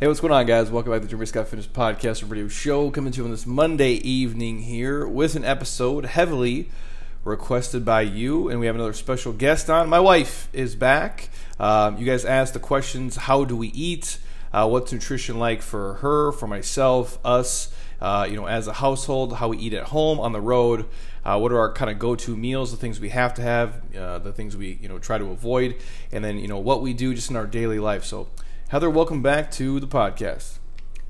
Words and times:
Hey, 0.00 0.06
what's 0.06 0.20
going 0.20 0.32
on, 0.32 0.46
guys? 0.46 0.70
Welcome 0.70 0.92
back 0.92 1.00
to 1.00 1.06
the 1.06 1.10
Jeremy 1.10 1.26
Scott 1.26 1.48
Fitness 1.48 1.66
Podcast 1.66 2.22
and 2.22 2.30
Radio 2.30 2.46
Show. 2.46 2.88
Coming 2.88 3.10
to 3.10 3.18
you 3.18 3.24
on 3.24 3.32
this 3.32 3.46
Monday 3.46 3.94
evening 3.94 4.60
here 4.60 5.04
with 5.08 5.34
an 5.34 5.44
episode 5.44 6.04
heavily 6.04 6.70
requested 7.24 7.84
by 7.84 8.02
you, 8.02 8.48
and 8.48 8.60
we 8.60 8.66
have 8.66 8.76
another 8.76 8.92
special 8.92 9.32
guest 9.32 9.68
on. 9.68 9.88
My 9.88 9.98
wife 9.98 10.48
is 10.52 10.76
back. 10.76 11.30
Um, 11.58 11.98
you 11.98 12.06
guys 12.06 12.24
asked 12.24 12.54
the 12.54 12.60
questions: 12.60 13.16
How 13.16 13.44
do 13.44 13.56
we 13.56 13.70
eat? 13.70 14.20
Uh, 14.52 14.68
what's 14.68 14.92
nutrition 14.92 15.40
like 15.40 15.62
for 15.62 15.94
her, 15.94 16.30
for 16.30 16.46
myself, 16.46 17.18
us? 17.24 17.74
Uh, 18.00 18.24
you 18.30 18.36
know, 18.36 18.46
as 18.46 18.68
a 18.68 18.74
household, 18.74 19.32
how 19.38 19.48
we 19.48 19.58
eat 19.58 19.74
at 19.74 19.86
home, 19.86 20.20
on 20.20 20.30
the 20.30 20.40
road. 20.40 20.86
Uh, 21.24 21.40
what 21.40 21.50
are 21.50 21.58
our 21.58 21.72
kind 21.72 21.90
of 21.90 21.98
go-to 21.98 22.36
meals? 22.36 22.70
The 22.70 22.76
things 22.76 23.00
we 23.00 23.08
have 23.08 23.34
to 23.34 23.42
have, 23.42 23.96
uh, 23.96 24.20
the 24.20 24.32
things 24.32 24.56
we 24.56 24.78
you 24.80 24.88
know 24.88 25.00
try 25.00 25.18
to 25.18 25.24
avoid, 25.32 25.74
and 26.12 26.24
then 26.24 26.38
you 26.38 26.46
know 26.46 26.58
what 26.58 26.82
we 26.82 26.94
do 26.94 27.14
just 27.14 27.30
in 27.30 27.36
our 27.36 27.48
daily 27.48 27.80
life. 27.80 28.04
So. 28.04 28.28
Heather, 28.68 28.90
welcome 28.90 29.22
back 29.22 29.50
to 29.52 29.80
the 29.80 29.86
podcast. 29.86 30.58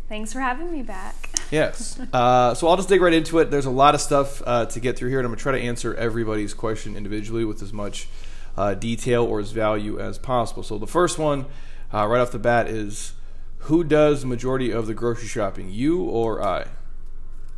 Thanks 0.08 0.32
for 0.32 0.40
having 0.40 0.70
me 0.72 0.82
back. 0.82 1.30
Yes. 1.50 1.98
Uh, 2.12 2.52
so 2.52 2.68
I'll 2.68 2.76
just 2.76 2.90
dig 2.90 3.00
right 3.00 3.12
into 3.12 3.38
it. 3.38 3.50
There's 3.50 3.64
a 3.64 3.70
lot 3.70 3.94
of 3.94 4.02
stuff 4.02 4.42
uh, 4.44 4.66
to 4.66 4.80
get 4.80 4.98
through 4.98 5.08
here, 5.08 5.18
and 5.18 5.24
I'm 5.24 5.30
going 5.30 5.38
to 5.38 5.42
try 5.42 5.52
to 5.52 5.64
answer 5.64 5.94
everybody's 5.94 6.52
question 6.52 6.94
individually 6.94 7.46
with 7.46 7.62
as 7.62 7.72
much 7.72 8.06
uh, 8.54 8.74
detail 8.74 9.24
or 9.24 9.40
as 9.40 9.50
value 9.50 9.98
as 9.98 10.18
possible. 10.18 10.62
So 10.62 10.76
the 10.76 10.86
first 10.86 11.18
one, 11.18 11.46
uh, 11.90 12.06
right 12.06 12.20
off 12.20 12.32
the 12.32 12.38
bat, 12.38 12.68
is 12.68 13.14
who 13.60 13.82
does 13.82 14.20
the 14.20 14.26
majority 14.26 14.70
of 14.70 14.86
the 14.86 14.92
grocery 14.92 15.26
shopping, 15.26 15.70
you 15.70 16.02
or 16.02 16.42
I? 16.42 16.66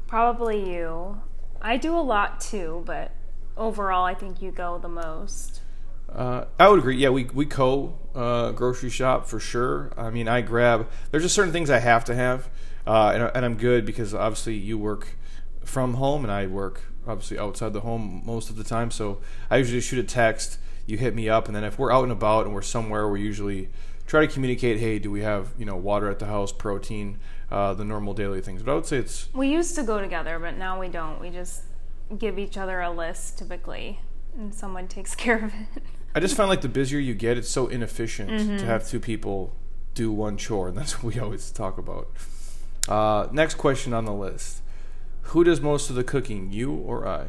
Probably 0.07 0.73
you. 0.73 1.21
I 1.61 1.79
do 1.79 1.97
a 1.97 1.99
lot 1.99 2.41
too, 2.41 2.85
but 2.87 3.11
overall, 3.57 4.05
I 4.05 4.15
think 4.15 4.41
you 4.41 4.53
go 4.53 4.79
the 4.79 4.89
most. 4.89 5.63
Uh, 6.15 6.45
I 6.59 6.69
would 6.69 6.81
agree. 6.81 6.97
Yeah, 6.97 7.11
we 7.11 7.25
we 7.25 7.47
co 7.47 7.99
uh, 8.15 8.53
grocery 8.53 8.91
shop 8.91 9.27
for 9.27 9.39
sure. 9.39 9.93
I 9.97 10.11
mean, 10.11 10.29
I 10.29 10.41
grab. 10.41 10.89
There's 11.11 11.23
just 11.23 11.35
certain 11.35 11.53
things 11.53 11.71
I 11.71 11.79
have 11.79 12.05
to 12.07 12.15
have, 12.15 12.49
uh, 12.87 13.13
and, 13.15 13.31
and 13.35 13.45
I'm 13.45 13.57
good 13.57 13.85
because 13.85 14.15
obviously 14.15 14.55
you 14.55 14.77
work 14.79 15.09
from 15.65 15.95
home 15.95 16.25
and 16.25 16.33
I 16.33 16.47
work 16.47 16.83
obviously 17.07 17.39
outside 17.39 17.73
the 17.73 17.81
home 17.81 18.23
most 18.25 18.51
of 18.51 18.57
the 18.57 18.65
time. 18.65 18.91
So 18.91 19.21
I 19.51 19.59
usually 19.59 19.81
shoot 19.81 19.99
a 19.99 20.07
text. 20.07 20.59
You 20.87 20.97
hit 20.97 21.15
me 21.15 21.29
up, 21.29 21.47
and 21.47 21.55
then 21.55 21.63
if 21.63 21.79
we're 21.79 21.93
out 21.93 22.03
and 22.03 22.13
about 22.13 22.47
and 22.47 22.55
we're 22.55 22.63
somewhere, 22.63 23.09
we 23.09 23.21
usually 23.21 23.69
try 24.07 24.27
to 24.27 24.33
communicate. 24.33 24.81
Hey, 24.81 24.99
do 24.99 25.11
we 25.11 25.21
have 25.21 25.53
you 25.57 25.65
know 25.65 25.77
water 25.77 26.11
at 26.11 26.19
the 26.19 26.27
house, 26.27 26.53
protein, 26.53 27.19
uh, 27.51 27.75
the 27.75 27.85
normal 27.85 28.15
daily 28.15 28.41
things. 28.41 28.63
But 28.63 28.73
I 28.73 28.75
would 28.75 28.87
say 28.87 28.99
it's. 28.99 29.29
We 29.33 29.49
used 29.49 29.77
to 29.77 29.85
go 29.85 30.01
together, 30.01 30.39
but 30.39 30.57
now 30.57 30.81
we 30.81 30.89
don't. 30.89 31.21
We 31.21 31.31
just 31.31 31.63
give 32.19 32.39
each 32.39 32.57
other 32.57 32.81
a 32.81 32.91
list 32.91 33.39
typically, 33.39 34.01
and 34.37 34.53
someone 34.53 34.89
takes 34.97 35.15
care 35.15 35.45
of 35.45 35.53
it. 35.55 35.83
I 36.15 36.21
just 36.21 36.37
find 36.37 36.49
like 36.49 36.61
the 36.61 36.69
busier 36.69 36.99
you 36.99 37.15
get, 37.15 37.39
it's 37.39 37.49
so 37.49 37.69
inefficient 37.69 38.31
mm-hmm. 38.31 38.57
to 38.59 38.65
have 38.65 38.87
two 38.87 39.01
people 39.01 39.53
do 39.95 40.11
one 40.11 40.37
chore, 40.37 40.69
and 40.69 40.77
that's 40.79 41.03
what 41.03 41.15
we 41.15 41.21
always 41.21 41.51
talk 41.51 41.79
about. 41.79 42.09
Uh, 42.89 43.29
next 43.33 43.55
question 43.55 43.93
on 43.93 44.05
the 44.05 44.15
list: 44.15 44.63
Who 45.23 45.45
does 45.45 45.61
most 45.61 45.91
of 45.91 45.97
the 45.97 46.05
cooking, 46.05 46.53
you 46.53 46.73
or 46.73 47.07
I? 47.07 47.29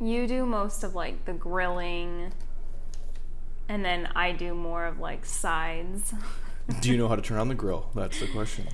You 0.00 0.26
do 0.26 0.46
most 0.46 0.84
of 0.84 0.94
like 0.94 1.24
the 1.24 1.32
grilling, 1.32 2.32
and 3.68 3.84
then 3.84 4.08
I 4.14 4.32
do 4.32 4.54
more 4.54 4.86
of 4.86 4.98
like 4.98 5.24
sides. 5.24 6.14
do 6.80 6.90
you 6.90 6.96
know 6.96 7.08
how 7.08 7.16
to 7.16 7.22
turn 7.28 7.38
on 7.38 7.48
the 7.48 7.54
grill? 7.54 7.90
That's 7.94 8.20
the 8.20 8.26
question. 8.26 8.66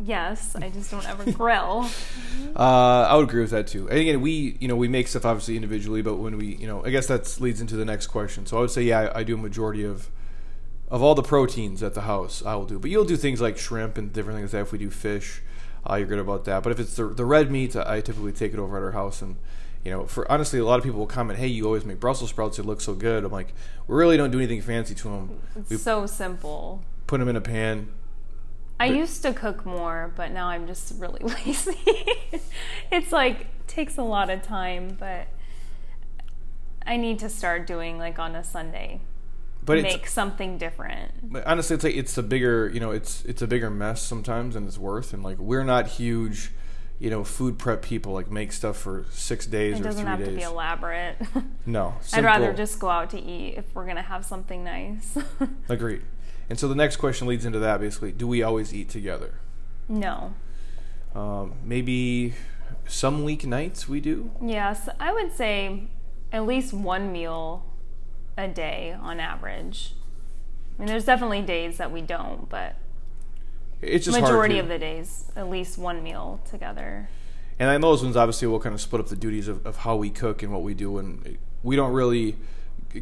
Yes, 0.00 0.54
I 0.54 0.68
just 0.70 0.90
don't 0.90 1.08
ever 1.08 1.30
grill. 1.32 1.88
Uh, 2.56 3.06
I 3.08 3.14
would 3.14 3.28
agree 3.28 3.42
with 3.42 3.50
that 3.50 3.66
too. 3.68 3.88
And 3.88 3.98
again, 3.98 4.20
we 4.20 4.56
you 4.58 4.66
know 4.66 4.74
we 4.74 4.88
make 4.88 5.06
stuff 5.06 5.24
obviously 5.24 5.54
individually, 5.54 6.02
but 6.02 6.16
when 6.16 6.36
we 6.38 6.56
you 6.56 6.66
know 6.66 6.84
I 6.84 6.90
guess 6.90 7.06
that 7.06 7.40
leads 7.40 7.60
into 7.60 7.76
the 7.76 7.84
next 7.84 8.08
question. 8.08 8.46
So 8.46 8.56
I 8.56 8.60
would 8.60 8.70
say 8.70 8.82
yeah, 8.82 9.12
I, 9.14 9.20
I 9.20 9.22
do 9.22 9.34
a 9.34 9.38
majority 9.38 9.84
of 9.84 10.08
of 10.90 11.02
all 11.02 11.14
the 11.14 11.22
proteins 11.22 11.82
at 11.82 11.94
the 11.94 12.00
house. 12.02 12.42
I 12.44 12.54
will 12.56 12.64
do, 12.64 12.78
but 12.78 12.90
you'll 12.90 13.04
do 13.04 13.16
things 13.16 13.40
like 13.40 13.58
shrimp 13.58 13.96
and 13.96 14.12
different 14.12 14.38
things. 14.38 14.52
Like 14.52 14.62
that 14.62 14.66
if 14.66 14.72
we 14.72 14.78
do 14.78 14.90
fish, 14.90 15.40
uh, 15.88 15.96
you're 15.96 16.08
good 16.08 16.18
about 16.18 16.46
that. 16.46 16.62
But 16.64 16.72
if 16.72 16.80
it's 16.80 16.96
the 16.96 17.08
the 17.08 17.24
red 17.24 17.50
meat, 17.50 17.76
I 17.76 18.00
typically 18.00 18.32
take 18.32 18.52
it 18.52 18.58
over 18.58 18.76
at 18.76 18.82
our 18.82 18.92
house 18.92 19.20
and. 19.22 19.36
You 19.84 19.92
know, 19.92 20.06
for 20.06 20.30
honestly, 20.30 20.58
a 20.58 20.64
lot 20.64 20.78
of 20.78 20.84
people 20.84 20.98
will 20.98 21.06
comment, 21.06 21.38
"Hey, 21.38 21.46
you 21.46 21.64
always 21.64 21.84
make 21.84 22.00
Brussels 22.00 22.30
sprouts. 22.30 22.58
It 22.58 22.66
looks 22.66 22.84
so 22.84 22.94
good." 22.94 23.24
I'm 23.24 23.30
like, 23.30 23.54
we 23.86 23.96
really 23.96 24.16
don't 24.16 24.32
do 24.32 24.38
anything 24.38 24.60
fancy 24.60 24.92
to 24.96 25.04
them. 25.04 25.38
It's 25.54 25.70
we 25.70 25.76
so 25.76 26.04
simple. 26.04 26.82
Put 27.06 27.20
them 27.20 27.28
in 27.28 27.36
a 27.36 27.40
pan, 27.40 27.86
I 28.80 28.86
used 28.86 29.22
to 29.22 29.32
cook 29.32 29.66
more, 29.66 30.12
but 30.16 30.30
now 30.30 30.48
I'm 30.48 30.66
just 30.66 30.94
really 30.98 31.20
lazy. 31.46 31.78
it's 32.92 33.12
like 33.12 33.46
takes 33.66 33.98
a 33.98 34.02
lot 34.02 34.30
of 34.30 34.42
time, 34.42 34.96
but 34.98 35.28
I 36.86 36.96
need 36.96 37.18
to 37.20 37.28
start 37.28 37.66
doing 37.66 37.98
like 37.98 38.18
on 38.18 38.34
a 38.34 38.44
Sunday. 38.44 39.00
But 39.64 39.82
make 39.82 40.06
something 40.06 40.56
different. 40.56 41.30
But 41.30 41.46
honestly, 41.46 41.74
it's 41.74 41.84
like 41.84 41.96
it's 41.96 42.16
a 42.16 42.22
bigger, 42.22 42.70
you 42.72 42.80
know, 42.80 42.90
it's 42.90 43.22
it's 43.26 43.42
a 43.42 43.46
bigger 43.46 43.68
mess 43.68 44.00
sometimes 44.00 44.54
than 44.54 44.66
it's 44.66 44.78
worth. 44.78 45.12
And 45.12 45.22
like 45.22 45.36
we're 45.38 45.64
not 45.64 45.88
huge, 45.88 46.52
you 46.98 47.10
know, 47.10 47.22
food 47.22 47.58
prep 47.58 47.82
people. 47.82 48.14
Like 48.14 48.30
make 48.30 48.52
stuff 48.52 48.78
for 48.78 49.04
six 49.10 49.44
days 49.46 49.78
it 49.78 49.80
or 49.80 49.82
three 49.82 49.90
days. 49.90 49.98
It 50.00 50.04
doesn't 50.04 50.06
have 50.06 50.24
to 50.24 50.30
be 50.34 50.42
elaborate. 50.42 51.16
no, 51.66 51.96
simple. 52.00 52.30
I'd 52.30 52.40
rather 52.40 52.54
just 52.54 52.78
go 52.78 52.88
out 52.88 53.10
to 53.10 53.20
eat 53.20 53.56
if 53.58 53.74
we're 53.74 53.86
gonna 53.86 54.00
have 54.00 54.24
something 54.24 54.64
nice. 54.64 55.18
Agreed. 55.68 56.00
And 56.50 56.58
so 56.58 56.68
the 56.68 56.74
next 56.74 56.96
question 56.96 57.28
leads 57.28 57.44
into 57.44 57.58
that 57.58 57.80
basically 57.80 58.12
do 58.12 58.26
we 58.26 58.42
always 58.42 58.72
eat 58.72 58.88
together? 58.88 59.40
No. 59.88 60.34
Um, 61.14 61.54
maybe 61.64 62.34
some 62.86 63.24
weeknights 63.24 63.86
we 63.86 64.00
do? 64.00 64.30
Yes, 64.42 64.88
I 65.00 65.12
would 65.12 65.32
say 65.32 65.84
at 66.32 66.46
least 66.46 66.72
one 66.72 67.12
meal 67.12 67.64
a 68.36 68.48
day 68.48 68.96
on 68.98 69.20
average. 69.20 69.94
I 70.78 70.82
mean, 70.82 70.88
there's 70.88 71.04
definitely 71.04 71.42
days 71.42 71.78
that 71.78 71.90
we 71.90 72.02
don't, 72.02 72.48
but 72.48 72.76
it's 73.80 74.04
just 74.04 74.20
majority 74.20 74.58
of 74.58 74.68
the 74.68 74.78
days, 74.78 75.30
at 75.36 75.48
least 75.48 75.78
one 75.78 76.02
meal 76.02 76.40
together. 76.48 77.08
And 77.58 77.82
know 77.82 77.90
those 77.90 78.04
ones 78.04 78.16
obviously 78.16 78.46
we'll 78.46 78.60
kind 78.60 78.74
of 78.74 78.80
split 78.80 79.00
up 79.00 79.08
the 79.08 79.16
duties 79.16 79.48
of, 79.48 79.66
of 79.66 79.78
how 79.78 79.96
we 79.96 80.10
cook 80.10 80.42
and 80.42 80.52
what 80.52 80.62
we 80.62 80.74
do, 80.74 80.98
and 80.98 81.38
we 81.62 81.74
don't 81.74 81.92
really 81.92 82.36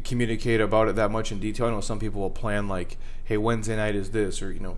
communicate 0.03 0.59
about 0.59 0.87
it 0.87 0.95
that 0.95 1.11
much 1.11 1.31
in 1.31 1.39
detail. 1.39 1.67
I 1.67 1.71
know 1.71 1.81
some 1.81 1.99
people 1.99 2.21
will 2.21 2.29
plan 2.29 2.67
like, 2.67 2.97
hey, 3.27 3.35
Wednesday 3.35 3.75
night 3.75 3.93
is 3.93 4.11
this, 4.11 4.41
or 4.41 4.53
you 4.53 4.59
know, 4.61 4.77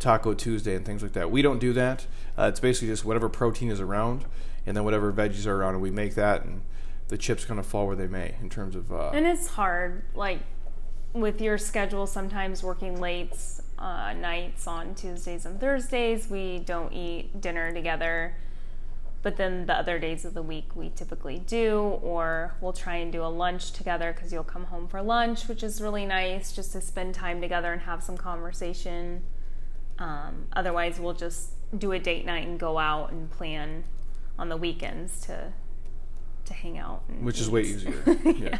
Taco 0.00 0.34
Tuesday 0.34 0.74
and 0.74 0.84
things 0.84 1.00
like 1.00 1.12
that. 1.12 1.30
We 1.30 1.42
don't 1.42 1.60
do 1.60 1.72
that. 1.74 2.06
Uh, 2.36 2.46
it's 2.48 2.58
basically 2.58 2.88
just 2.88 3.04
whatever 3.04 3.28
protein 3.28 3.70
is 3.70 3.80
around, 3.80 4.24
and 4.66 4.76
then 4.76 4.82
whatever 4.82 5.12
veggies 5.12 5.46
are 5.46 5.54
around, 5.54 5.74
and 5.74 5.82
we 5.82 5.92
make 5.92 6.16
that, 6.16 6.42
and 6.42 6.62
the 7.06 7.16
chips 7.16 7.44
kind 7.44 7.60
of 7.60 7.66
fall 7.66 7.86
where 7.86 7.94
they 7.94 8.08
may 8.08 8.34
in 8.42 8.50
terms 8.50 8.74
of. 8.74 8.92
Uh, 8.92 9.10
and 9.14 9.24
it's 9.26 9.46
hard, 9.46 10.02
like 10.14 10.40
with 11.12 11.40
your 11.40 11.56
schedule. 11.56 12.08
Sometimes 12.08 12.64
working 12.64 13.00
late 13.00 13.36
uh, 13.78 14.12
nights 14.14 14.66
on 14.66 14.96
Tuesdays 14.96 15.46
and 15.46 15.60
Thursdays, 15.60 16.28
we 16.28 16.58
don't 16.58 16.92
eat 16.92 17.40
dinner 17.40 17.72
together 17.72 18.34
but 19.24 19.38
then 19.38 19.64
the 19.64 19.72
other 19.72 19.98
days 19.98 20.26
of 20.26 20.34
the 20.34 20.42
week 20.42 20.76
we 20.76 20.90
typically 20.90 21.38
do, 21.38 21.98
or 22.02 22.54
we'll 22.60 22.74
try 22.74 22.96
and 22.96 23.10
do 23.10 23.24
a 23.24 23.32
lunch 23.32 23.72
together 23.72 24.12
because 24.12 24.34
you'll 24.34 24.44
come 24.44 24.64
home 24.64 24.86
for 24.86 25.00
lunch, 25.00 25.48
which 25.48 25.62
is 25.62 25.80
really 25.80 26.04
nice 26.04 26.52
just 26.52 26.72
to 26.72 26.80
spend 26.82 27.14
time 27.14 27.40
together 27.40 27.72
and 27.72 27.80
have 27.80 28.02
some 28.02 28.18
conversation. 28.18 29.22
Um, 29.98 30.48
otherwise, 30.52 31.00
we'll 31.00 31.14
just 31.14 31.52
do 31.76 31.92
a 31.92 31.98
date 31.98 32.26
night 32.26 32.46
and 32.46 32.60
go 32.60 32.76
out 32.78 33.12
and 33.12 33.30
plan 33.30 33.84
on 34.38 34.50
the 34.50 34.58
weekends 34.58 35.22
to 35.22 35.54
to 36.44 36.52
hang 36.52 36.76
out. 36.76 37.02
Which 37.22 37.36
eat. 37.36 37.40
is 37.40 37.50
way 37.50 37.62
easier. 37.62 38.02
yeah. 38.26 38.58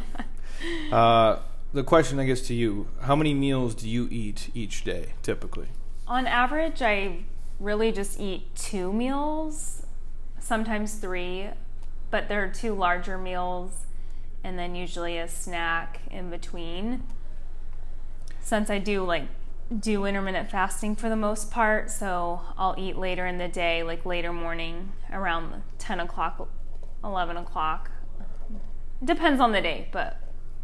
yeah. 0.89 0.97
Uh, 0.97 1.39
the 1.73 1.83
question, 1.83 2.19
I 2.19 2.25
guess, 2.25 2.41
to 2.47 2.55
you: 2.55 2.87
How 3.01 3.15
many 3.15 3.35
meals 3.35 3.75
do 3.75 3.87
you 3.87 4.07
eat 4.09 4.49
each 4.55 4.83
day, 4.83 5.13
typically? 5.21 5.67
On 6.07 6.25
average, 6.25 6.81
I 6.81 7.25
really 7.59 7.91
just 7.91 8.19
eat 8.19 8.55
two 8.55 8.91
meals 8.91 9.84
sometimes 10.45 10.93
three, 10.95 11.49
but 12.11 12.29
there 12.29 12.43
are 12.43 12.49
two 12.49 12.75
larger 12.75 13.17
meals 13.17 13.87
and 14.43 14.59
then 14.59 14.75
usually 14.75 15.17
a 15.17 15.27
snack 15.27 16.01
in 16.11 16.29
between. 16.29 17.03
Since 18.41 18.69
I 18.69 18.77
do 18.77 19.03
like 19.03 19.23
do 19.79 20.05
intermittent 20.05 20.51
fasting 20.51 20.95
for 20.95 21.09
the 21.09 21.15
most 21.15 21.49
part, 21.49 21.89
so 21.89 22.41
I'll 22.59 22.75
eat 22.77 22.95
later 22.95 23.25
in 23.25 23.39
the 23.39 23.47
day, 23.47 23.81
like 23.81 24.05
later 24.05 24.31
morning, 24.31 24.91
around 25.11 25.63
10 25.79 25.99
o'clock, 25.99 26.47
11 27.03 27.37
o'clock. 27.37 27.89
Depends 29.03 29.41
on 29.41 29.51
the 29.51 29.61
day, 29.61 29.89
but 29.91 30.17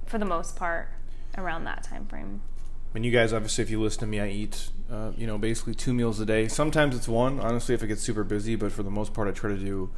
for 0.05 0.19
the 0.19 0.25
most 0.25 0.55
part, 0.55 0.89
around 1.35 1.63
that 1.63 1.81
time 1.81 2.05
frame. 2.05 2.41
And 2.93 3.05
you 3.05 3.11
guys, 3.11 3.31
obviously, 3.31 3.63
if 3.63 3.69
you 3.69 3.81
listen 3.81 4.01
to 4.01 4.07
me, 4.07 4.19
I 4.19 4.27
eat, 4.27 4.69
uh, 4.91 5.11
you 5.17 5.25
know, 5.25 5.37
basically 5.37 5.73
two 5.73 5.93
meals 5.93 6.19
a 6.19 6.25
day. 6.25 6.47
Sometimes 6.47 6.95
it's 6.95 7.07
one, 7.07 7.39
honestly, 7.39 7.73
if 7.73 7.81
it 7.81 7.87
gets 7.87 8.01
super 8.01 8.23
busy. 8.23 8.55
But 8.55 8.71
for 8.73 8.83
the 8.83 8.91
most 8.91 9.13
part, 9.13 9.27
I 9.29 9.31
try 9.31 9.49
to 9.51 9.57
do, 9.57 9.91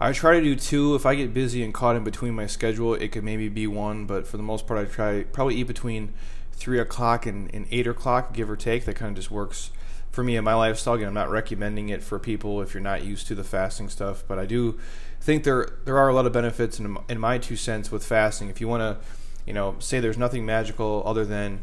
I 0.00 0.12
try 0.12 0.34
to 0.34 0.40
do 0.40 0.54
two. 0.54 0.94
If 0.94 1.06
I 1.06 1.16
get 1.16 1.34
busy 1.34 1.64
and 1.64 1.74
caught 1.74 1.96
in 1.96 2.04
between 2.04 2.34
my 2.34 2.46
schedule, 2.46 2.94
it 2.94 3.10
could 3.10 3.24
maybe 3.24 3.48
be 3.48 3.66
one. 3.66 4.06
But 4.06 4.28
for 4.28 4.36
the 4.36 4.44
most 4.44 4.66
part, 4.66 4.78
I 4.80 4.84
try 4.90 5.24
probably 5.24 5.56
eat 5.56 5.66
between 5.66 6.12
three 6.52 6.78
o'clock 6.78 7.26
and, 7.26 7.52
and 7.52 7.66
eight 7.70 7.86
o'clock, 7.86 8.32
give 8.32 8.48
or 8.48 8.56
take. 8.56 8.84
That 8.84 8.94
kind 8.94 9.10
of 9.10 9.16
just 9.16 9.30
works 9.30 9.70
for 10.12 10.22
me 10.22 10.36
and 10.36 10.44
my 10.44 10.54
lifestyle. 10.54 10.94
Again, 10.94 11.08
I'm 11.08 11.14
not 11.14 11.30
recommending 11.30 11.88
it 11.88 12.02
for 12.02 12.18
people 12.18 12.62
if 12.62 12.72
you're 12.72 12.82
not 12.82 13.04
used 13.04 13.26
to 13.26 13.34
the 13.34 13.44
fasting 13.44 13.88
stuff, 13.88 14.24
but 14.26 14.38
I 14.38 14.46
do 14.46 14.78
think 15.20 15.44
there 15.44 15.78
there 15.84 15.98
are 15.98 16.08
a 16.08 16.14
lot 16.14 16.26
of 16.26 16.32
benefits 16.32 16.78
in, 16.78 16.96
in 17.08 17.18
my 17.18 17.38
two 17.38 17.56
cents 17.56 17.90
with 17.90 18.06
fasting. 18.06 18.48
If 18.48 18.60
you 18.60 18.68
want 18.68 18.80
to, 18.82 19.04
you 19.44 19.52
know, 19.52 19.76
say 19.78 20.00
there's 20.00 20.16
nothing 20.16 20.46
magical 20.46 21.02
other 21.04 21.24
than 21.24 21.60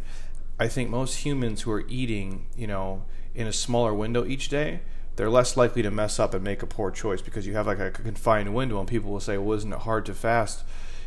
I 0.59 0.67
think 0.67 0.89
most 0.89 1.25
humans 1.25 1.61
who 1.61 1.71
are 1.71 1.85
eating, 1.87 2.45
you 2.55 2.67
know, 2.67 3.03
in 3.33 3.47
a 3.47 3.53
smaller 3.53 3.93
window 3.93 4.25
each 4.25 4.49
day, 4.49 4.81
they're 5.15 5.29
less 5.29 5.57
likely 5.57 5.81
to 5.81 5.91
mess 5.91 6.19
up 6.19 6.33
and 6.33 6.43
make 6.43 6.63
a 6.63 6.67
poor 6.67 6.91
choice 6.91 7.21
because 7.21 7.45
you 7.45 7.53
have 7.53 7.67
like 7.67 7.79
a 7.79 7.91
confined 7.91 8.53
window 8.53 8.79
and 8.79 8.87
people 8.87 9.11
will 9.11 9.19
say, 9.19 9.37
well, 9.37 9.57
isn't 9.57 9.71
it 9.71 9.79
hard 9.79 10.05
to 10.07 10.13
fast, 10.13 10.63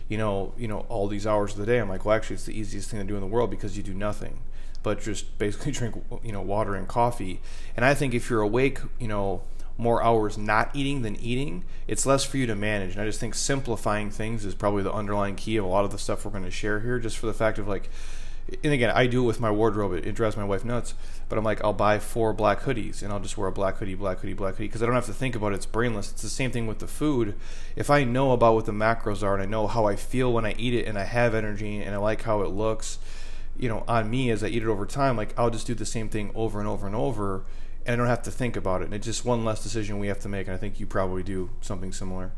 you 0.08 0.18
know, 0.18 0.52
you 0.56 0.68
know, 0.68 0.80
all 0.88 1.08
these 1.08 1.26
hours 1.26 1.52
of 1.52 1.58
the 1.58 1.66
day? 1.66 1.78
I'm 1.78 1.88
like, 1.88 2.04
well, 2.04 2.14
actually, 2.14 2.34
it's 2.34 2.44
the 2.44 2.58
easiest 2.58 2.90
thing 2.90 3.00
to 3.00 3.06
do 3.06 3.14
in 3.14 3.20
the 3.20 3.26
world 3.26 3.50
because 3.50 3.76
you 3.76 3.82
do 3.82 3.94
nothing 3.94 4.38
but 4.86 5.00
just 5.00 5.36
basically 5.36 5.72
drink, 5.72 6.00
you 6.22 6.30
know, 6.30 6.40
water 6.40 6.76
and 6.76 6.86
coffee. 6.86 7.40
And 7.76 7.84
I 7.84 7.92
think 7.92 8.14
if 8.14 8.30
you're 8.30 8.40
awake, 8.40 8.78
you 9.00 9.08
know, 9.08 9.42
more 9.76 10.00
hours 10.00 10.38
not 10.38 10.70
eating 10.74 11.02
than 11.02 11.16
eating, 11.16 11.64
it's 11.88 12.06
less 12.06 12.22
for 12.22 12.36
you 12.36 12.46
to 12.46 12.54
manage. 12.54 12.92
And 12.92 13.02
I 13.02 13.04
just 13.04 13.18
think 13.18 13.34
simplifying 13.34 14.10
things 14.10 14.44
is 14.44 14.54
probably 14.54 14.84
the 14.84 14.92
underlying 14.92 15.34
key 15.34 15.56
of 15.56 15.64
a 15.64 15.68
lot 15.68 15.84
of 15.84 15.90
the 15.90 15.98
stuff 15.98 16.24
we're 16.24 16.30
going 16.30 16.44
to 16.44 16.52
share 16.52 16.78
here, 16.80 17.00
just 17.00 17.18
for 17.18 17.26
the 17.26 17.34
fact 17.34 17.58
of 17.58 17.66
like, 17.66 17.90
and 18.62 18.72
again, 18.72 18.90
I 18.90 19.06
do 19.06 19.24
it 19.24 19.26
with 19.26 19.40
my 19.40 19.50
wardrobe. 19.50 19.92
It, 19.92 20.06
it 20.06 20.14
drives 20.14 20.36
my 20.36 20.44
wife 20.44 20.64
nuts. 20.64 20.94
But 21.28 21.38
I'm 21.38 21.44
like, 21.44 21.62
I'll 21.64 21.72
buy 21.72 21.98
four 21.98 22.32
black 22.32 22.60
hoodies 22.60 23.02
and 23.02 23.12
I'll 23.12 23.20
just 23.20 23.36
wear 23.36 23.48
a 23.48 23.52
black 23.52 23.78
hoodie, 23.78 23.94
black 23.94 24.20
hoodie, 24.20 24.34
black 24.34 24.54
hoodie 24.54 24.68
because 24.68 24.82
I 24.82 24.86
don't 24.86 24.94
have 24.94 25.06
to 25.06 25.12
think 25.12 25.34
about 25.34 25.52
it. 25.52 25.56
It's 25.56 25.66
brainless. 25.66 26.12
It's 26.12 26.22
the 26.22 26.28
same 26.28 26.52
thing 26.52 26.66
with 26.66 26.78
the 26.78 26.86
food. 26.86 27.34
If 27.74 27.90
I 27.90 28.04
know 28.04 28.30
about 28.30 28.54
what 28.54 28.66
the 28.66 28.72
macros 28.72 29.22
are 29.24 29.34
and 29.34 29.42
I 29.42 29.46
know 29.46 29.66
how 29.66 29.86
I 29.86 29.96
feel 29.96 30.32
when 30.32 30.46
I 30.46 30.54
eat 30.56 30.74
it 30.74 30.86
and 30.86 30.96
I 30.96 31.04
have 31.04 31.34
energy 31.34 31.78
and 31.78 31.94
I 31.94 31.98
like 31.98 32.22
how 32.22 32.42
it 32.42 32.50
looks, 32.50 32.98
you 33.56 33.68
know, 33.68 33.82
on 33.88 34.08
me 34.08 34.30
as 34.30 34.44
I 34.44 34.48
eat 34.48 34.62
it 34.62 34.68
over 34.68 34.86
time, 34.86 35.16
like 35.16 35.36
I'll 35.36 35.50
just 35.50 35.66
do 35.66 35.74
the 35.74 35.86
same 35.86 36.08
thing 36.08 36.30
over 36.34 36.60
and 36.60 36.68
over 36.68 36.86
and 36.86 36.94
over 36.94 37.44
and 37.84 37.94
I 37.94 37.96
don't 37.96 38.08
have 38.08 38.22
to 38.24 38.30
think 38.30 38.56
about 38.56 38.82
it. 38.82 38.86
And 38.86 38.94
it's 38.94 39.06
just 39.06 39.24
one 39.24 39.44
less 39.44 39.62
decision 39.62 39.98
we 39.98 40.08
have 40.08 40.20
to 40.20 40.28
make. 40.28 40.46
And 40.46 40.54
I 40.54 40.58
think 40.58 40.78
you 40.78 40.86
probably 40.86 41.22
do 41.22 41.50
something 41.60 41.92
similar. 41.92 42.32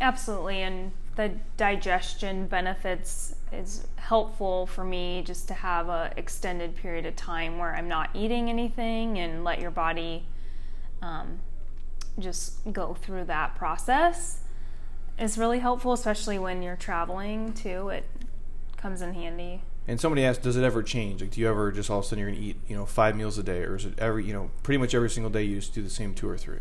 Absolutely. 0.00 0.62
And 0.62 0.92
the 1.16 1.32
digestion 1.56 2.46
benefits 2.46 3.36
is 3.52 3.86
helpful 3.96 4.66
for 4.66 4.84
me 4.84 5.22
just 5.24 5.46
to 5.48 5.54
have 5.54 5.88
a 5.88 6.12
extended 6.16 6.74
period 6.74 7.06
of 7.06 7.14
time 7.14 7.58
where 7.58 7.74
I'm 7.74 7.88
not 7.88 8.10
eating 8.14 8.50
anything 8.50 9.18
and 9.18 9.44
let 9.44 9.60
your 9.60 9.70
body 9.70 10.26
um, 11.02 11.38
just 12.18 12.72
go 12.72 12.94
through 12.94 13.24
that 13.24 13.54
process 13.54 14.40
is 15.18 15.38
really 15.38 15.60
helpful, 15.60 15.92
especially 15.92 16.38
when 16.38 16.62
you're 16.62 16.76
traveling 16.76 17.52
too. 17.52 17.88
It 17.90 18.04
comes 18.76 19.00
in 19.00 19.14
handy. 19.14 19.62
And 19.86 20.00
somebody 20.00 20.24
asked, 20.24 20.42
does 20.42 20.56
it 20.56 20.64
ever 20.64 20.82
change? 20.82 21.20
Like, 21.20 21.30
do 21.30 21.40
you 21.40 21.48
ever 21.48 21.70
just 21.70 21.90
all 21.90 21.98
of 21.98 22.04
a 22.04 22.08
sudden 22.08 22.20
you're 22.20 22.30
going 22.30 22.40
to 22.40 22.46
eat, 22.46 22.56
you 22.66 22.74
know, 22.74 22.86
five 22.86 23.14
meals 23.14 23.36
a 23.38 23.42
day, 23.42 23.62
or 23.62 23.76
is 23.76 23.84
it 23.84 23.98
every, 23.98 24.24
you 24.24 24.32
know, 24.32 24.50
pretty 24.62 24.78
much 24.78 24.94
every 24.94 25.10
single 25.10 25.30
day 25.30 25.42
you 25.42 25.56
just 25.56 25.74
do 25.74 25.82
the 25.82 25.90
same 25.90 26.14
two 26.14 26.28
or 26.28 26.38
three? 26.38 26.60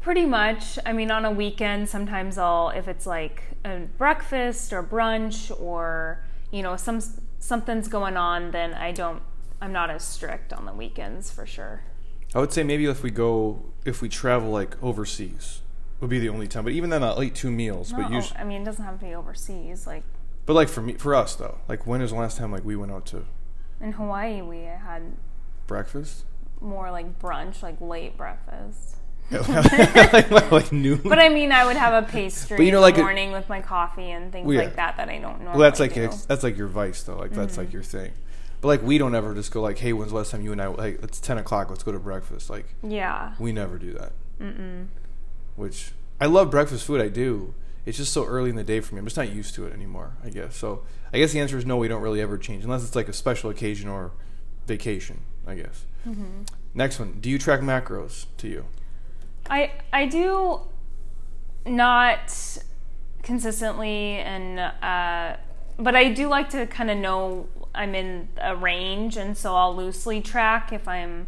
Pretty 0.00 0.26
much. 0.26 0.78
I 0.86 0.92
mean, 0.92 1.10
on 1.10 1.24
a 1.24 1.30
weekend, 1.30 1.88
sometimes 1.88 2.38
I'll, 2.38 2.70
if 2.70 2.88
it's 2.88 3.06
like 3.06 3.42
a 3.64 3.80
breakfast 3.98 4.72
or 4.72 4.82
brunch 4.82 5.50
or, 5.60 6.24
you 6.50 6.62
know, 6.62 6.76
some 6.76 7.02
something's 7.38 7.88
going 7.88 8.16
on, 8.16 8.50
then 8.50 8.74
I 8.74 8.92
don't, 8.92 9.22
I'm 9.60 9.72
not 9.72 9.90
as 9.90 10.04
strict 10.04 10.52
on 10.52 10.66
the 10.66 10.72
weekends 10.72 11.30
for 11.30 11.46
sure. 11.46 11.82
I 12.34 12.40
would 12.40 12.52
say 12.52 12.62
maybe 12.62 12.86
if 12.86 13.02
we 13.02 13.10
go, 13.10 13.64
if 13.84 14.02
we 14.02 14.08
travel 14.08 14.50
like 14.50 14.80
overseas, 14.82 15.62
would 16.00 16.10
be 16.10 16.18
the 16.18 16.28
only 16.28 16.46
time. 16.46 16.64
But 16.64 16.74
even 16.74 16.90
then, 16.90 17.02
I'll 17.02 17.22
eat 17.22 17.34
two 17.34 17.50
meals. 17.50 17.92
No, 17.92 18.02
but 18.02 18.12
usually, 18.12 18.38
I 18.38 18.44
mean, 18.44 18.62
it 18.62 18.64
doesn't 18.64 18.84
have 18.84 18.98
to 19.00 19.04
be 19.04 19.14
overseas. 19.14 19.86
Like 19.86 20.04
but 20.46 20.54
like 20.54 20.68
for 20.68 20.80
me, 20.80 20.94
for 20.94 21.14
us 21.14 21.34
though, 21.34 21.58
like 21.68 21.86
when 21.86 22.00
is 22.00 22.10
the 22.10 22.16
last 22.16 22.38
time 22.38 22.52
like 22.52 22.64
we 22.64 22.76
went 22.76 22.92
out 22.92 23.04
to 23.06 23.24
in 23.80 23.92
Hawaii, 23.92 24.40
we 24.42 24.62
had 24.62 25.02
breakfast? 25.66 26.24
more 26.60 26.90
like 26.90 27.18
brunch, 27.18 27.62
like 27.62 27.80
late 27.80 28.16
breakfast. 28.16 28.96
Like, 29.30 30.50
like 30.50 30.72
noon. 30.72 31.00
But 31.04 31.18
I 31.18 31.28
mean, 31.28 31.52
I 31.52 31.66
would 31.66 31.76
have 31.76 32.02
a 32.02 32.06
pastry 32.06 32.56
But 32.56 32.62
you 32.64 32.72
know, 32.72 32.78
in 32.78 32.82
like 32.82 32.94
the 32.94 33.02
a- 33.02 33.04
morning 33.04 33.32
with 33.32 33.48
my 33.48 33.60
coffee 33.60 34.10
and 34.10 34.32
things 34.32 34.46
Well, 34.46 34.56
yeah. 34.56 34.62
like 34.64 34.76
that 34.76 34.96
that 34.96 35.08
I 35.08 35.18
don't 35.18 35.40
normally 35.42 35.58
well, 35.58 35.70
that's 35.70 35.80
like 35.80 35.94
do. 35.94 36.08
that's 36.26 36.42
like 36.42 36.56
your 36.56 36.68
vice 36.68 37.02
though. 37.02 37.16
Like 37.18 37.32
that's 37.32 37.52
Mm-hmm. 37.52 37.60
like 37.60 37.72
your 37.72 37.82
thing. 37.82 38.12
But 38.60 38.68
like 38.68 38.82
we 38.82 38.98
don't 38.98 39.14
ever 39.14 39.34
just 39.34 39.52
go 39.52 39.60
like, 39.62 39.78
hey, 39.78 39.92
when's 39.92 40.10
the 40.10 40.16
last 40.16 40.30
time 40.30 40.42
you 40.42 40.52
and 40.52 40.60
I 40.62 40.66
like 40.68 41.02
it's 41.02 41.20
ten 41.20 41.38
o'clock, 41.38 41.70
let's 41.70 41.82
go 41.82 41.92
to 41.92 41.98
breakfast. 41.98 42.48
Like 42.50 42.66
yeah. 42.82 43.34
we 43.38 43.52
never 43.52 43.78
do 43.78 43.92
that. 43.92 44.12
Mm-mm. 44.40 44.86
Which 45.56 45.92
I 46.20 46.26
love 46.26 46.50
breakfast 46.50 46.84
food. 46.86 47.00
I 47.00 47.08
do. 47.08 47.54
It's 47.86 47.96
just 47.98 48.12
so 48.12 48.24
early 48.26 48.50
in 48.50 48.56
the 48.56 48.64
day 48.64 48.80
for 48.80 48.94
me. 48.94 48.98
I'm 48.98 49.06
just 49.06 49.16
not 49.16 49.30
used 49.32 49.54
to 49.54 49.66
it 49.66 49.72
anymore. 49.72 50.12
I 50.24 50.30
guess. 50.30 50.56
So 50.56 50.82
I 51.12 51.18
guess 51.18 51.32
the 51.32 51.40
answer 51.40 51.56
is 51.58 51.64
no. 51.66 51.76
We 51.76 51.88
don't 51.88 52.02
really 52.02 52.20
ever 52.20 52.36
change 52.38 52.64
unless 52.64 52.84
it's 52.84 52.96
like 52.96 53.08
a 53.08 53.12
special 53.12 53.50
occasion 53.50 53.88
or 53.88 54.12
vacation. 54.66 55.20
I 55.46 55.54
guess. 55.54 55.84
Mm-hmm. 56.06 56.42
Next 56.74 56.98
one. 56.98 57.18
Do 57.20 57.30
you 57.30 57.38
track 57.38 57.60
macros 57.60 58.26
to 58.38 58.48
you? 58.48 58.64
I 59.48 59.72
I 59.92 60.06
do 60.06 60.60
not 61.66 62.58
consistently 63.22 64.16
and 64.18 64.58
uh, 64.58 65.36
but 65.78 65.94
I 65.94 66.12
do 66.12 66.28
like 66.28 66.50
to 66.50 66.66
kind 66.66 66.90
of 66.90 66.98
know 66.98 67.48
I'm 67.74 67.94
in 67.94 68.28
a 68.40 68.56
range 68.56 69.16
and 69.16 69.36
so 69.36 69.54
I'll 69.54 69.74
loosely 69.74 70.20
track 70.20 70.72
if 70.72 70.88
I'm 70.88 71.26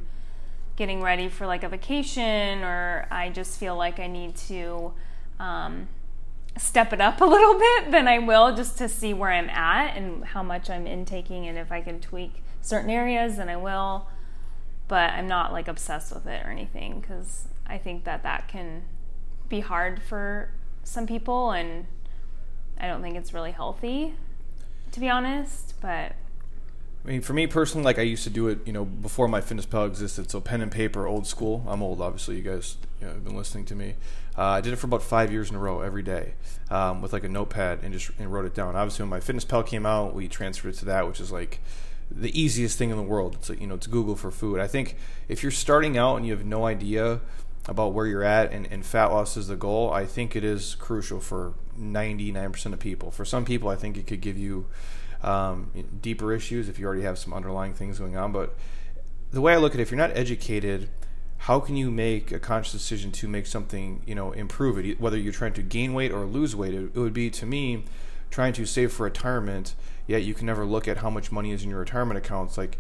getting 0.77 1.03
ready 1.03 1.29
for 1.29 1.47
like 1.47 1.63
a 1.63 1.69
vacation 1.69 2.65
or 2.65 3.07
I 3.11 3.29
just 3.29 3.59
feel 3.59 3.77
like 3.77 4.01
I 4.01 4.07
need 4.07 4.35
to 4.49 4.93
um, 5.39 5.89
step 6.57 6.93
it 6.93 7.01
up 7.01 7.21
a 7.21 7.25
little 7.27 7.59
bit 7.59 7.91
then 7.91 8.09
I 8.09 8.19
will 8.19 8.57
just 8.57 8.79
to 8.79 8.89
see 8.89 9.13
where 9.13 9.31
I'm 9.31 9.51
at 9.51 9.97
and 9.97 10.25
how 10.25 10.43
much 10.43 10.71
I'm 10.71 10.87
intaking 10.87 11.47
and 11.47 11.59
if 11.59 11.71
I 11.71 11.81
can 11.81 12.01
tweak 12.01 12.43
certain 12.63 12.91
areas 12.91 13.37
then 13.37 13.49
I 13.49 13.57
will. 13.57 14.09
But 14.89 15.11
I'm 15.11 15.29
not 15.29 15.53
like 15.53 15.69
obsessed 15.69 16.13
with 16.13 16.27
it 16.27 16.45
or 16.45 16.51
anything 16.51 17.01
because 17.01 17.47
I 17.71 17.79
think 17.79 18.05
that 18.05 18.25
that 18.25 18.49
can 18.49 18.83
be 19.49 19.61
hard 19.61 20.03
for 20.03 20.51
some 20.83 21.07
people, 21.07 21.53
and 21.53 21.87
I 22.79 22.89
don't 22.89 23.01
think 23.01 23.17
it's 23.17 23.33
really 23.33 23.53
healthy, 23.53 24.15
to 24.93 25.01
be 25.01 25.09
honest. 25.09 25.75
But 25.81 26.17
I 27.05 27.09
mean, 27.09 27.23
for 27.23 27.33
me 27.33 27.47
personally, 27.47 27.85
like 27.85 27.99
I 27.99 28.03
used 28.03 28.25
to 28.25 28.31
do 28.31 28.49
it, 28.49 28.59
you 28.67 28.73
know, 28.73 28.85
before 28.85 29.29
MyFitnessPal 29.29 29.87
existed. 29.87 30.31
So 30.31 30.41
pen 30.41 30.61
and 30.61 30.71
paper, 30.73 31.07
old 31.07 31.27
school. 31.27 31.65
I'm 31.69 31.83
old, 31.83 32.01
obviously. 32.01 32.37
You 32.37 32.43
guys 32.43 32.77
you 33.01 33.07
know, 33.07 33.15
have 33.15 33.25
been 33.25 33.37
listening 33.37 33.65
to 33.67 33.75
me. 33.75 33.95
Uh, 34.37 34.43
I 34.43 34.61
did 34.61 34.73
it 34.73 34.77
for 34.77 34.87
about 34.87 35.03
five 35.03 35.31
years 35.31 35.51
in 35.51 35.57
a 35.57 35.59
row, 35.59 35.81
every 35.81 36.03
day, 36.03 36.35
um, 36.71 37.03
with 37.03 37.13
like 37.13 37.25
a 37.25 37.29
notepad 37.29 37.81
and 37.83 37.93
just 37.93 38.11
and 38.19 38.33
wrote 38.33 38.47
it 38.47 38.55
down. 38.55 38.77
Obviously, 38.77 39.07
when 39.07 39.21
MyFitnessPal 39.21 39.67
came 39.67 39.87
out, 39.87 40.15
we 40.15 40.29
transferred 40.29 40.71
it 40.71 40.79
to 40.79 40.85
that, 40.87 41.07
which 41.07 41.21
is 41.21 41.31
like 41.31 41.61
the 42.11 42.39
easiest 42.39 42.77
thing 42.77 42.91
in 42.91 42.97
the 42.97 43.03
world. 43.03 43.37
It's 43.37 43.49
like, 43.49 43.61
you 43.61 43.67
know, 43.67 43.77
it's 43.77 43.87
Google 43.87 44.17
for 44.17 44.31
food. 44.31 44.61
I 44.61 44.67
think 44.67 44.97
if 45.29 45.43
you're 45.43 45.53
starting 45.53 45.97
out 45.97 46.17
and 46.17 46.27
you 46.27 46.33
have 46.33 46.45
no 46.45 46.67
idea 46.67 47.21
about 47.67 47.93
where 47.93 48.07
you're 48.07 48.25
at 48.25 48.53
and, 48.53 48.67
and 48.71 48.85
fat 48.85 49.07
loss 49.07 49.37
is 49.37 49.49
the 49.49 49.57
goal, 49.57 49.93
I 49.93 50.07
think 50.07 50.35
it 50.35 50.45
is 50.45 50.75
crucial 50.77 51.21
for 51.21 51.55
99% 51.79 52.73
of 52.73 52.79
people. 52.79 53.11
For 53.11 53.25
some 53.25 53.45
people, 53.45 53.69
I 53.69 53.77
think 53.77 53.97
it 53.97 54.07
could 54.07 54.21
give 54.21 54.39
you 54.39 54.67
um, 55.23 55.71
deeper 56.01 56.33
issues 56.33 56.69
if 56.69 56.79
you 56.79 56.87
already 56.87 57.03
have 57.03 57.19
some 57.19 57.33
underlying 57.33 57.75
things 57.75 57.99
going 57.99 58.17
on. 58.17 58.33
But 58.33 58.57
the 59.31 59.41
way 59.41 59.53
I 59.53 59.57
look 59.59 59.75
at 59.75 59.81
it, 59.81 59.83
if 59.83 59.91
you're 59.91 59.99
not 59.99 60.17
educated, 60.17 60.89
how 61.39 61.61
can 61.61 61.77
you 61.77 61.91
make 61.91 62.33
a 62.33 62.39
conscious 62.39 62.73
decision 62.73 63.13
to 63.13 63.29
make 63.29 63.47
something, 63.47 64.03
you 64.07 64.15
know, 64.15 64.33
improve 64.33 64.79
it? 64.79 65.01
Whether 65.01 65.19
you're 65.19 65.33
trying 65.33 65.55
to 65.55 65.63
gain 65.63 65.95
weight 65.95 66.13
or 66.13 66.25
lose 66.25 66.57
weight, 66.57 66.75
it, 66.75 66.91
it 66.95 66.99
would 66.99 67.15
be 67.15 67.31
to 67.31 67.47
me 67.47 67.85
trying 68.31 68.53
to 68.55 68.67
save 68.67 68.93
for 68.93 69.05
retirement. 69.05 69.75
Yet 70.07 70.23
you 70.23 70.35
can 70.35 70.47
never 70.47 70.65
look 70.65 70.89
at 70.89 70.99
how 70.99 71.11
much 71.11 71.31
money 71.31 71.53
is 71.53 71.63
in 71.63 71.71
your 71.71 71.79
retirement 71.81 72.19
accounts. 72.19 72.59
Like 72.59 72.79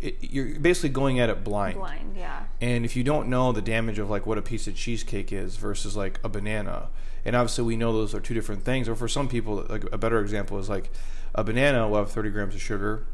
it, 0.00 0.16
you're 0.20 0.58
basically 0.58 0.88
going 0.88 1.20
at 1.20 1.28
it 1.28 1.44
blind. 1.44 1.76
blind, 1.76 2.16
yeah. 2.16 2.44
And 2.60 2.84
if 2.84 2.96
you 2.96 3.04
don't 3.04 3.28
know 3.28 3.52
the 3.52 3.62
damage 3.62 3.98
of 3.98 4.10
like 4.10 4.26
what 4.26 4.38
a 4.38 4.42
piece 4.42 4.66
of 4.66 4.74
cheesecake 4.74 5.32
is 5.32 5.56
versus 5.56 5.96
like 5.96 6.20
a 6.24 6.28
banana, 6.28 6.88
and 7.24 7.36
obviously 7.36 7.64
we 7.64 7.76
know 7.76 7.92
those 7.92 8.14
are 8.14 8.20
two 8.20 8.34
different 8.34 8.64
things. 8.64 8.88
Or 8.88 8.94
for 8.94 9.08
some 9.08 9.28
people, 9.28 9.66
like 9.68 9.84
a 9.92 9.98
better 9.98 10.20
example 10.20 10.58
is 10.58 10.68
like 10.68 10.90
a 11.34 11.44
banana 11.44 11.88
will 11.88 11.98
have 11.98 12.10
30 12.10 12.30
grams 12.30 12.54
of 12.54 12.60
sugar, 12.60 13.06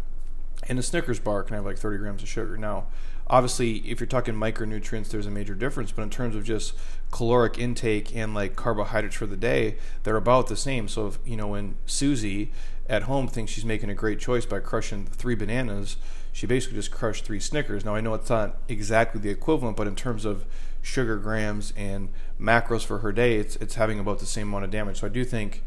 and 0.69 0.79
a 0.79 0.83
Snickers 0.83 1.19
bar 1.19 1.43
can 1.43 1.57
have 1.57 1.65
like 1.65 1.79
30 1.79 1.99
grams 1.99 2.23
of 2.23 2.29
sugar. 2.29 2.57
Now, 2.57 2.87
obviously, 3.27 3.79
if 3.79 4.01
you're 4.01 4.07
talking 4.07 4.35
micronutrients, 4.35 5.11
there's 5.11 5.27
a 5.27 5.31
major 5.31 5.55
difference. 5.55 5.93
But 5.93 6.03
in 6.03 6.11
terms 6.11 6.37
of 6.37 6.45
just 6.45 6.75
caloric 7.11 7.59
intake 7.59 8.15
and 8.15 8.35
like 8.35 8.57
carbohydrates 8.57 9.17
for 9.17 9.27
the 9.27 9.37
day, 9.37 9.77
they're 10.05 10.17
about 10.17 10.47
the 10.49 10.57
same. 10.57 10.89
So 10.89 11.09
if 11.09 11.19
you 11.25 11.37
know 11.37 11.49
when 11.49 11.77
Susie 11.87 12.53
at 12.89 13.03
home 13.03 13.27
thinks 13.27 13.53
she's 13.53 13.65
making 13.65 13.91
a 13.91 13.95
great 13.95 14.21
choice 14.21 14.47
by 14.47 14.61
crushing 14.61 15.07
three 15.07 15.35
bananas, 15.35 15.97
she 16.37 16.47
basically 16.47 16.77
just 16.77 16.91
crushed 16.91 17.25
three 17.25 17.41
Snickers. 17.41 17.83
Now 17.83 17.95
I 17.95 18.03
know 18.03 18.13
it's 18.13 18.29
not 18.29 18.59
exactly 18.69 19.19
the 19.19 19.31
equivalent, 19.31 19.75
but 19.75 19.87
in 19.87 19.97
terms 19.97 20.27
of 20.27 20.45
sugar 20.83 21.17
grams 21.17 21.73
and 21.79 22.11
macros 22.39 22.85
for 22.85 22.99
her 22.99 23.11
day, 23.11 23.37
it's 23.37 23.57
it's 23.57 23.77
having 23.77 23.99
about 23.99 24.19
the 24.19 24.27
same 24.27 24.49
amount 24.49 24.65
of 24.65 24.71
damage. 24.71 25.01
So 25.01 25.07
I 25.07 25.09
do 25.09 25.25
think 25.25 25.63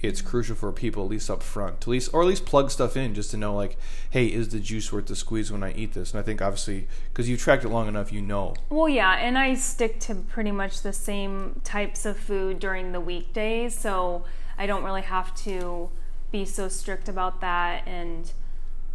it's 0.00 0.22
crucial 0.22 0.56
for 0.56 0.72
people 0.72 1.04
at 1.04 1.10
least 1.10 1.28
up 1.28 1.42
front 1.42 1.82
to 1.82 1.90
at 1.90 1.92
least 1.92 2.14
or 2.14 2.22
at 2.22 2.26
least 2.26 2.46
plug 2.46 2.70
stuff 2.70 2.96
in 2.96 3.14
just 3.14 3.32
to 3.32 3.36
know 3.36 3.54
like 3.54 3.76
hey 4.10 4.26
is 4.26 4.50
the 4.50 4.60
juice 4.60 4.92
worth 4.92 5.06
the 5.06 5.16
squeeze 5.16 5.50
when 5.50 5.64
i 5.64 5.72
eat 5.72 5.92
this 5.92 6.12
and 6.12 6.20
i 6.20 6.22
think 6.22 6.40
obviously 6.40 6.86
because 7.12 7.28
you've 7.28 7.40
tracked 7.40 7.64
it 7.64 7.68
long 7.68 7.88
enough 7.88 8.12
you 8.12 8.22
know 8.22 8.54
Well, 8.70 8.88
yeah, 8.88 9.14
and 9.14 9.36
I 9.36 9.56
stick 9.56 9.98
to 10.02 10.14
pretty 10.14 10.52
much 10.52 10.82
the 10.82 10.92
same 10.92 11.60
types 11.64 12.06
of 12.06 12.16
food 12.16 12.60
during 12.60 12.92
the 12.92 13.00
weekdays, 13.00 13.76
so 13.76 14.22
I 14.56 14.66
don't 14.66 14.84
really 14.84 15.02
have 15.02 15.34
to 15.42 15.90
be 16.30 16.44
so 16.44 16.68
strict 16.68 17.08
about 17.08 17.40
that, 17.40 17.82
and 17.84 18.30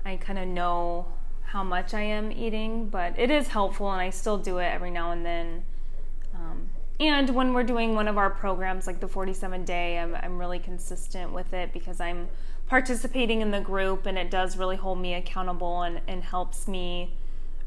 I 0.06 0.18
kind 0.18 0.40
of 0.40 0.48
know 0.48 1.08
how 1.44 1.64
much 1.64 1.94
I 1.94 2.02
am 2.02 2.32
eating, 2.32 2.90
but 2.90 3.18
it 3.18 3.30
is 3.30 3.48
helpful, 3.48 3.92
and 3.92 4.02
I 4.02 4.10
still 4.10 4.38
do 4.38 4.58
it 4.58 4.66
every 4.66 4.92
now 4.92 5.12
and 5.12 5.26
then. 5.26 5.64
Um, 6.36 6.70
and 7.00 7.30
when 7.30 7.54
we're 7.54 7.64
doing 7.64 7.96
one 7.96 8.08
of 8.08 8.18
our 8.18 8.30
programs, 8.30 8.88
like 8.88 9.00
the 9.00 9.08
47 9.08 9.64
day, 9.66 10.00
I'm, 10.00 10.16
I'm 10.16 10.38
really 10.40 10.60
consistent 10.60 11.32
with 11.32 11.54
it 11.54 11.72
because 11.74 12.00
I'm 12.02 12.28
participating 12.68 13.42
in 13.42 13.52
the 13.52 13.62
group, 13.62 14.06
and 14.06 14.18
it 14.18 14.32
does 14.32 14.58
really 14.58 14.76
hold 14.78 15.00
me 15.00 15.14
accountable 15.14 15.84
and, 15.84 16.02
and 16.08 16.24
helps 16.24 16.68
me 16.68 17.14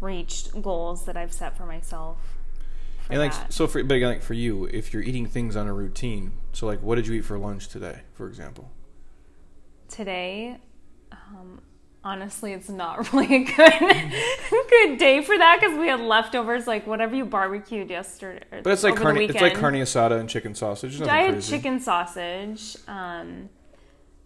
reach 0.00 0.48
goals 0.60 1.06
that 1.06 1.16
I've 1.16 1.32
set 1.32 1.56
for 1.56 1.64
myself. 1.64 2.18
For 3.02 3.12
And 3.12 3.22
like 3.22 3.32
that. 3.32 3.52
so 3.52 3.66
for 3.66 3.82
but 3.84 3.94
again, 3.94 4.08
like 4.08 4.22
for 4.22 4.34
you, 4.34 4.64
if 4.66 4.92
you're 4.92 5.02
eating 5.02 5.26
things 5.26 5.54
on 5.56 5.68
a 5.68 5.72
routine, 5.72 6.32
so 6.52 6.66
like 6.66 6.82
what 6.82 6.96
did 6.96 7.06
you 7.06 7.14
eat 7.14 7.24
for 7.24 7.38
lunch 7.38 7.68
today, 7.68 8.00
for 8.14 8.26
example? 8.28 8.70
today, 9.88 10.58
um, 11.12 11.60
honestly, 12.06 12.52
it's 12.52 12.68
not 12.68 13.12
really 13.12 13.34
a 13.34 13.44
good 13.44 14.12
good 14.70 14.98
day 14.98 15.22
for 15.22 15.36
that 15.36 15.58
because 15.60 15.76
we 15.78 15.88
had 15.88 16.00
leftovers, 16.00 16.66
like 16.66 16.86
whatever 16.86 17.14
you 17.16 17.25
barbecued 17.25 17.90
yesterday. 17.90 18.44
But 18.62 18.72
it's 18.72 18.84
like 18.84 18.96
carne, 18.96 19.18
it's 19.18 19.40
like 19.40 19.54
carne 19.54 19.75
asada 19.75 20.18
and 20.20 20.28
chicken 20.28 20.54
sausage. 20.54 21.00
I 21.02 21.22
had 21.22 21.32
crazy. 21.34 21.56
chicken 21.56 21.80
sausage, 21.80 22.76
um, 22.88 23.48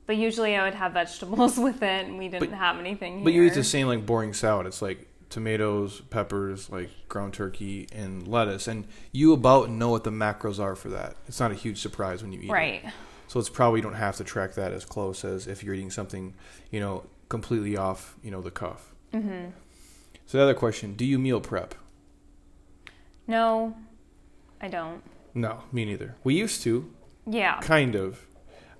but 0.06 0.16
usually 0.16 0.56
I 0.56 0.64
would 0.64 0.75
have 0.75 0.92
vegetables 0.92 1.58
with 1.66 1.82
it, 1.82 2.06
and 2.06 2.18
we 2.18 2.28
didn't 2.28 2.50
But- 2.50 2.58
have 2.58 2.78
anything. 2.78 3.16
Here. 3.16 3.25
But 3.25 3.32
you 3.32 3.42
eat 3.44 3.54
the 3.54 3.64
same 3.64 3.87
like 3.87 4.04
boring 4.04 4.34
salad. 4.34 4.66
It's 4.66 4.82
like 4.82 5.06
tomatoes, 5.30 6.02
peppers, 6.10 6.68
like 6.70 6.90
ground 7.08 7.32
turkey, 7.32 7.88
and 7.92 8.28
lettuce, 8.28 8.68
and 8.68 8.87
you 9.12 9.32
about 9.32 9.70
know 9.70 9.88
what 9.90 10.04
the 10.04 10.10
macros 10.10 10.58
are 10.60 10.76
for 10.76 10.90
that. 10.90 11.16
It's 11.28 11.40
not 11.40 11.50
a 11.50 11.54
huge 11.54 11.80
surprise 11.80 12.22
when 12.22 12.32
you 12.32 12.40
eat 12.40 12.49
it. 12.50 12.52
right? 12.52 12.84
So 13.28 13.38
it's 13.38 13.49
probably 13.49 13.78
you 13.78 13.82
don't 13.82 13.94
have 13.94 14.16
to 14.16 14.25
track 14.25 14.54
that 14.54 14.72
as 14.72 14.84
close 14.84 15.25
as 15.25 15.46
if 15.46 15.62
you're 15.62 15.72
eating 15.75 15.92
something, 15.92 16.34
you 16.72 16.80
know, 16.80 17.04
completely 17.30 17.76
off, 17.78 18.16
you 18.22 18.30
know, 18.30 18.42
the 18.42 18.50
cuff. 18.50 18.92
hmm 19.12 19.46
So 20.26 20.37
the 20.37 20.44
other 20.44 20.54
question: 20.54 20.94
Do 20.94 21.06
you 21.06 21.18
meal 21.18 21.40
prep? 21.40 21.75
No, 23.26 23.75
I 24.60 24.68
don't. 24.68 25.02
No, 25.34 25.62
me 25.72 25.84
neither. 25.84 26.16
We 26.25 26.34
used 26.34 26.62
to, 26.62 26.92
Yeah, 27.26 27.60
kind 27.60 27.94
of. 27.94 28.26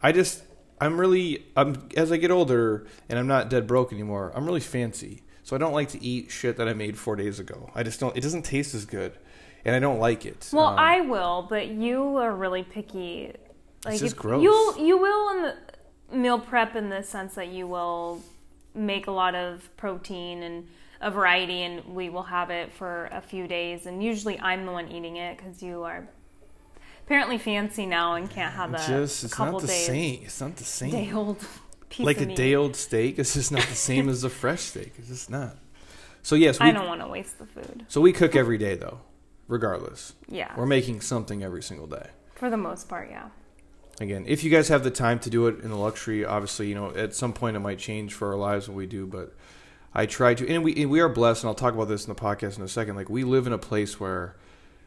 I 0.03 0.13
just, 0.13 0.43
I'm 0.81 0.99
really, 1.01 1.45
I'm 1.57 1.89
as 1.97 2.11
I 2.11 2.17
get 2.17 2.31
older 2.31 2.87
and 3.09 3.19
I'm 3.19 3.27
not 3.29 3.49
dead 3.51 3.67
broke 3.67 3.93
anymore. 3.93 4.33
I'm 4.35 4.45
really 4.47 4.61
fancy, 4.61 5.23
so 5.45 5.55
I 5.55 5.59
don't 5.59 5.73
like 5.73 5.89
to 5.91 6.03
eat 6.03 6.31
shit 6.31 6.57
that 6.57 6.69
I 6.69 6.73
made 6.75 6.99
four 6.99 7.15
days 7.17 7.39
ago. 7.39 7.71
I 7.75 7.83
just 7.85 8.01
don't. 8.01 8.17
It 8.17 8.23
doesn't 8.23 8.43
taste 8.45 8.75
as 8.75 8.85
good, 8.85 9.13
and 9.65 9.77
I 9.77 9.79
don't 9.79 10.01
like 10.01 10.27
it. 10.27 10.49
Well, 10.53 10.67
Um, 10.67 10.79
I 10.79 11.03
will, 11.03 11.47
but 11.49 11.69
you 11.69 12.17
are 12.17 12.35
really 12.35 12.65
picky. 12.65 13.33
Like 13.85 13.99
just 14.01 14.15
if- 14.15 14.19
gross. 14.19 14.43
You'll 14.43 14.77
you 14.79 14.99
will 14.99 15.31
in 15.37 15.43
the 15.43 16.17
meal 16.17 16.41
prep 16.41 16.75
in 16.75 16.89
the 16.89 17.03
sense 17.05 17.35
that 17.37 17.49
you 17.49 17.69
will 17.69 18.21
make 18.75 19.07
a 19.07 19.11
lot 19.11 19.35
of 19.35 19.69
protein 19.77 20.43
and 20.43 20.67
a 21.01 21.11
variety, 21.11 21.63
and 21.63 21.95
we 21.95 22.11
will 22.11 22.25
have 22.25 22.51
it 22.51 22.73
for 22.73 23.09
a 23.13 23.21
few 23.21 23.47
days. 23.49 23.87
And 23.87 24.03
usually, 24.03 24.39
I'm 24.41 24.67
the 24.67 24.73
one 24.73 24.91
eating 24.91 25.17
it 25.17 25.37
because 25.39 25.63
you 25.63 25.83
are 25.83 26.09
apparently 27.07 27.39
fancy 27.39 27.87
now 27.87 28.15
and 28.15 28.31
can't 28.31 28.53
have 28.55 28.73
a, 28.75 28.79
just 28.87 29.25
it's 29.25 29.35
couple 29.35 29.55
not 29.55 29.63
the 29.63 29.67
days 29.69 29.87
same. 29.87 30.21
It's 30.25 30.41
not 30.41 30.57
the 30.57 30.65
same. 30.65 30.91
day 30.91 31.13
old 31.13 31.45
piece 31.89 32.07
like 32.07 32.21
a 32.21 32.27
meat. 32.27 32.37
day 32.37 32.55
old 32.55 32.77
steak 32.77 33.19
is 33.19 33.35
just 33.35 33.51
not 33.51 33.63
the 33.63 33.75
same 33.75 34.09
as 34.09 34.25
a 34.25 34.31
fresh 34.43 34.61
steak. 34.61 34.93
It's 34.99 35.09
just 35.09 35.31
not. 35.31 35.57
So 36.23 36.37
yes, 36.37 36.61
we 36.61 36.67
I 36.67 36.73
don't 36.73 36.87
want 36.87 37.01
to 37.01 37.09
waste 37.09 37.39
the 37.39 37.47
food. 37.47 37.87
so 37.89 38.01
we 38.01 38.13
cook 38.13 38.37
every 38.37 38.59
day 38.59 38.75
though, 38.77 39.01
regardless. 39.49 40.13
Yeah, 40.29 40.53
We're 40.57 40.67
making 40.67 41.01
something 41.01 41.43
every 41.43 41.63
single 41.63 41.87
day. 41.87 42.11
for 42.35 42.51
the 42.51 42.57
most 42.59 42.89
part, 42.89 43.09
yeah. 43.11 43.29
Again, 44.01 44.25
if 44.27 44.43
you 44.43 44.51
guys 44.51 44.69
have 44.69 44.83
the 44.83 44.91
time 44.91 45.19
to 45.21 45.31
do 45.31 45.47
it 45.47 45.61
in 45.61 45.69
the 45.69 45.77
luxury, 45.77 46.25
obviously, 46.25 46.69
you 46.69 46.75
know, 46.75 46.91
at 46.95 47.15
some 47.15 47.35
point 47.35 47.55
it 47.55 47.61
might 47.61 47.79
change 47.79 48.15
for 48.15 48.29
our 48.29 48.37
lives 48.37 48.67
what 48.67 48.75
we 48.75 48.87
do, 48.87 49.07
but 49.07 49.35
I 49.95 50.07
try 50.07 50.33
to, 50.35 50.49
and 50.49 50.65
we 50.65 50.75
and 50.75 50.91
we 50.91 51.01
are 51.01 51.09
blessed, 51.09 51.45
and 51.45 51.49
I'll 51.49 51.55
talk 51.55 51.75
about 51.75 51.89
this 51.89 52.07
in 52.07 52.15
the 52.15 52.19
podcast 52.19 52.57
in 52.57 52.65
a 52.65 52.69
second. 52.69 52.97
Like 52.97 53.11
we 53.11 53.25
live 53.25 53.47
in 53.47 53.53
a 53.53 53.59
place 53.59 54.01
where 54.01 54.37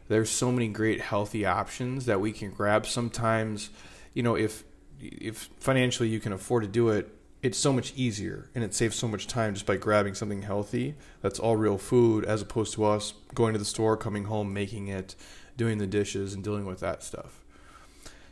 there's 0.08 0.30
so 0.30 0.50
many 0.50 0.66
great 0.66 1.00
healthy 1.00 1.46
options 1.46 2.06
that 2.06 2.20
we 2.20 2.32
can 2.32 2.50
grab. 2.50 2.86
Sometimes, 2.86 3.70
you 4.14 4.22
know, 4.24 4.34
if 4.34 4.64
if 5.00 5.48
financially 5.60 6.08
you 6.08 6.18
can 6.18 6.32
afford 6.32 6.64
to 6.64 6.68
do 6.68 6.88
it, 6.88 7.14
it's 7.40 7.58
so 7.58 7.72
much 7.72 7.92
easier 7.94 8.50
and 8.54 8.64
it 8.64 8.74
saves 8.74 8.96
so 8.96 9.06
much 9.06 9.26
time 9.28 9.54
just 9.54 9.66
by 9.66 9.76
grabbing 9.76 10.14
something 10.14 10.42
healthy 10.42 10.94
that's 11.20 11.38
all 11.38 11.56
real 11.56 11.78
food, 11.78 12.24
as 12.24 12.42
opposed 12.42 12.72
to 12.74 12.84
us 12.84 13.12
going 13.32 13.52
to 13.52 13.58
the 13.58 13.64
store, 13.64 13.96
coming 13.96 14.24
home, 14.24 14.52
making 14.52 14.88
it, 14.88 15.14
doing 15.56 15.78
the 15.78 15.86
dishes, 15.86 16.34
and 16.34 16.42
dealing 16.42 16.64
with 16.64 16.80
that 16.80 17.04
stuff. 17.04 17.43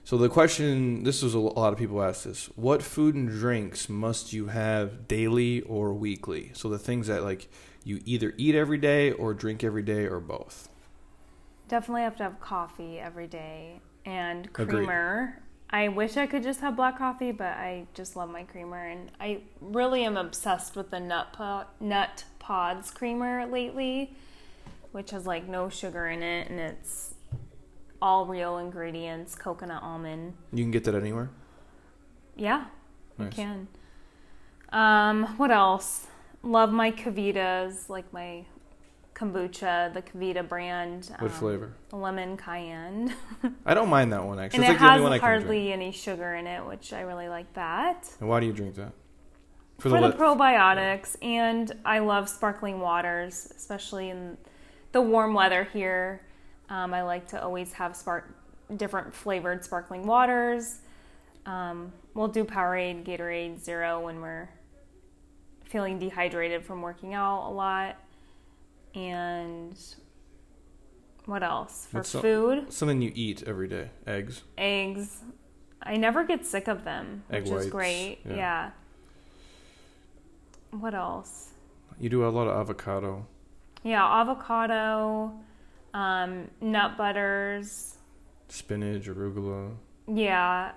So 0.04 0.18
the 0.18 0.28
question, 0.28 1.04
this 1.04 1.22
was 1.22 1.34
a 1.34 1.38
lot 1.38 1.72
of 1.72 1.78
people 1.78 2.02
ask 2.02 2.24
this: 2.24 2.46
What 2.56 2.82
food 2.82 3.14
and 3.14 3.28
drinks 3.28 3.88
must 3.88 4.32
you 4.32 4.48
have 4.48 5.06
daily 5.06 5.60
or 5.62 5.94
weekly? 5.94 6.50
So 6.54 6.68
the 6.68 6.78
things 6.78 7.06
that 7.06 7.22
like 7.22 7.48
you 7.84 8.00
either 8.04 8.34
eat 8.36 8.54
every 8.54 8.78
day 8.78 9.12
or 9.12 9.34
drink 9.34 9.64
every 9.64 9.82
day 9.82 10.04
or 10.06 10.20
both. 10.20 10.68
Definitely 11.68 12.02
have 12.02 12.16
to 12.18 12.24
have 12.24 12.40
coffee 12.40 12.98
every 12.98 13.26
day 13.26 13.80
and 14.04 14.46
Agreed. 14.46 14.68
creamer. 14.68 15.42
I 15.70 15.88
wish 15.88 16.18
I 16.18 16.26
could 16.26 16.42
just 16.42 16.60
have 16.60 16.76
black 16.76 16.98
coffee, 16.98 17.32
but 17.32 17.52
I 17.56 17.86
just 17.94 18.14
love 18.14 18.28
my 18.28 18.42
creamer, 18.42 18.84
and 18.84 19.10
I 19.18 19.40
really 19.60 20.04
am 20.04 20.18
obsessed 20.18 20.76
with 20.76 20.90
the 20.90 21.00
nut 21.00 21.32
po- 21.32 21.64
nut 21.80 22.24
pods 22.38 22.90
creamer 22.90 23.46
lately, 23.46 24.14
which 24.90 25.12
has 25.12 25.26
like 25.26 25.48
no 25.48 25.70
sugar 25.70 26.08
in 26.08 26.22
it, 26.22 26.50
and 26.50 26.60
it's 26.60 27.11
all 28.02 28.26
real 28.26 28.58
ingredients, 28.58 29.34
coconut 29.36 29.82
almond. 29.82 30.34
You 30.52 30.64
can 30.64 30.72
get 30.72 30.84
that 30.84 30.94
anywhere. 30.94 31.30
Yeah, 32.36 32.64
you 33.18 33.28
can. 33.28 33.68
Um, 34.70 35.36
what 35.38 35.50
else? 35.50 36.08
Love 36.42 36.72
my 36.72 36.90
Kevitas, 36.90 37.88
like 37.88 38.12
my 38.12 38.44
kombucha, 39.14 39.94
the 39.94 40.02
Kevita 40.02 40.46
brand. 40.46 41.10
What 41.18 41.30
um, 41.30 41.36
flavor? 41.36 41.72
Lemon 41.92 42.36
cayenne. 42.36 43.14
I 43.66 43.74
don't 43.74 43.88
mind 43.88 44.12
that 44.12 44.24
one 44.24 44.40
actually. 44.40 44.64
and 44.64 44.64
it's 44.64 44.70
it 44.70 44.72
like 44.72 44.80
the 44.80 44.88
has 44.88 44.98
only 44.98 45.10
one 45.10 45.12
I 45.12 45.18
hardly 45.18 45.72
any 45.72 45.92
sugar 45.92 46.34
in 46.34 46.46
it, 46.48 46.66
which 46.66 46.92
I 46.92 47.02
really 47.02 47.28
like 47.28 47.52
that. 47.54 48.10
And 48.18 48.28
why 48.28 48.40
do 48.40 48.46
you 48.46 48.52
drink 48.52 48.74
that? 48.76 48.92
For, 49.78 49.88
the, 49.88 50.00
li- 50.00 50.12
probiotics, 50.12 51.16
and 51.22 51.72
I 51.84 51.98
love 51.98 52.28
sparkling 52.28 52.78
waters, 52.80 53.52
especially 53.56 54.10
in 54.10 54.36
the 54.92 55.02
warm 55.02 55.34
weather 55.34 55.64
here. 55.72 56.22
Um, 56.72 56.94
I 56.94 57.02
like 57.02 57.28
to 57.28 57.42
always 57.42 57.70
have 57.74 57.94
spark 57.94 58.34
different 58.76 59.14
flavored 59.14 59.62
sparkling 59.62 60.06
waters. 60.06 60.78
Um, 61.44 61.92
we'll 62.14 62.28
do 62.28 62.44
Powerade, 62.44 63.04
Gatorade, 63.04 63.62
Zero 63.62 64.00
when 64.00 64.22
we're 64.22 64.48
feeling 65.66 65.98
dehydrated 65.98 66.64
from 66.64 66.80
working 66.80 67.12
out 67.12 67.46
a 67.46 67.52
lot. 67.52 67.96
And 68.94 69.78
what 71.26 71.42
else? 71.42 71.88
For 71.90 72.02
food, 72.02 72.72
something 72.72 73.02
you 73.02 73.12
eat 73.14 73.42
every 73.46 73.68
day. 73.68 73.90
Eggs. 74.06 74.42
eggs. 74.56 75.20
I 75.82 75.98
never 75.98 76.24
get 76.24 76.46
sick 76.46 76.68
of 76.68 76.84
them, 76.84 77.24
Egg 77.30 77.42
which 77.42 77.52
whites, 77.52 77.64
is 77.66 77.70
great. 77.70 78.18
yeah. 78.24 78.34
Yeah. 78.34 78.70
What 80.70 80.94
else? 80.94 81.50
You 82.00 82.08
do 82.08 82.24
a 82.26 82.30
lot 82.30 82.48
of 82.48 82.58
avocado. 82.58 83.26
Yeah, 83.84 84.04
avocado, 84.06 85.32
um, 85.94 86.48
nut 86.60 86.96
butters. 86.96 87.96
Spinach, 88.48 89.06
arugula. 89.06 89.74
Yeah. 90.06 90.72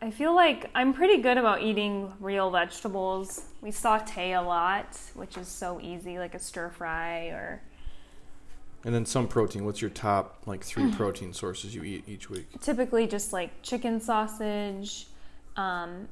I 0.00 0.10
feel 0.12 0.34
like 0.34 0.70
I'm 0.74 0.92
pretty 0.94 1.20
good 1.20 1.38
about 1.38 1.62
eating 1.62 2.12
real 2.20 2.50
vegetables. 2.50 3.42
We 3.60 3.72
saute 3.72 4.32
a 4.32 4.42
lot, 4.42 4.96
which 5.14 5.36
is 5.36 5.48
so 5.48 5.80
easy, 5.80 6.18
like 6.18 6.34
a 6.36 6.38
stir 6.38 6.70
fry 6.70 7.26
or 7.26 7.60
And 8.84 8.94
then 8.94 9.04
some 9.06 9.26
protein. 9.26 9.64
What's 9.64 9.80
your 9.80 9.90
top 9.90 10.42
like 10.46 10.62
three 10.62 10.92
protein 10.96 11.32
sources 11.32 11.74
you 11.74 11.82
eat 11.82 12.04
each 12.08 12.30
week? 12.30 12.46
typically 12.60 13.08
just 13.08 13.32
like 13.32 13.50
chicken 13.62 14.00
sausage. 14.00 15.08
Um, 15.56 16.06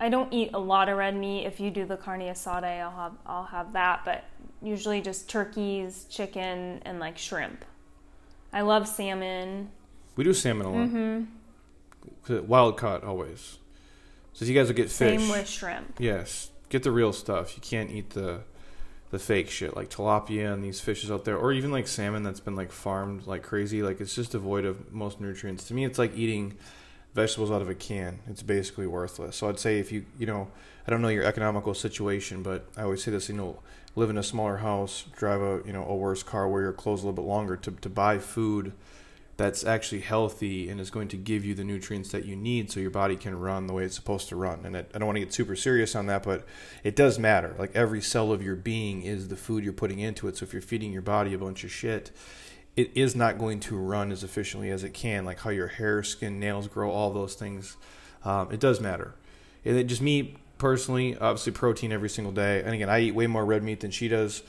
I 0.00 0.08
don't 0.08 0.32
eat 0.32 0.50
a 0.52 0.58
lot 0.58 0.88
of 0.88 0.98
red 0.98 1.14
meat. 1.14 1.46
If 1.46 1.60
you 1.60 1.70
do 1.70 1.84
the 1.84 1.96
carne 1.96 2.22
asada, 2.22 2.80
I'll 2.80 2.90
have 2.90 3.12
I'll 3.24 3.44
have 3.44 3.72
that, 3.74 4.00
but 4.04 4.24
usually 4.62 5.00
just 5.00 5.28
turkeys, 5.28 6.06
chicken, 6.10 6.80
and 6.84 6.98
like 7.00 7.18
shrimp. 7.18 7.64
I 8.52 8.60
love 8.62 8.86
salmon. 8.88 9.70
We 10.16 10.24
do 10.24 10.32
salmon 10.34 10.66
a 10.66 10.70
lot. 10.72 10.88
hmm 10.88 11.22
'Cause 12.24 12.42
Wild 12.42 12.76
caught 12.76 13.04
always. 13.04 13.58
So 14.32 14.44
if 14.44 14.48
you 14.48 14.54
guys 14.54 14.68
will 14.68 14.74
get 14.74 14.90
fish. 14.90 15.20
Same 15.20 15.28
with 15.30 15.48
shrimp. 15.48 15.96
Yes, 15.98 16.50
get 16.68 16.82
the 16.82 16.90
real 16.90 17.12
stuff. 17.12 17.54
You 17.56 17.62
can't 17.62 17.90
eat 17.90 18.10
the 18.10 18.40
the 19.10 19.18
fake 19.18 19.50
shit 19.50 19.76
like 19.76 19.90
tilapia 19.90 20.54
and 20.54 20.64
these 20.64 20.80
fishes 20.80 21.10
out 21.10 21.26
there, 21.26 21.36
or 21.36 21.52
even 21.52 21.70
like 21.70 21.86
salmon 21.86 22.22
that's 22.22 22.40
been 22.40 22.56
like 22.56 22.72
farmed 22.72 23.26
like 23.26 23.42
crazy. 23.42 23.82
Like 23.82 24.00
it's 24.00 24.14
just 24.14 24.32
devoid 24.32 24.64
of 24.64 24.90
most 24.92 25.20
nutrients. 25.20 25.64
To 25.64 25.74
me, 25.74 25.84
it's 25.84 25.98
like 25.98 26.16
eating 26.16 26.56
vegetables 27.14 27.50
out 27.50 27.60
of 27.60 27.68
a 27.68 27.74
can. 27.74 28.20
It's 28.26 28.42
basically 28.42 28.86
worthless. 28.86 29.36
So 29.36 29.48
I'd 29.48 29.58
say 29.58 29.78
if 29.78 29.92
you 29.92 30.04
you 30.18 30.26
know 30.26 30.48
I 30.86 30.90
don't 30.90 31.02
know 31.02 31.08
your 31.08 31.24
economical 31.24 31.74
situation, 31.74 32.42
but 32.42 32.66
I 32.76 32.82
always 32.82 33.02
say 33.02 33.10
this. 33.10 33.28
You 33.28 33.36
know, 33.36 33.58
live 33.94 34.10
in 34.10 34.18
a 34.18 34.22
smaller 34.22 34.58
house, 34.58 35.04
drive 35.16 35.40
a 35.40 35.62
you 35.66 35.72
know 35.72 35.84
a 35.84 35.94
worse 35.94 36.22
car, 36.22 36.48
wear 36.48 36.62
your 36.62 36.72
clothes 36.72 37.02
a 37.02 37.06
little 37.06 37.22
bit 37.22 37.28
longer 37.28 37.56
to 37.56 37.70
to 37.70 37.88
buy 37.88 38.18
food 38.18 38.72
that's 39.36 39.64
actually 39.64 40.00
healthy 40.00 40.68
and 40.68 40.80
is 40.80 40.90
going 40.90 41.08
to 41.08 41.16
give 41.16 41.44
you 41.44 41.54
the 41.54 41.64
nutrients 41.64 42.10
that 42.10 42.24
you 42.24 42.36
need 42.36 42.70
so 42.70 42.80
your 42.80 42.90
body 42.90 43.16
can 43.16 43.38
run 43.38 43.66
the 43.66 43.72
way 43.72 43.84
it's 43.84 43.94
supposed 43.94 44.28
to 44.28 44.36
run. 44.36 44.60
And 44.64 44.76
it, 44.76 44.90
I 44.94 44.98
don't 44.98 45.06
want 45.06 45.16
to 45.16 45.20
get 45.20 45.32
super 45.32 45.56
serious 45.56 45.96
on 45.96 46.06
that, 46.06 46.22
but 46.22 46.46
it 46.84 46.94
does 46.94 47.18
matter. 47.18 47.54
Like 47.58 47.74
every 47.74 48.02
cell 48.02 48.30
of 48.30 48.42
your 48.42 48.56
being 48.56 49.02
is 49.02 49.28
the 49.28 49.36
food 49.36 49.64
you're 49.64 49.72
putting 49.72 50.00
into 50.00 50.28
it. 50.28 50.36
So 50.36 50.44
if 50.44 50.52
you're 50.52 50.62
feeding 50.62 50.92
your 50.92 51.02
body 51.02 51.32
a 51.32 51.38
bunch 51.38 51.64
of 51.64 51.72
shit, 51.72 52.12
it 52.76 52.90
is 52.94 53.16
not 53.16 53.38
going 53.38 53.60
to 53.60 53.76
run 53.76 54.12
as 54.12 54.22
efficiently 54.22 54.70
as 54.70 54.84
it 54.84 54.92
can. 54.94 55.24
Like 55.24 55.40
how 55.40 55.50
your 55.50 55.68
hair, 55.68 56.02
skin, 56.02 56.38
nails 56.38 56.68
grow, 56.68 56.90
all 56.90 57.10
those 57.10 57.34
things. 57.34 57.76
Um, 58.24 58.52
it 58.52 58.60
does 58.60 58.80
matter. 58.80 59.14
And 59.64 59.76
it 59.76 59.84
just 59.84 60.02
me 60.02 60.36
personally, 60.62 61.18
obviously 61.18 61.50
protein 61.50 61.90
every 61.90 62.08
single 62.08 62.32
day. 62.32 62.62
And 62.62 62.72
again, 62.72 62.88
I 62.88 63.00
eat 63.00 63.16
way 63.16 63.26
more 63.26 63.44
red 63.44 63.64
meat 63.64 63.80
than 63.80 63.90
she 63.90 64.06
does. 64.06 64.44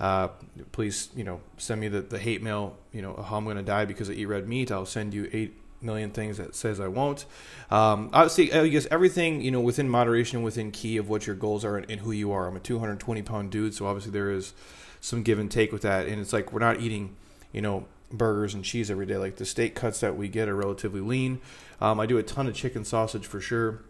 Uh, 0.00 0.28
please, 0.72 1.10
you 1.14 1.24
know, 1.24 1.42
send 1.58 1.78
me 1.78 1.88
the, 1.88 2.00
the 2.00 2.18
hate 2.18 2.42
mail. 2.42 2.78
You 2.90 3.02
know 3.02 3.14
how 3.14 3.36
I'm 3.36 3.44
going 3.44 3.58
to 3.58 3.62
die 3.62 3.84
because 3.84 4.08
I 4.08 4.14
eat 4.14 4.24
red 4.24 4.48
meat. 4.48 4.72
I'll 4.72 4.86
send 4.86 5.12
you 5.12 5.28
eight 5.30 5.60
million 5.82 6.10
things 6.10 6.38
that 6.38 6.54
says 6.54 6.80
I 6.80 6.88
won't. 6.88 7.26
Um, 7.70 8.08
obviously, 8.14 8.50
I 8.50 8.66
guess 8.68 8.86
everything 8.90 9.42
you 9.42 9.50
know 9.50 9.60
within 9.60 9.90
moderation, 9.90 10.42
within 10.42 10.70
key 10.70 10.96
of 10.96 11.10
what 11.10 11.26
your 11.26 11.36
goals 11.36 11.66
are 11.66 11.76
and, 11.76 11.90
and 11.90 12.00
who 12.00 12.12
you 12.12 12.32
are. 12.32 12.46
I'm 12.46 12.56
a 12.56 12.60
220 12.60 13.20
pound 13.20 13.50
dude, 13.50 13.74
so 13.74 13.86
obviously 13.86 14.12
there 14.12 14.30
is 14.30 14.54
some 15.02 15.22
give 15.22 15.38
and 15.38 15.50
take 15.50 15.70
with 15.70 15.82
that. 15.82 16.06
And 16.06 16.18
it's 16.18 16.32
like 16.32 16.50
we're 16.50 16.60
not 16.60 16.80
eating, 16.80 17.14
you 17.52 17.60
know, 17.60 17.84
burgers 18.10 18.54
and 18.54 18.64
cheese 18.64 18.90
every 18.90 19.04
day. 19.04 19.18
Like 19.18 19.36
the 19.36 19.44
steak 19.44 19.74
cuts 19.74 20.00
that 20.00 20.16
we 20.16 20.28
get 20.28 20.48
are 20.48 20.56
relatively 20.56 21.02
lean. 21.02 21.40
Um, 21.78 22.00
I 22.00 22.06
do 22.06 22.16
a 22.16 22.22
ton 22.22 22.46
of 22.46 22.54
chicken 22.54 22.86
sausage 22.86 23.26
for 23.26 23.38
sure. 23.38 23.82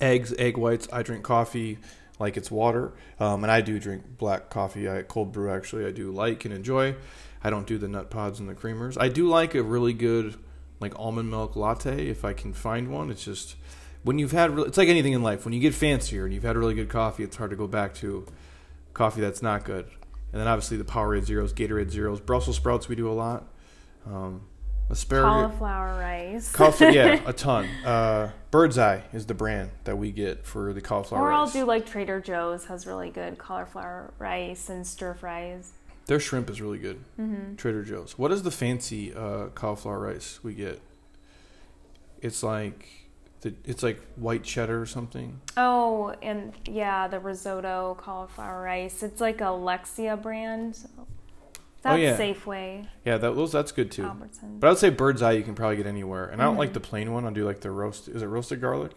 Eggs, 0.00 0.34
egg 0.38 0.56
whites. 0.56 0.88
I 0.92 1.02
drink 1.02 1.24
coffee 1.24 1.78
like 2.18 2.36
it's 2.36 2.50
water, 2.50 2.92
um, 3.20 3.44
and 3.44 3.50
I 3.50 3.60
do 3.60 3.78
drink 3.78 4.02
black 4.18 4.50
coffee. 4.50 4.88
I 4.88 5.02
cold 5.02 5.32
brew 5.32 5.50
actually. 5.50 5.86
I 5.86 5.90
do 5.90 6.10
like 6.10 6.44
and 6.44 6.54
enjoy. 6.54 6.96
I 7.42 7.50
don't 7.50 7.66
do 7.66 7.78
the 7.78 7.88
nut 7.88 8.10
pods 8.10 8.40
and 8.40 8.48
the 8.48 8.54
creamers. 8.54 8.96
I 9.00 9.08
do 9.08 9.28
like 9.28 9.54
a 9.54 9.62
really 9.62 9.92
good 9.92 10.36
like 10.80 10.98
almond 10.98 11.30
milk 11.30 11.56
latte 11.56 12.08
if 12.08 12.24
I 12.24 12.32
can 12.32 12.52
find 12.52 12.88
one. 12.88 13.10
It's 13.10 13.24
just 13.24 13.56
when 14.02 14.18
you've 14.18 14.32
had 14.32 14.56
it's 14.58 14.78
like 14.78 14.88
anything 14.88 15.12
in 15.12 15.22
life. 15.22 15.44
When 15.44 15.54
you 15.54 15.60
get 15.60 15.74
fancier 15.74 16.24
and 16.24 16.34
you've 16.34 16.42
had 16.42 16.56
really 16.56 16.74
good 16.74 16.88
coffee, 16.88 17.22
it's 17.22 17.36
hard 17.36 17.50
to 17.50 17.56
go 17.56 17.66
back 17.66 17.94
to 17.96 18.26
coffee 18.94 19.20
that's 19.20 19.42
not 19.42 19.64
good. 19.64 19.86
And 20.32 20.40
then 20.40 20.48
obviously 20.48 20.76
the 20.76 20.84
Powerade 20.84 21.24
Zeros, 21.24 21.52
Gatorade 21.52 21.90
Zeros, 21.90 22.20
Brussels 22.20 22.56
sprouts 22.56 22.88
we 22.88 22.96
do 22.96 23.10
a 23.10 23.12
lot. 23.12 23.48
Um, 24.06 24.42
asparagus, 24.90 25.30
Cauliflower 25.58 25.98
rice. 26.00 26.52
cauliflower, 26.52 26.90
yeah, 26.90 27.20
a 27.26 27.32
ton. 27.32 27.66
Uh, 27.84 28.30
Bird's 28.50 28.78
Eye 28.78 29.02
is 29.12 29.26
the 29.26 29.34
brand 29.34 29.70
that 29.84 29.96
we 29.96 30.10
get 30.10 30.46
for 30.46 30.72
the 30.72 30.80
cauliflower 30.80 31.20
or 31.28 31.32
I'll 31.32 31.44
rice. 31.44 31.52
do 31.52 31.64
like 31.64 31.86
Trader 31.86 32.20
Joe's 32.20 32.64
has 32.66 32.86
really 32.86 33.10
good 33.10 33.38
cauliflower 33.38 34.12
rice 34.18 34.68
and 34.68 34.86
stir 34.86 35.14
fries. 35.14 35.72
Their 36.06 36.18
shrimp 36.20 36.48
is 36.48 36.60
really 36.62 36.78
good. 36.78 37.04
Mm-hmm. 37.20 37.56
Trader 37.56 37.84
Joe's. 37.84 38.16
What 38.18 38.32
is 38.32 38.42
the 38.42 38.50
fancy 38.50 39.12
uh, 39.14 39.48
cauliflower 39.48 39.98
rice 40.00 40.40
we 40.42 40.54
get? 40.54 40.80
It's 42.22 42.42
like 42.42 42.88
the, 43.42 43.52
it's 43.64 43.82
like 43.82 44.00
white 44.16 44.42
cheddar 44.42 44.80
or 44.80 44.86
something. 44.86 45.40
Oh, 45.56 46.14
and 46.22 46.52
yeah, 46.64 47.08
the 47.08 47.20
risotto 47.20 47.96
cauliflower 48.00 48.62
rice. 48.62 49.02
It's 49.02 49.20
like 49.20 49.40
Alexia 49.42 50.16
brand. 50.16 50.78
That's 51.82 51.94
Oh, 51.94 51.96
yeah. 51.96 52.16
Safeway, 52.18 52.86
Yeah, 53.04 53.18
that 53.18 53.34
those 53.36 53.52
that's 53.52 53.72
good 53.72 53.90
too. 53.90 54.02
Albertsons. 54.02 54.58
But 54.60 54.66
I 54.66 54.70
would 54.70 54.78
say 54.78 54.90
bird's 54.90 55.22
eye 55.22 55.32
you 55.32 55.42
can 55.42 55.54
probably 55.54 55.76
get 55.76 55.86
anywhere. 55.86 56.26
And 56.26 56.40
I 56.40 56.44
don't 56.44 56.52
Mm-hmm. 56.54 56.58
like 56.60 56.72
the 56.72 56.80
plain 56.80 57.12
one. 57.12 57.24
I'll 57.24 57.30
do 57.32 57.44
like 57.44 57.60
the 57.60 57.70
roast. 57.70 58.08
Is 58.08 58.22
it 58.22 58.26
roasted 58.26 58.60
garlic? 58.60 58.92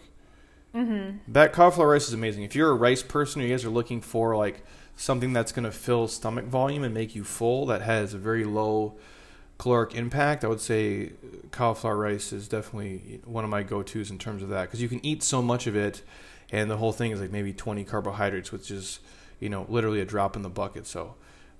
mm-hmm. 0.74 1.18
That 1.32 1.52
cauliflower 1.52 1.90
rice 1.90 2.08
is 2.08 2.14
amazing. 2.14 2.42
If 2.44 2.54
you're 2.56 2.70
a 2.70 2.74
rice 2.74 3.02
person, 3.02 3.40
or 3.42 3.44
you 3.44 3.50
guys 3.50 3.64
are 3.64 3.70
looking 3.70 4.00
for 4.00 4.36
like 4.36 4.64
something 4.96 5.32
that's 5.32 5.52
going 5.52 5.64
to 5.64 5.72
fill 5.72 6.08
stomach 6.08 6.46
volume 6.46 6.82
and 6.84 6.92
make 6.94 7.14
you 7.14 7.24
full, 7.24 7.66
that 7.66 7.82
has 7.82 8.14
a 8.14 8.18
very 8.18 8.44
low 8.44 8.94
caloric 9.58 9.94
impact. 9.94 10.44
I 10.44 10.48
would 10.48 10.60
say 10.60 11.12
cauliflower 11.50 11.96
rice 11.96 12.32
is 12.32 12.48
definitely 12.48 13.20
one 13.24 13.44
of 13.44 13.50
my 13.50 13.62
go-tos 13.62 14.10
in 14.10 14.18
terms 14.18 14.42
of 14.42 14.48
that 14.48 14.62
because 14.62 14.82
you 14.82 14.88
can 14.88 15.04
eat 15.06 15.22
so 15.22 15.40
much 15.42 15.66
of 15.66 15.76
it, 15.76 16.02
and 16.50 16.70
the 16.70 16.76
whole 16.78 16.92
thing 16.92 17.10
is 17.12 17.20
like 17.20 17.30
maybe 17.30 17.52
20 17.52 17.84
carbohydrates, 17.84 18.50
which 18.50 18.70
is 18.70 19.00
you 19.40 19.48
know 19.48 19.66
literally 19.68 20.00
a 20.00 20.04
drop 20.04 20.36
in 20.36 20.42
the 20.42 20.48
bucket. 20.50 20.86
So 20.86 21.14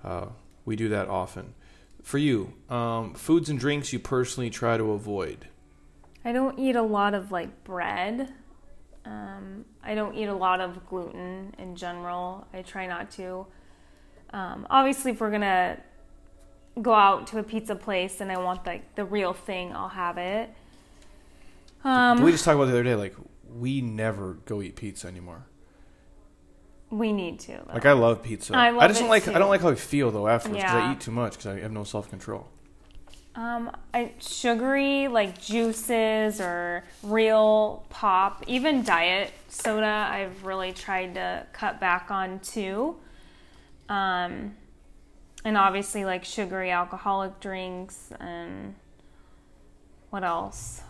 uh, 0.05 0.27
we 0.65 0.77
do 0.77 0.89
that 0.89 1.09
often. 1.09 1.55
For 2.03 2.19
you, 2.19 2.55
um, 2.69 3.15
foods 3.15 3.49
and 3.49 3.59
drinks 3.59 3.93
you 3.93 3.99
personally 3.99 4.51
try 4.51 4.77
to 4.77 4.91
avoid. 4.93 5.47
I 6.25 6.33
don't 6.33 6.59
eat 6.59 6.77
a 6.77 6.83
lot 6.83 7.15
of 7.15 7.33
like 7.33 7.65
bread. 7.65 8.33
Um, 9.05 9.65
I 9.83 9.95
don't 9.95 10.15
eat 10.15 10.27
a 10.27 10.35
lot 10.35 10.61
of 10.61 10.87
gluten 10.87 11.55
in 11.59 11.77
general. 11.77 12.47
I 12.53 12.63
try 12.63 12.87
not 12.87 13.11
to. 13.13 13.47
Um, 14.33 14.67
obviously, 14.71 15.13
if 15.13 15.21
we're 15.21 15.31
gonna 15.31 15.79
go 16.81 16.95
out 16.95 17.27
to 17.29 17.39
a 17.39 17.43
pizza 17.43 17.75
place 17.75 18.21
and 18.21 18.33
I 18.33 18.39
want 18.39 18.65
like 18.67 18.95
the 18.95 19.05
real 19.05 19.33
thing, 19.33 19.73
I'll 19.73 19.89
have 19.89 20.19
it. 20.19 20.51
Um, 21.85 22.23
we 22.23 22.33
just 22.33 22.45
talked 22.45 22.57
about 22.57 22.67
the 22.67 22.73
other 22.73 22.85
day, 22.85 22.95
like 22.95 23.15
we 23.49 23.81
never 23.81 24.35
go 24.47 24.63
eat 24.63 24.77
pizza 24.77 25.09
anymore. 25.09 25.47
We 26.93 27.11
need 27.11 27.41
to. 27.41 27.53
Though. 27.53 27.73
Like 27.73 27.87
I 27.87 27.93
love 27.93 28.23
pizza. 28.23 28.55
I 28.55 28.71
love 28.71 28.83
I 28.83 28.89
just 28.89 29.01
don't 29.01 29.09
like 29.09 29.25
too. 29.25 29.35
I 29.35 29.39
don't 29.39 29.49
like 29.49 29.63
how 29.63 29.71
I 29.71 29.75
feel 29.75 30.11
though 30.11 30.29
afterwards 30.29 30.63
because 30.63 30.75
I 30.77 30.93
eat 30.93 31.01
too 31.01 31.11
much 31.11 31.33
because 31.33 31.47
I 31.47 31.61
have 31.61 31.73
no 31.73 31.85
self 31.85 32.11
control. 32.11 32.47
Um, 33.35 33.75
I, 33.95 34.13
sugary 34.19 35.09
like 35.09 35.41
juices 35.41 36.39
or 36.39 36.85
real 37.03 37.87
pop, 37.89 38.45
even 38.47 38.85
diet 38.85 39.33
soda. 39.49 39.87
I've 40.13 40.45
really 40.45 40.73
tried 40.73 41.15
to 41.15 41.47
cut 41.55 41.81
back 41.81 42.11
on 42.11 42.41
too. 42.41 42.97
Um, 43.89 44.55
and 45.47 45.57
obviously 45.57 46.05
like 46.05 46.27
sugary 46.27 46.71
alcoholic 46.71 47.41
drinks 47.41 48.13
and 48.21 48.75
what 50.11 50.25
else? 50.25 50.83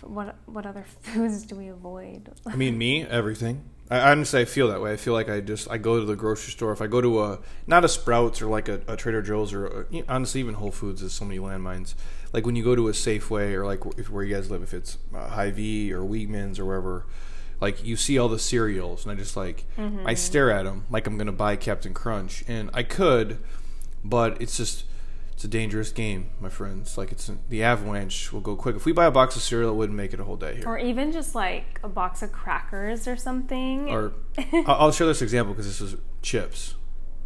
What 0.00 0.34
what 0.46 0.66
other 0.66 0.84
foods 1.02 1.44
do 1.44 1.54
we 1.54 1.68
avoid? 1.68 2.28
I 2.44 2.56
mean, 2.56 2.76
me 2.76 3.06
everything. 3.06 3.62
I 3.92 4.10
honestly 4.10 4.40
I 4.40 4.46
feel 4.46 4.68
that 4.68 4.80
way. 4.80 4.92
I 4.92 4.96
feel 4.96 5.12
like 5.12 5.28
I 5.28 5.40
just 5.40 5.70
I 5.70 5.76
go 5.76 6.00
to 6.00 6.06
the 6.06 6.16
grocery 6.16 6.52
store. 6.52 6.72
If 6.72 6.80
I 6.80 6.86
go 6.86 7.02
to 7.02 7.22
a 7.22 7.38
not 7.66 7.84
a 7.84 7.88
Sprouts 7.88 8.40
or 8.40 8.46
like 8.46 8.66
a, 8.68 8.80
a 8.88 8.96
Trader 8.96 9.20
Joe's 9.20 9.52
or 9.52 9.66
a, 9.66 9.86
you 9.90 10.00
know, 10.00 10.06
honestly 10.08 10.40
even 10.40 10.54
Whole 10.54 10.70
Foods, 10.70 11.00
there's 11.02 11.12
so 11.12 11.26
many 11.26 11.38
landmines. 11.38 11.94
Like 12.32 12.46
when 12.46 12.56
you 12.56 12.64
go 12.64 12.74
to 12.74 12.88
a 12.88 12.92
Safeway 12.92 13.52
or 13.52 13.66
like 13.66 13.80
if, 13.98 14.08
where 14.08 14.24
you 14.24 14.34
guys 14.34 14.50
live, 14.50 14.62
if 14.62 14.72
it's 14.72 14.96
uh, 15.14 15.28
Hy-Vee 15.28 15.92
or 15.92 16.00
Wegmans 16.00 16.58
or 16.58 16.64
wherever, 16.64 17.04
like 17.60 17.84
you 17.84 17.96
see 17.96 18.16
all 18.16 18.30
the 18.30 18.38
cereals 18.38 19.04
and 19.04 19.12
I 19.12 19.14
just 19.14 19.36
like 19.36 19.66
I 20.06 20.14
stare 20.14 20.50
at 20.50 20.64
them 20.64 20.84
like 20.90 21.06
I'm 21.06 21.18
gonna 21.18 21.30
buy 21.30 21.56
Captain 21.56 21.92
Crunch 21.92 22.44
and 22.48 22.70
I 22.72 22.84
could, 22.84 23.40
but 24.02 24.40
it's 24.40 24.56
just 24.56 24.84
it's 25.42 25.46
a 25.48 25.58
dangerous 25.58 25.90
game, 25.90 26.30
my 26.40 26.48
friends. 26.48 26.96
Like 26.96 27.10
it's 27.10 27.28
the 27.48 27.64
avalanche 27.64 28.32
will 28.32 28.40
go 28.40 28.54
quick. 28.54 28.76
If 28.76 28.84
we 28.84 28.92
buy 28.92 29.06
a 29.06 29.10
box 29.10 29.34
of 29.34 29.42
cereal, 29.42 29.72
it 29.72 29.74
wouldn't 29.74 29.96
make 29.96 30.14
it 30.14 30.20
a 30.20 30.24
whole 30.24 30.36
day 30.36 30.54
here. 30.54 30.68
Or 30.68 30.78
even 30.78 31.10
just 31.10 31.34
like 31.34 31.80
a 31.82 31.88
box 31.88 32.22
of 32.22 32.30
crackers 32.30 33.08
or 33.08 33.16
something. 33.16 33.88
or 33.88 34.12
I'll 34.68 34.92
share 34.92 35.08
this 35.08 35.20
example 35.20 35.52
because 35.52 35.66
this 35.66 35.80
is 35.80 35.98
chips. 36.22 36.76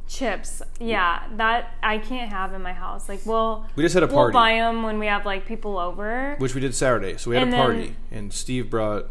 Chips, 0.09 0.63
yeah, 0.81 1.25
that 1.33 1.75
I 1.83 1.99
can't 1.99 2.33
have 2.33 2.55
in 2.55 2.63
my 2.63 2.73
house. 2.73 3.07
Like, 3.07 3.21
we'll 3.27 3.67
We 3.77 3.83
just 3.83 3.93
had 3.93 4.03
a 4.03 4.09
party. 4.09 4.33
we'll 4.35 4.43
buy 4.43 4.53
them 4.55 4.83
when 4.83 4.99
we 4.99 5.09
have 5.09 5.27
like 5.27 5.45
people 5.45 5.77
over. 5.79 6.37
which 6.39 6.55
we 6.55 6.63
did 6.63 6.75
Saturday. 6.75 7.19
So 7.19 7.29
we 7.29 7.37
had 7.37 7.49
And 7.49 7.55
a 7.55 7.59
party, 7.59 7.97
and 8.11 8.33
Steve 8.33 8.71
brought 8.71 9.11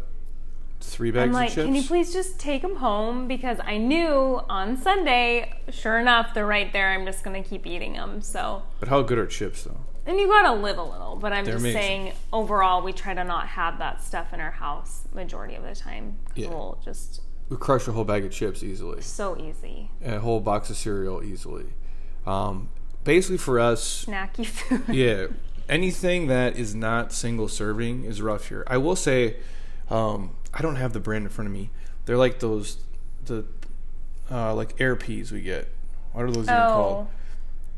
three 0.80 1.10
bags 1.10 1.34
of 1.34 1.42
chips. 1.42 1.56
I'm 1.58 1.64
like, 1.64 1.66
can 1.66 1.74
you 1.74 1.82
please 1.82 2.12
just 2.12 2.38
take 2.38 2.62
them 2.62 2.76
home? 2.76 3.26
Because 3.28 3.58
I 3.64 3.76
knew 3.78 4.40
on 4.48 4.76
Sunday, 4.76 5.52
sure 5.70 5.98
enough, 5.98 6.34
they're 6.34 6.46
right 6.46 6.72
there. 6.72 6.92
I'm 6.92 7.04
just 7.06 7.22
gonna 7.24 7.42
keep 7.42 7.66
eating 7.66 7.94
them. 7.94 8.20
So, 8.22 8.62
But 8.80 8.88
how 8.88 9.02
good 9.02 9.18
are 9.18 9.26
chips 9.26 9.64
though? 9.64 9.80
and 10.06 10.18
you 10.20 10.28
gotta 10.28 10.52
live 10.52 10.78
a 10.78 10.82
little. 10.82 11.16
But 11.16 11.32
I'm 11.32 11.44
They're 11.44 11.54
just 11.54 11.64
amazing. 11.64 11.80
saying, 11.80 12.12
overall, 12.32 12.82
we 12.82 12.92
try 12.92 13.12
to 13.14 13.24
not 13.24 13.48
have 13.48 13.78
that 13.78 14.02
stuff 14.02 14.32
in 14.32 14.40
our 14.40 14.52
house 14.52 15.02
majority 15.12 15.54
of 15.56 15.64
the 15.64 15.74
time. 15.74 16.16
Yeah. 16.34 16.48
We'll 16.50 16.78
just 16.84 17.22
We 17.48 17.56
crush 17.56 17.88
a 17.88 17.92
whole 17.92 18.04
bag 18.04 18.24
of 18.24 18.30
chips 18.30 18.62
easily, 18.62 19.02
so 19.02 19.36
easy 19.38 19.90
a 20.04 20.20
whole 20.20 20.40
box 20.40 20.70
of 20.70 20.76
cereal 20.76 21.22
easily. 21.24 21.66
Um, 22.26 22.68
basically, 23.04 23.38
for 23.38 23.58
us, 23.58 24.04
snacky 24.06 24.46
food. 24.46 24.82
yeah, 24.94 25.26
anything 25.68 26.26
that 26.28 26.56
is 26.56 26.74
not 26.74 27.12
single 27.12 27.48
serving 27.48 28.04
is 28.04 28.20
rough 28.22 28.48
here. 28.48 28.64
I 28.66 28.78
will 28.78 28.96
say, 28.96 29.36
um, 29.90 30.30
I 30.52 30.62
don't 30.62 30.76
have 30.76 30.92
the 30.92 31.00
brand 31.00 31.24
in 31.24 31.30
front 31.30 31.46
of 31.48 31.52
me. 31.54 31.70
They're 32.04 32.16
like 32.16 32.38
those, 32.40 32.78
the 33.24 33.44
uh, 34.30 34.54
like 34.54 34.80
air 34.80 34.96
peas 34.96 35.32
we 35.32 35.40
get. 35.40 35.68
What 36.12 36.24
are 36.24 36.30
those 36.30 36.44
even 36.44 36.56
called? 36.56 37.06
oh, 37.06 37.10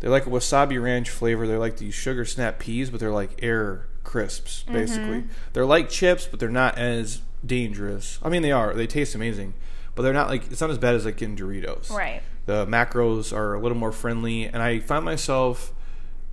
They're 0.00 0.10
like 0.10 0.26
a 0.26 0.30
wasabi 0.30 0.80
ranch 0.82 1.10
flavor. 1.10 1.46
They're 1.46 1.58
like 1.58 1.78
these 1.78 1.94
sugar 1.94 2.24
snap 2.24 2.58
peas, 2.58 2.90
but 2.90 3.00
they're 3.00 3.10
like 3.10 3.42
air 3.42 3.86
crisps, 4.04 4.64
basically. 4.70 5.24
They're 5.52 5.66
like 5.66 5.88
chips, 5.90 6.26
but 6.26 6.40
they're 6.40 6.48
not 6.48 6.78
as 6.78 7.20
dangerous. 7.44 8.18
I 8.22 8.28
mean, 8.28 8.42
they 8.42 8.52
are. 8.52 8.74
They 8.74 8.86
taste 8.86 9.14
amazing, 9.14 9.54
but 9.94 10.02
they're 10.02 10.12
not 10.12 10.28
like 10.28 10.50
it's 10.50 10.60
not 10.60 10.70
as 10.70 10.78
bad 10.78 10.94
as 10.94 11.04
like 11.04 11.16
getting 11.16 11.36
Doritos. 11.36 11.90
right. 11.90 12.22
The 12.46 12.64
macros 12.64 13.36
are 13.36 13.52
a 13.54 13.60
little 13.60 13.76
more 13.76 13.92
friendly, 13.92 14.44
and 14.46 14.62
I 14.62 14.78
find 14.78 15.04
myself 15.04 15.74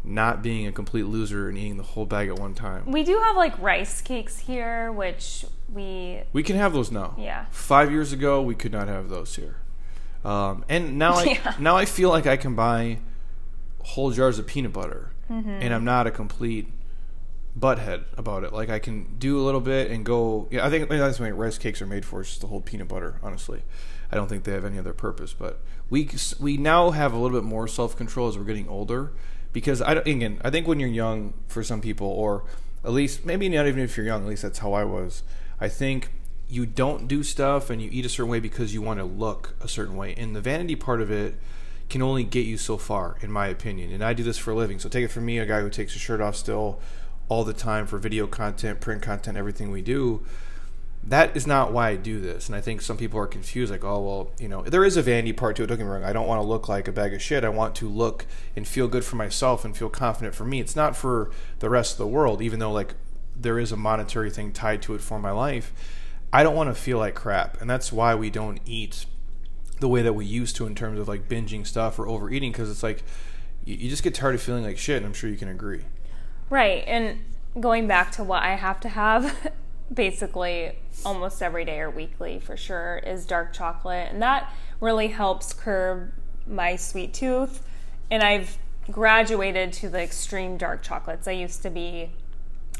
not 0.05 0.41
being 0.43 0.67
a 0.67 0.71
complete 0.71 1.03
loser 1.07 1.49
and 1.49 1.57
eating 1.57 1.77
the 1.77 1.83
whole 1.83 2.05
bag 2.05 2.29
at 2.29 2.37
one 2.39 2.53
time. 2.53 2.85
We 2.91 3.03
do 3.03 3.19
have 3.19 3.35
like 3.35 3.57
rice 3.59 4.01
cakes 4.01 4.37
here, 4.39 4.91
which 4.91 5.45
we 5.73 6.21
We 6.31 6.43
can 6.43 6.55
have 6.55 6.73
those 6.73 6.91
now. 6.91 7.15
yeah. 7.17 7.45
Five 7.51 7.91
years 7.91 8.13
ago, 8.13 8.41
we 8.41 8.55
could 8.55 8.71
not 8.71 8.87
have 8.87 9.09
those 9.09 9.35
here, 9.35 9.57
um, 10.23 10.63
and 10.69 10.97
now 10.99 11.13
I 11.15 11.23
Yeah. 11.43 11.55
now 11.59 11.75
I 11.75 11.85
feel 11.85 12.09
like 12.09 12.27
I 12.27 12.37
can 12.37 12.55
buy 12.55 12.99
whole 13.81 14.11
jars 14.11 14.39
of 14.39 14.47
peanut 14.47 14.73
butter, 14.73 15.11
Mm-hmm. 15.31 15.49
and 15.49 15.73
I'm 15.73 15.83
not 15.83 16.05
a 16.05 16.11
complete 16.11 16.71
butthead 17.59 18.03
about 18.17 18.43
it. 18.43 18.53
Like 18.53 18.69
I 18.69 18.79
can 18.79 19.15
do 19.17 19.39
a 19.39 19.43
little 19.43 19.61
bit 19.61 19.89
and 19.89 20.05
go. 20.05 20.47
Yeah, 20.51 20.65
I 20.65 20.69
think 20.69 20.87
that's 20.89 21.19
what 21.19 21.35
rice 21.37 21.57
cakes 21.57 21.81
are 21.81 21.87
made 21.87 22.05
for. 22.05 22.21
Is 22.21 22.27
just 22.27 22.41
to 22.41 22.47
hold 22.47 22.65
peanut 22.65 22.87
butter. 22.87 23.19
Honestly, 23.23 23.63
I 24.11 24.15
don't 24.15 24.27
think 24.27 24.43
they 24.43 24.51
have 24.51 24.65
any 24.65 24.77
other 24.77 24.93
purpose. 24.93 25.33
But 25.33 25.61
we 25.89 26.09
we 26.39 26.57
now 26.57 26.91
have 26.91 27.13
a 27.13 27.17
little 27.17 27.35
bit 27.35 27.43
more 27.43 27.67
self 27.67 27.95
control 27.97 28.27
as 28.27 28.37
we're 28.37 28.43
getting 28.43 28.67
older, 28.69 29.13
because 29.55 29.81
I 29.81 29.93
again 29.93 30.41
I 30.43 30.49
think 30.49 30.67
when 30.67 30.81
you're 30.81 30.89
young, 30.89 31.33
for 31.47 31.63
some 31.63 31.79
people, 31.79 32.07
or 32.07 32.43
at 32.83 32.91
least 32.91 33.25
maybe 33.25 33.47
not 33.47 33.65
even 33.67 33.81
if 33.81 33.95
you're 33.95 34.05
young, 34.05 34.23
at 34.23 34.27
least 34.27 34.41
that's 34.43 34.59
how 34.59 34.73
I 34.73 34.83
was. 34.83 35.23
I 35.61 35.69
think 35.69 36.11
you 36.47 36.65
don't 36.65 37.07
do 37.07 37.23
stuff 37.23 37.69
and 37.69 37.81
you 37.81 37.89
eat 37.91 38.05
a 38.05 38.09
certain 38.09 38.29
way 38.29 38.41
because 38.41 38.73
you 38.73 38.81
want 38.81 38.99
to 38.99 39.05
look 39.05 39.55
a 39.61 39.67
certain 39.69 39.95
way. 39.95 40.13
And 40.15 40.35
the 40.35 40.41
vanity 40.41 40.75
part 40.75 40.99
of 40.99 41.09
it, 41.09 41.35
can 41.87 42.01
only 42.01 42.23
get 42.23 42.45
you 42.45 42.57
so 42.57 42.77
far, 42.77 43.15
in 43.21 43.31
my 43.31 43.47
opinion. 43.47 43.91
And 43.91 44.03
I 44.03 44.13
do 44.13 44.23
this 44.23 44.37
for 44.37 44.51
a 44.51 44.55
living. 44.55 44.79
So 44.79 44.89
take 44.89 45.05
it 45.05 45.09
from 45.09 45.25
me, 45.25 45.37
a 45.37 45.45
guy 45.45 45.61
who 45.61 45.69
takes 45.69 45.93
his 45.93 46.01
shirt 46.01 46.19
off 46.19 46.35
still 46.35 46.79
all 47.29 47.43
the 47.43 47.53
time 47.53 47.87
for 47.87 47.97
video 47.97 48.27
content, 48.27 48.81
print 48.81 49.01
content, 49.01 49.37
everything 49.37 49.71
we 49.71 49.81
do. 49.81 50.25
That 51.07 51.37
is 51.37 51.45
not 51.45 51.71
why 51.71 51.89
I 51.89 51.95
do 51.97 52.19
this. 52.19 52.47
And 52.47 52.55
I 52.55 52.61
think 52.61 52.81
some 52.81 52.97
people 52.97 53.19
are 53.19 53.27
confused, 53.27 53.71
like, 53.71 53.83
oh, 53.83 54.01
well, 54.01 54.31
you 54.39 54.47
know, 54.47 54.63
there 54.63 54.83
is 54.83 54.97
a 54.97 55.03
vanity 55.03 55.33
part 55.33 55.55
to 55.57 55.63
it. 55.63 55.67
Don't 55.67 55.77
get 55.77 55.83
me 55.83 55.91
wrong. 55.91 56.03
I 56.03 56.13
don't 56.13 56.27
want 56.27 56.41
to 56.41 56.47
look 56.47 56.67
like 56.67 56.87
a 56.87 56.91
bag 56.91 57.13
of 57.13 57.21
shit. 57.21 57.43
I 57.43 57.49
want 57.49 57.75
to 57.75 57.87
look 57.87 58.25
and 58.55 58.67
feel 58.67 58.87
good 58.87 59.05
for 59.05 59.15
myself 59.15 59.63
and 59.63 59.77
feel 59.77 59.89
confident 59.89 60.33
for 60.33 60.45
me. 60.45 60.59
It's 60.59 60.75
not 60.75 60.95
for 60.95 61.29
the 61.59 61.69
rest 61.69 61.93
of 61.93 61.97
the 61.99 62.07
world, 62.07 62.41
even 62.41 62.59
though, 62.59 62.71
like, 62.71 62.95
there 63.35 63.59
is 63.59 63.71
a 63.71 63.77
monetary 63.77 64.31
thing 64.31 64.51
tied 64.51 64.81
to 64.83 64.95
it 64.95 65.01
for 65.01 65.19
my 65.19 65.31
life. 65.31 65.73
I 66.31 66.43
don't 66.43 66.55
want 66.55 66.69
to 66.69 66.75
feel 66.75 66.97
like 66.97 67.15
crap. 67.15 67.61
And 67.61 67.69
that's 67.69 67.91
why 67.91 68.15
we 68.15 68.29
don't 68.29 68.59
eat 68.65 69.05
the 69.79 69.87
way 69.87 70.01
that 70.01 70.13
we 70.13 70.25
used 70.25 70.55
to 70.55 70.65
in 70.65 70.75
terms 70.75 70.99
of 70.99 71.07
like 71.07 71.27
binging 71.27 71.67
stuff 71.67 71.99
or 71.99 72.07
overeating 72.07 72.51
because 72.51 72.71
it's 72.71 72.83
like 72.83 73.03
you, 73.65 73.75
you 73.75 73.89
just 73.89 74.03
get 74.03 74.13
tired 74.13 74.35
of 74.35 74.41
feeling 74.41 74.63
like 74.63 74.77
shit. 74.77 74.97
And 74.97 75.05
I'm 75.05 75.13
sure 75.13 75.29
you 75.29 75.37
can 75.37 75.49
agree. 75.49 75.83
Right. 76.49 76.83
And 76.87 77.19
going 77.59 77.87
back 77.87 78.11
to 78.13 78.23
what 78.23 78.43
I 78.43 78.55
have 78.55 78.79
to 78.81 78.89
have 78.89 79.51
basically 79.93 80.77
almost 81.05 81.41
every 81.41 81.65
day 81.65 81.79
or 81.79 81.89
weekly 81.89 82.39
for 82.39 82.57
sure 82.57 83.01
is 83.05 83.25
dark 83.25 83.53
chocolate. 83.53 84.09
And 84.11 84.21
that 84.21 84.51
really 84.81 85.07
helps 85.07 85.53
curb 85.53 86.11
my 86.47 86.75
sweet 86.75 87.13
tooth. 87.13 87.65
And 88.09 88.23
I've 88.23 88.57
graduated 88.91 89.73
to 89.73 89.89
the 89.89 90.01
extreme 90.01 90.57
dark 90.57 90.83
chocolates. 90.83 91.27
I 91.27 91.31
used 91.31 91.61
to 91.63 91.69
be 91.69 92.11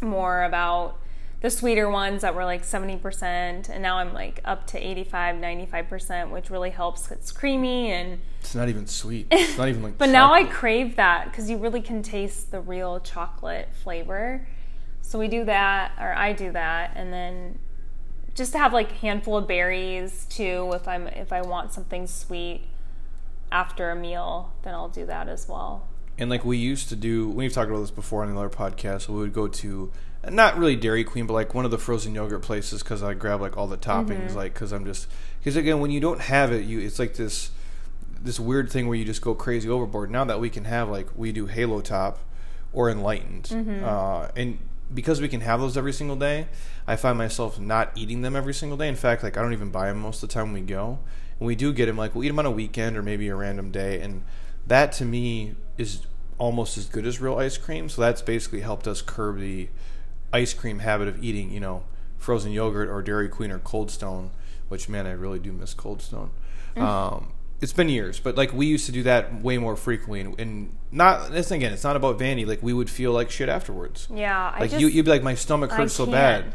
more 0.02 0.44
about 0.44 0.98
the 1.42 1.50
sweeter 1.52 1.90
ones 1.90 2.22
that 2.24 2.34
were 2.34 2.44
like 2.44 2.64
70% 2.64 3.70
and 3.70 3.82
now 3.84 3.98
i'm 3.98 4.14
like 4.14 4.42
up 4.46 4.66
to 4.68 4.80
85 4.80 5.36
95% 5.36 6.32
which 6.32 6.50
really 6.50 6.72
helps 6.72 7.12
it's 7.12 7.32
creamy 7.32 7.92
and 7.92 8.20
it's 8.40 8.56
not 8.56 8.68
even 8.68 8.88
sweet 8.88 9.28
it's 9.32 9.58
not 9.58 9.70
even 9.70 9.84
like 9.84 9.98
but 9.98 10.06
chocolate. 10.08 10.14
now 10.14 10.34
i 10.34 10.44
crave 10.44 10.96
that 10.96 11.26
because 11.26 11.50
you 11.50 11.58
really 11.58 11.82
can 11.82 12.02
taste 12.02 12.50
the 12.50 12.60
real 12.60 13.00
chocolate 13.00 13.70
flavor 13.84 14.48
so 15.06 15.20
we 15.20 15.28
do 15.28 15.46
that 15.46 15.92
or 16.00 16.14
i 16.16 16.34
do 16.34 16.52
that 16.52 16.92
and 16.96 17.14
then 17.14 17.60
just 18.34 18.52
to 18.52 18.58
have 18.58 18.74
like 18.74 18.92
a 18.92 18.96
handful 18.96 19.38
of 19.38 19.48
berries 19.48 20.26
too 20.30 20.72
if 20.74 20.88
i'm 20.88 21.08
if 21.08 21.32
i 21.32 21.42
want 21.42 21.72
something 21.72 22.08
sweet 22.08 22.64
after 23.52 23.92
a 23.92 23.96
meal 23.96 24.52
then 24.64 24.74
i'll 24.74 24.90
do 24.90 25.06
that 25.06 25.30
as 25.30 25.48
well 25.48 25.88
and 26.18 26.30
like 26.30 26.44
we 26.44 26.58
used 26.58 26.90
to 26.90 26.96
do 26.96 27.30
we've 27.30 27.54
talked 27.54 27.70
about 27.70 27.82
this 27.82 27.92
before 27.92 28.24
on 28.24 28.30
another 28.30 28.50
podcast 28.50 29.08
we 29.08 29.16
would 29.16 29.34
go 29.34 29.48
to 29.48 29.92
not 30.30 30.58
really 30.58 30.76
Dairy 30.76 31.04
Queen, 31.04 31.28
but 31.28 31.34
like 31.34 31.54
one 31.54 31.66
of 31.66 31.72
the 31.72 31.78
frozen 31.78 32.16
yogurt 32.16 32.42
places 32.42 32.82
because 32.82 33.04
I 33.04 33.14
grab 33.14 33.42
like 33.42 33.58
all 33.58 33.68
the 33.68 33.78
toppings, 33.78 34.28
mm-hmm. 34.28 34.36
like 34.36 34.54
because 34.54 34.72
I'm 34.72 34.86
just 34.86 35.08
because 35.40 35.56
again 35.56 35.80
when 35.80 35.92
you 35.92 36.00
don't 36.00 36.22
have 36.22 36.52
it, 36.52 36.66
you 36.66 36.80
it's 36.80 37.00
like 37.00 37.14
this 37.14 37.52
this 38.22 38.40
weird 38.40 38.72
thing 38.72 38.88
where 38.88 38.98
you 38.98 39.06
just 39.06 39.22
go 39.22 39.36
crazy 39.36 39.70
overboard. 39.70 40.10
Now 40.10 40.26
that 40.26 40.40
we 40.40 40.50
can 40.50 40.66
have 40.66 40.90
like 40.90 41.08
we 41.16 41.32
do 41.32 41.46
Halo 41.46 41.82
Top 41.82 42.20
or 42.74 42.90
Enlightened, 42.90 43.44
mm-hmm. 43.44 43.86
uh, 43.86 44.30
and 44.36 44.58
because 44.96 45.22
we 45.22 45.28
can 45.28 45.42
have 45.42 45.60
those 45.60 45.78
every 45.78 45.94
single 45.94 46.16
day, 46.16 46.48
I 46.88 46.96
find 46.96 47.18
myself 47.18 47.60
not 47.60 47.92
eating 47.96 48.22
them 48.22 48.36
every 48.36 48.54
single 48.54 48.78
day. 48.78 48.88
In 48.88 48.96
fact, 48.96 49.22
like 49.22 49.38
I 49.38 49.42
don't 49.42 49.54
even 49.54 49.70
buy 49.70 49.88
them 49.88 50.00
most 50.00 50.24
of 50.24 50.30
the 50.30 50.34
time 50.34 50.54
we 50.54 50.62
go. 50.62 51.00
And 51.40 51.46
we 51.46 51.56
do 51.56 51.74
get 51.74 51.88
them, 51.88 51.98
like 51.98 52.16
we'll 52.16 52.24
eat 52.24 52.30
them 52.30 52.40
on 52.40 52.46
a 52.46 52.52
weekend 52.52 52.96
or 52.96 53.04
maybe 53.04 53.28
a 53.28 53.36
random 53.36 53.70
day, 53.70 54.00
and 54.00 54.24
that 54.66 54.94
to 54.94 55.06
me 55.06 55.56
is 55.78 56.08
almost 56.38 56.78
as 56.78 56.86
good 56.86 57.06
as 57.06 57.20
real 57.20 57.38
ice 57.38 57.58
cream. 57.58 57.90
So 57.90 58.02
that's 58.02 58.22
basically 58.22 58.62
helped 58.62 58.88
us 58.88 59.02
curb 59.02 59.40
the 59.40 59.68
ice 60.32 60.54
cream 60.54 60.80
habit 60.80 61.08
of 61.10 61.24
eating, 61.24 61.52
you 61.52 61.60
know, 61.60 61.84
frozen 62.18 62.52
yogurt 62.52 62.90
or 62.90 63.02
Dairy 63.02 63.30
Queen 63.30 63.52
or 63.52 63.60
Cold 63.60 63.92
Stone, 63.92 64.32
which 64.70 64.88
man, 64.88 65.06
I 65.06 65.12
really 65.12 65.40
do 65.40 65.52
miss 65.52 65.74
Cold 65.74 66.02
Stone. 66.02 66.32
Mm. 66.76 66.82
Um, 66.82 67.32
it's 67.62 67.74
been 67.74 67.90
years, 67.90 68.20
but 68.20 68.36
like 68.36 68.54
we 68.54 68.66
used 68.66 68.86
to 68.88 68.92
do 68.92 69.04
that 69.04 69.42
way 69.42 69.58
more 69.58 69.76
frequently, 69.76 70.22
and, 70.22 70.40
and 70.40 70.78
not 70.92 71.32
this 71.32 71.52
again. 71.52 71.74
It's 71.74 71.84
not 71.84 71.96
about 71.96 72.20
vanity. 72.20 72.46
Like 72.46 72.62
we 72.62 72.74
would 72.74 72.90
feel 72.90 73.12
like 73.12 73.32
shit 73.32 73.50
afterwards. 73.50 74.08
Yeah, 74.14 74.56
like 74.60 74.72
just, 74.72 74.82
you, 74.82 74.88
you'd 74.88 75.06
be 75.06 75.12
like, 75.12 75.24
my 75.24 75.36
stomach 75.36 75.72
hurts 75.72 75.94
so 75.94 76.06
bad. 76.06 76.54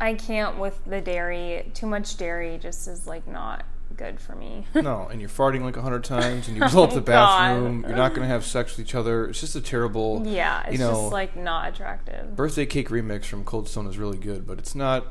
I 0.00 0.14
can't 0.14 0.58
with 0.58 0.78
the 0.84 1.00
dairy. 1.00 1.70
Too 1.74 1.86
much 1.86 2.16
dairy 2.16 2.58
just 2.60 2.86
is 2.88 3.06
like 3.06 3.26
not 3.26 3.64
good 3.96 4.20
for 4.20 4.34
me. 4.34 4.66
no, 4.74 5.08
and 5.10 5.20
you're 5.20 5.30
farting 5.30 5.62
like 5.62 5.76
a 5.76 5.82
hundred 5.82 6.04
times, 6.04 6.48
and 6.48 6.56
you 6.56 6.68
blow 6.70 6.84
up 6.84 6.90
the 6.90 6.96
oh, 6.96 7.00
bathroom. 7.00 7.82
God. 7.82 7.88
You're 7.88 7.96
not 7.96 8.10
going 8.10 8.22
to 8.22 8.28
have 8.28 8.44
sex 8.44 8.76
with 8.76 8.86
each 8.86 8.94
other. 8.94 9.28
It's 9.28 9.40
just 9.40 9.56
a 9.56 9.60
terrible. 9.60 10.22
Yeah, 10.26 10.62
it's 10.64 10.72
you 10.72 10.78
know, 10.78 10.92
just 10.92 11.12
like 11.12 11.36
not 11.36 11.68
attractive. 11.68 12.36
Birthday 12.36 12.66
cake 12.66 12.90
remix 12.90 13.24
from 13.24 13.44
Cold 13.44 13.68
Stone 13.68 13.86
is 13.86 13.98
really 13.98 14.18
good, 14.18 14.46
but 14.46 14.58
it's 14.58 14.74
not. 14.74 15.06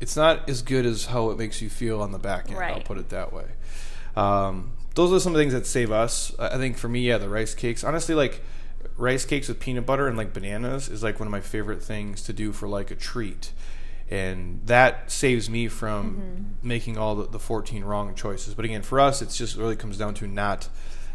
It's 0.00 0.16
not 0.16 0.48
as 0.48 0.62
good 0.62 0.86
as 0.86 1.06
how 1.06 1.28
it 1.28 1.36
makes 1.36 1.60
you 1.60 1.68
feel 1.68 2.00
on 2.00 2.10
the 2.10 2.18
back 2.18 2.48
end. 2.48 2.58
Right. 2.58 2.76
I'll 2.76 2.80
put 2.80 2.96
it 2.96 3.10
that 3.10 3.34
way. 3.34 3.44
Um, 4.20 4.72
those 4.94 5.12
are 5.12 5.20
some 5.20 5.34
things 5.34 5.52
that 5.52 5.66
save 5.66 5.90
us. 5.90 6.34
I 6.38 6.58
think 6.58 6.76
for 6.76 6.88
me, 6.88 7.00
yeah, 7.00 7.18
the 7.18 7.28
rice 7.28 7.54
cakes. 7.54 7.84
Honestly, 7.84 8.14
like 8.14 8.42
rice 8.96 9.24
cakes 9.24 9.48
with 9.48 9.58
peanut 9.58 9.86
butter 9.86 10.06
and 10.06 10.16
like 10.16 10.32
bananas 10.32 10.88
is 10.88 11.02
like 11.02 11.18
one 11.18 11.26
of 11.26 11.32
my 11.32 11.40
favorite 11.40 11.82
things 11.82 12.22
to 12.22 12.32
do 12.32 12.52
for 12.52 12.68
like 12.68 12.90
a 12.90 12.94
treat 12.94 13.52
and 14.10 14.60
that 14.66 15.10
saves 15.10 15.48
me 15.48 15.68
from 15.68 16.16
mm-hmm. 16.16 16.68
making 16.68 16.98
all 16.98 17.14
the, 17.14 17.26
the 17.28 17.38
14 17.38 17.84
wrong 17.84 18.14
choices 18.14 18.54
but 18.54 18.64
again 18.64 18.82
for 18.82 19.00
us 19.00 19.22
it's 19.22 19.36
just 19.36 19.56
really 19.56 19.76
comes 19.76 19.96
down 19.96 20.12
to 20.12 20.26
not 20.26 20.68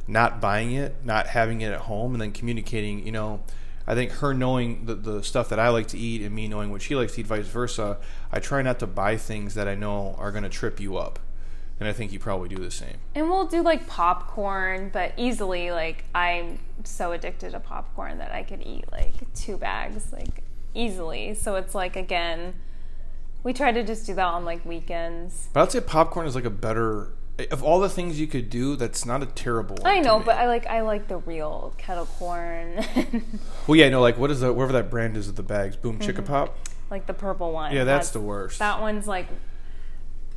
not 0.07 0.39
buying 0.41 0.71
it 0.71 0.95
not 1.03 1.27
having 1.27 1.61
it 1.61 1.71
at 1.71 1.81
home 1.81 2.13
and 2.13 2.21
then 2.21 2.31
communicating 2.31 3.05
you 3.05 3.11
know 3.11 3.41
i 3.85 3.93
think 3.93 4.11
her 4.13 4.33
knowing 4.33 4.85
the, 4.85 4.95
the 4.95 5.23
stuff 5.23 5.49
that 5.49 5.59
i 5.59 5.69
like 5.69 5.87
to 5.87 5.97
eat 5.97 6.21
and 6.21 6.33
me 6.33 6.47
knowing 6.47 6.71
what 6.71 6.81
she 6.81 6.95
likes 6.95 7.13
to 7.13 7.21
eat 7.21 7.27
vice 7.27 7.47
versa 7.47 7.97
i 8.31 8.39
try 8.39 8.61
not 8.61 8.79
to 8.79 8.87
buy 8.87 9.17
things 9.17 9.53
that 9.53 9.67
i 9.67 9.75
know 9.75 10.15
are 10.17 10.31
going 10.31 10.43
to 10.43 10.49
trip 10.49 10.79
you 10.79 10.97
up 10.97 11.19
and 11.79 11.89
i 11.89 11.93
think 11.93 12.11
you 12.11 12.19
probably 12.19 12.49
do 12.49 12.57
the 12.57 12.71
same 12.71 12.97
and 13.13 13.29
we'll 13.29 13.47
do 13.47 13.61
like 13.61 13.87
popcorn 13.87 14.89
but 14.93 15.13
easily 15.17 15.71
like 15.71 16.05
i'm 16.13 16.59
so 16.83 17.11
addicted 17.11 17.51
to 17.51 17.59
popcorn 17.59 18.17
that 18.17 18.31
i 18.31 18.43
could 18.43 18.61
eat 18.61 18.85
like 18.91 19.13
two 19.33 19.57
bags 19.57 20.11
like 20.13 20.43
easily 20.73 21.33
so 21.33 21.55
it's 21.55 21.73
like 21.73 21.95
again 21.95 22.53
we 23.45 23.53
try 23.53 23.71
to 23.71 23.83
just 23.83 24.07
do 24.07 24.15
that 24.15 24.25
on 24.25 24.43
like 24.43 24.65
weekends. 24.65 25.49
But 25.53 25.61
I'd 25.61 25.71
say 25.71 25.79
popcorn 25.79 26.25
is 26.25 26.33
like 26.33 26.45
a 26.45 26.49
better 26.49 27.13
of 27.51 27.63
all 27.63 27.79
the 27.79 27.89
things 27.89 28.19
you 28.19 28.25
could 28.25 28.49
do. 28.49 28.75
That's 28.75 29.05
not 29.05 29.21
a 29.21 29.27
terrible. 29.27 29.77
I 29.85 29.99
know, 29.99 30.19
but 30.19 30.35
I 30.35 30.47
like 30.47 30.65
I 30.65 30.81
like 30.81 31.07
the 31.07 31.17
real 31.17 31.73
kettle 31.77 32.07
corn. 32.07 32.83
well, 33.67 33.75
yeah, 33.75 33.87
no, 33.89 34.01
like 34.01 34.17
what 34.17 34.31
is 34.31 34.41
that? 34.41 34.53
Whatever 34.53 34.73
that 34.73 34.89
brand 34.89 35.15
is 35.15 35.29
of 35.29 35.35
the 35.35 35.43
bags, 35.43 35.77
Boom 35.77 35.99
mm-hmm. 35.99 36.09
Chicka 36.09 36.25
Pop. 36.25 36.57
Like 36.89 37.05
the 37.05 37.13
purple 37.13 37.51
one. 37.51 37.71
Yeah, 37.71 37.83
that's, 37.83 38.07
that's, 38.07 38.13
the 38.13 38.21
worst. 38.21 38.59
That 38.59 38.81
one's 38.81 39.07
like. 39.07 39.27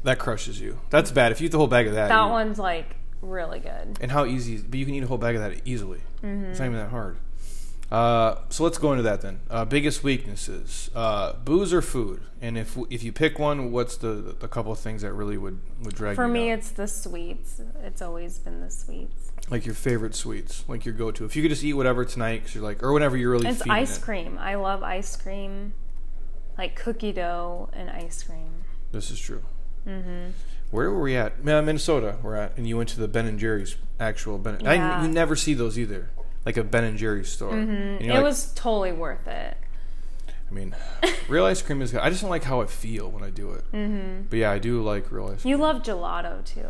That 0.05 0.19
crushes 0.19 0.61
you. 0.61 0.79
That's 0.91 1.11
bad. 1.11 1.33
If 1.33 1.41
you 1.41 1.47
eat 1.47 1.53
the 1.53 1.59
whole 1.59 1.67
bag 1.67 1.87
of 1.87 1.95
that. 1.95 2.09
That 2.09 2.31
one's 2.31 2.59
like 2.59 2.97
really 3.21 3.61
good. 3.61 3.99
And 4.01 4.11
how 4.11 4.25
easy? 4.25 4.59
But 4.59 4.79
you 4.79 4.85
can 4.85 4.95
eat 4.95 5.03
a 5.03 5.07
whole 5.07 5.19
bag 5.19 5.37
of 5.37 5.43
that 5.43 5.63
easily. 5.65 6.01
Mm-hmm. 6.23 6.47
It's 6.47 6.59
not 6.59 6.67
even 6.67 6.79
that 6.79 6.91
hard. 6.91 7.19
Uh, 7.91 8.37
so 8.51 8.65
let's 8.65 8.77
go 8.77 8.93
into 8.93 9.03
that 9.03 9.23
then. 9.23 9.41
Uh, 9.49 9.65
biggest 9.65 10.05
weaknesses: 10.05 10.91
uh, 10.95 11.33
booze 11.45 11.73
or 11.73 11.81
food. 11.81 12.21
And 12.41 12.59
if 12.59 12.77
if 12.91 13.03
you 13.03 13.13
pick 13.13 13.39
one, 13.39 13.73
what's 13.73 13.97
the 13.97 14.37
the 14.39 14.47
couple 14.47 14.71
of 14.73 14.79
things 14.79 15.03
that 15.03 15.13
really 15.15 15.39
would 15.39 15.59
would 15.83 15.95
drag 15.95 16.17
For 16.17 16.23
you? 16.23 16.29
For 16.29 16.33
me, 16.33 16.49
down? 16.49 16.59
it's 16.59 16.71
the 16.71 16.87
sweets. 16.87 17.63
It's 17.83 18.03
always 18.03 18.39
been 18.39 18.61
the 18.61 18.71
sweets. 18.71 19.33
Like 19.49 19.65
your 19.65 19.75
favorite 19.75 20.15
sweets, 20.15 20.65
like 20.69 20.85
your 20.85 20.95
go 20.95 21.11
to. 21.11 21.25
If 21.25 21.35
you 21.35 21.41
could 21.41 21.51
just 21.51 21.65
eat 21.65 21.73
whatever 21.73 22.05
tonight, 22.05 22.41
because 22.41 22.55
you're 22.55 22.65
like, 22.65 22.83
or 22.83 22.93
whenever 22.93 23.17
you're 23.17 23.31
really. 23.31 23.49
It's 23.49 23.63
ice 23.63 23.97
it. 23.97 24.03
cream. 24.03 24.37
I 24.39 24.57
love 24.57 24.83
ice 24.83 25.17
cream, 25.17 25.73
like 26.59 26.77
cookie 26.77 27.13
dough 27.13 27.71
and 27.73 27.89
ice 27.89 28.23
cream. 28.23 28.65
This 28.93 29.11
is 29.11 29.19
true. 29.19 29.43
Mm-hmm. 29.89 30.31
Where 30.71 30.91
were 30.91 31.01
we 31.01 31.17
at? 31.17 31.43
Minnesota. 31.43 32.17
We're 32.23 32.37
at, 32.37 32.57
and 32.57 32.69
you 32.69 32.77
went 32.77 32.91
to 32.91 33.01
the 33.01 33.09
Ben 33.09 33.27
and 33.27 33.39
Jerry's 33.39 33.77
actual 33.99 34.39
Ben. 34.39 34.59
Yeah. 34.61 35.01
I, 35.01 35.03
you 35.03 35.09
never 35.09 35.35
see 35.35 35.55
those 35.55 35.79
either 35.79 36.11
like 36.49 36.57
a 36.57 36.65
Ben 36.65 36.85
and 36.85 36.97
Jerry's 36.97 37.29
store. 37.29 37.53
Mm-hmm. 37.53 38.05
it 38.05 38.15
like, 38.15 38.23
was 38.23 38.53
totally 38.55 38.93
worth 38.93 39.27
it. 39.29 39.57
I 40.51 40.55
mean, 40.55 40.75
real 41.29 41.45
ice 41.45 41.61
cream 41.61 41.83
is 41.83 41.93
good. 41.93 42.01
I 42.01 42.09
just 42.09 42.23
don't 42.23 42.31
like 42.31 42.45
how 42.45 42.63
I 42.63 42.67
feel 42.67 43.11
when 43.11 43.23
I 43.23 43.29
do 43.29 43.51
it. 43.51 43.71
Mm-hmm. 43.73 44.23
But 44.31 44.39
yeah, 44.39 44.51
I 44.51 44.59
do 44.59 44.83
like 44.83 45.13
real 45.13 45.29
ice. 45.29 45.43
cream. 45.43 45.51
You 45.51 45.59
love 45.59 45.83
gelato 45.83 46.43
too. 46.45 46.69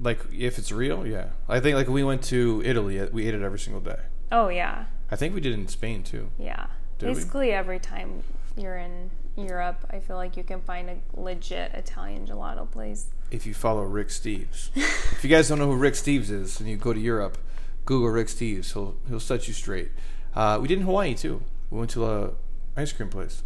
Like 0.00 0.20
if 0.32 0.58
it's 0.58 0.70
real, 0.70 1.04
yeah. 1.06 1.30
I 1.48 1.58
think 1.58 1.74
like 1.74 1.88
we 1.88 2.04
went 2.04 2.22
to 2.24 2.62
Italy, 2.64 3.00
uh, 3.00 3.08
we 3.12 3.26
ate 3.26 3.34
it 3.34 3.42
every 3.42 3.58
single 3.58 3.80
day. 3.80 3.98
Oh 4.30 4.48
yeah. 4.48 4.84
I 5.10 5.16
think 5.16 5.34
we 5.34 5.40
did 5.40 5.54
in 5.54 5.66
Spain 5.66 6.04
too. 6.04 6.30
Yeah. 6.38 6.66
Did 6.98 7.06
Basically, 7.06 7.48
we? 7.48 7.52
every 7.52 7.80
time 7.80 8.22
you're 8.56 8.76
in 8.76 9.10
Europe, 9.40 9.86
I 9.90 9.98
feel 9.98 10.16
like 10.16 10.36
you 10.36 10.44
can 10.44 10.60
find 10.60 10.90
a 10.90 10.96
legit 11.14 11.72
Italian 11.74 12.26
gelato 12.26 12.70
place. 12.70 13.08
If 13.30 13.46
you 13.46 13.54
follow 13.54 13.82
Rick 13.82 14.08
Steves. 14.08 14.70
if 14.76 15.22
you 15.22 15.30
guys 15.30 15.48
don't 15.48 15.58
know 15.58 15.66
who 15.66 15.76
Rick 15.76 15.94
Steves 15.94 16.30
is 16.30 16.60
and 16.60 16.68
you 16.68 16.76
go 16.76 16.92
to 16.92 17.00
Europe, 17.00 17.38
Google 17.84 18.10
Rick 18.10 18.28
Steves. 18.28 18.72
He'll 18.72 18.96
he'll 19.08 19.20
set 19.20 19.48
you 19.48 19.54
straight. 19.54 19.90
Uh, 20.34 20.58
we 20.60 20.68
did 20.68 20.78
in 20.78 20.84
Hawaii 20.84 21.14
too. 21.14 21.42
We 21.70 21.78
went 21.78 21.90
to 21.90 22.06
a 22.06 22.32
ice 22.76 22.92
cream 22.92 23.08
place, 23.08 23.42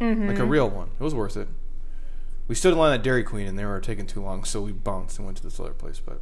mm-hmm. 0.00 0.28
like 0.28 0.38
a 0.38 0.44
real 0.44 0.68
one. 0.68 0.90
It 0.98 1.02
was 1.02 1.14
worth 1.14 1.36
it. 1.36 1.48
We 2.46 2.54
stood 2.54 2.72
in 2.72 2.78
line 2.78 2.94
at 2.94 3.02
Dairy 3.02 3.24
Queen 3.24 3.46
and 3.46 3.58
they 3.58 3.64
were 3.64 3.80
taking 3.80 4.06
too 4.06 4.20
long, 4.20 4.44
so 4.44 4.60
we 4.60 4.72
bounced 4.72 5.18
and 5.18 5.26
went 5.26 5.38
to 5.38 5.42
this 5.42 5.58
other 5.58 5.72
place. 5.72 6.00
But 6.00 6.20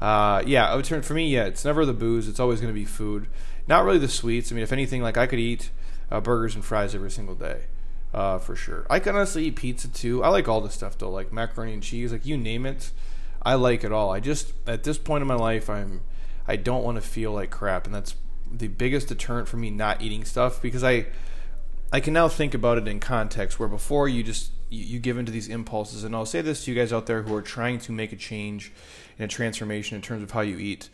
uh, 0.00 0.42
yeah, 0.46 0.70
I 0.70 0.76
would 0.76 0.84
turn 0.84 1.02
for 1.02 1.14
me. 1.14 1.28
Yeah, 1.28 1.44
it's 1.44 1.64
never 1.64 1.84
the 1.84 1.92
booze. 1.92 2.28
It's 2.28 2.40
always 2.40 2.60
going 2.60 2.72
to 2.72 2.78
be 2.78 2.84
food. 2.84 3.28
Not 3.66 3.84
really 3.84 3.98
the 3.98 4.08
sweets. 4.08 4.52
I 4.52 4.54
mean, 4.54 4.62
if 4.62 4.72
anything, 4.72 5.02
like 5.02 5.16
I 5.16 5.26
could 5.26 5.40
eat 5.40 5.70
uh, 6.10 6.20
burgers 6.20 6.54
and 6.54 6.64
fries 6.64 6.94
every 6.94 7.10
single 7.10 7.34
day. 7.34 7.64
Uh, 8.16 8.38
for 8.38 8.56
sure. 8.56 8.86
I 8.88 8.98
can 8.98 9.14
honestly 9.14 9.44
eat 9.44 9.56
pizza 9.56 9.88
too. 9.88 10.24
I 10.24 10.28
like 10.30 10.48
all 10.48 10.62
the 10.62 10.70
stuff 10.70 10.96
though, 10.96 11.10
like 11.10 11.34
macaroni 11.34 11.74
and 11.74 11.82
cheese, 11.82 12.12
like 12.12 12.24
you 12.24 12.38
name 12.38 12.64
it. 12.64 12.90
I 13.42 13.56
like 13.56 13.84
it 13.84 13.92
all. 13.92 14.10
I 14.10 14.20
just 14.20 14.54
at 14.66 14.84
this 14.84 14.96
point 14.96 15.20
in 15.20 15.28
my 15.28 15.34
life, 15.34 15.68
I'm 15.68 16.00
I 16.48 16.56
don't 16.56 16.82
want 16.82 16.96
to 16.96 17.02
feel 17.02 17.32
like 17.32 17.50
crap, 17.50 17.84
and 17.84 17.94
that's 17.94 18.14
the 18.50 18.68
biggest 18.68 19.08
deterrent 19.08 19.48
for 19.48 19.58
me 19.58 19.68
not 19.68 20.00
eating 20.00 20.24
stuff 20.24 20.62
because 20.62 20.82
I 20.82 21.08
I 21.92 22.00
can 22.00 22.14
now 22.14 22.26
think 22.26 22.54
about 22.54 22.78
it 22.78 22.88
in 22.88 23.00
context 23.00 23.60
where 23.60 23.68
before 23.68 24.08
you 24.08 24.22
just 24.22 24.50
you, 24.70 24.82
you 24.82 24.98
give 24.98 25.18
into 25.18 25.30
these 25.30 25.48
impulses 25.48 26.02
and 26.02 26.16
I'll 26.16 26.24
say 26.24 26.40
this 26.40 26.64
to 26.64 26.72
you 26.72 26.76
guys 26.76 26.94
out 26.94 27.04
there 27.04 27.22
who 27.22 27.34
are 27.34 27.42
trying 27.42 27.80
to 27.80 27.92
make 27.92 28.14
a 28.14 28.16
change 28.16 28.72
and 29.18 29.30
a 29.30 29.34
transformation 29.34 29.94
in 29.94 30.00
terms 30.00 30.22
of 30.22 30.30
how 30.30 30.40
you 30.40 30.56
eat. 30.56 30.88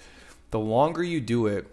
The 0.50 0.58
longer 0.58 1.04
you 1.04 1.20
do 1.20 1.46
it, 1.46 1.68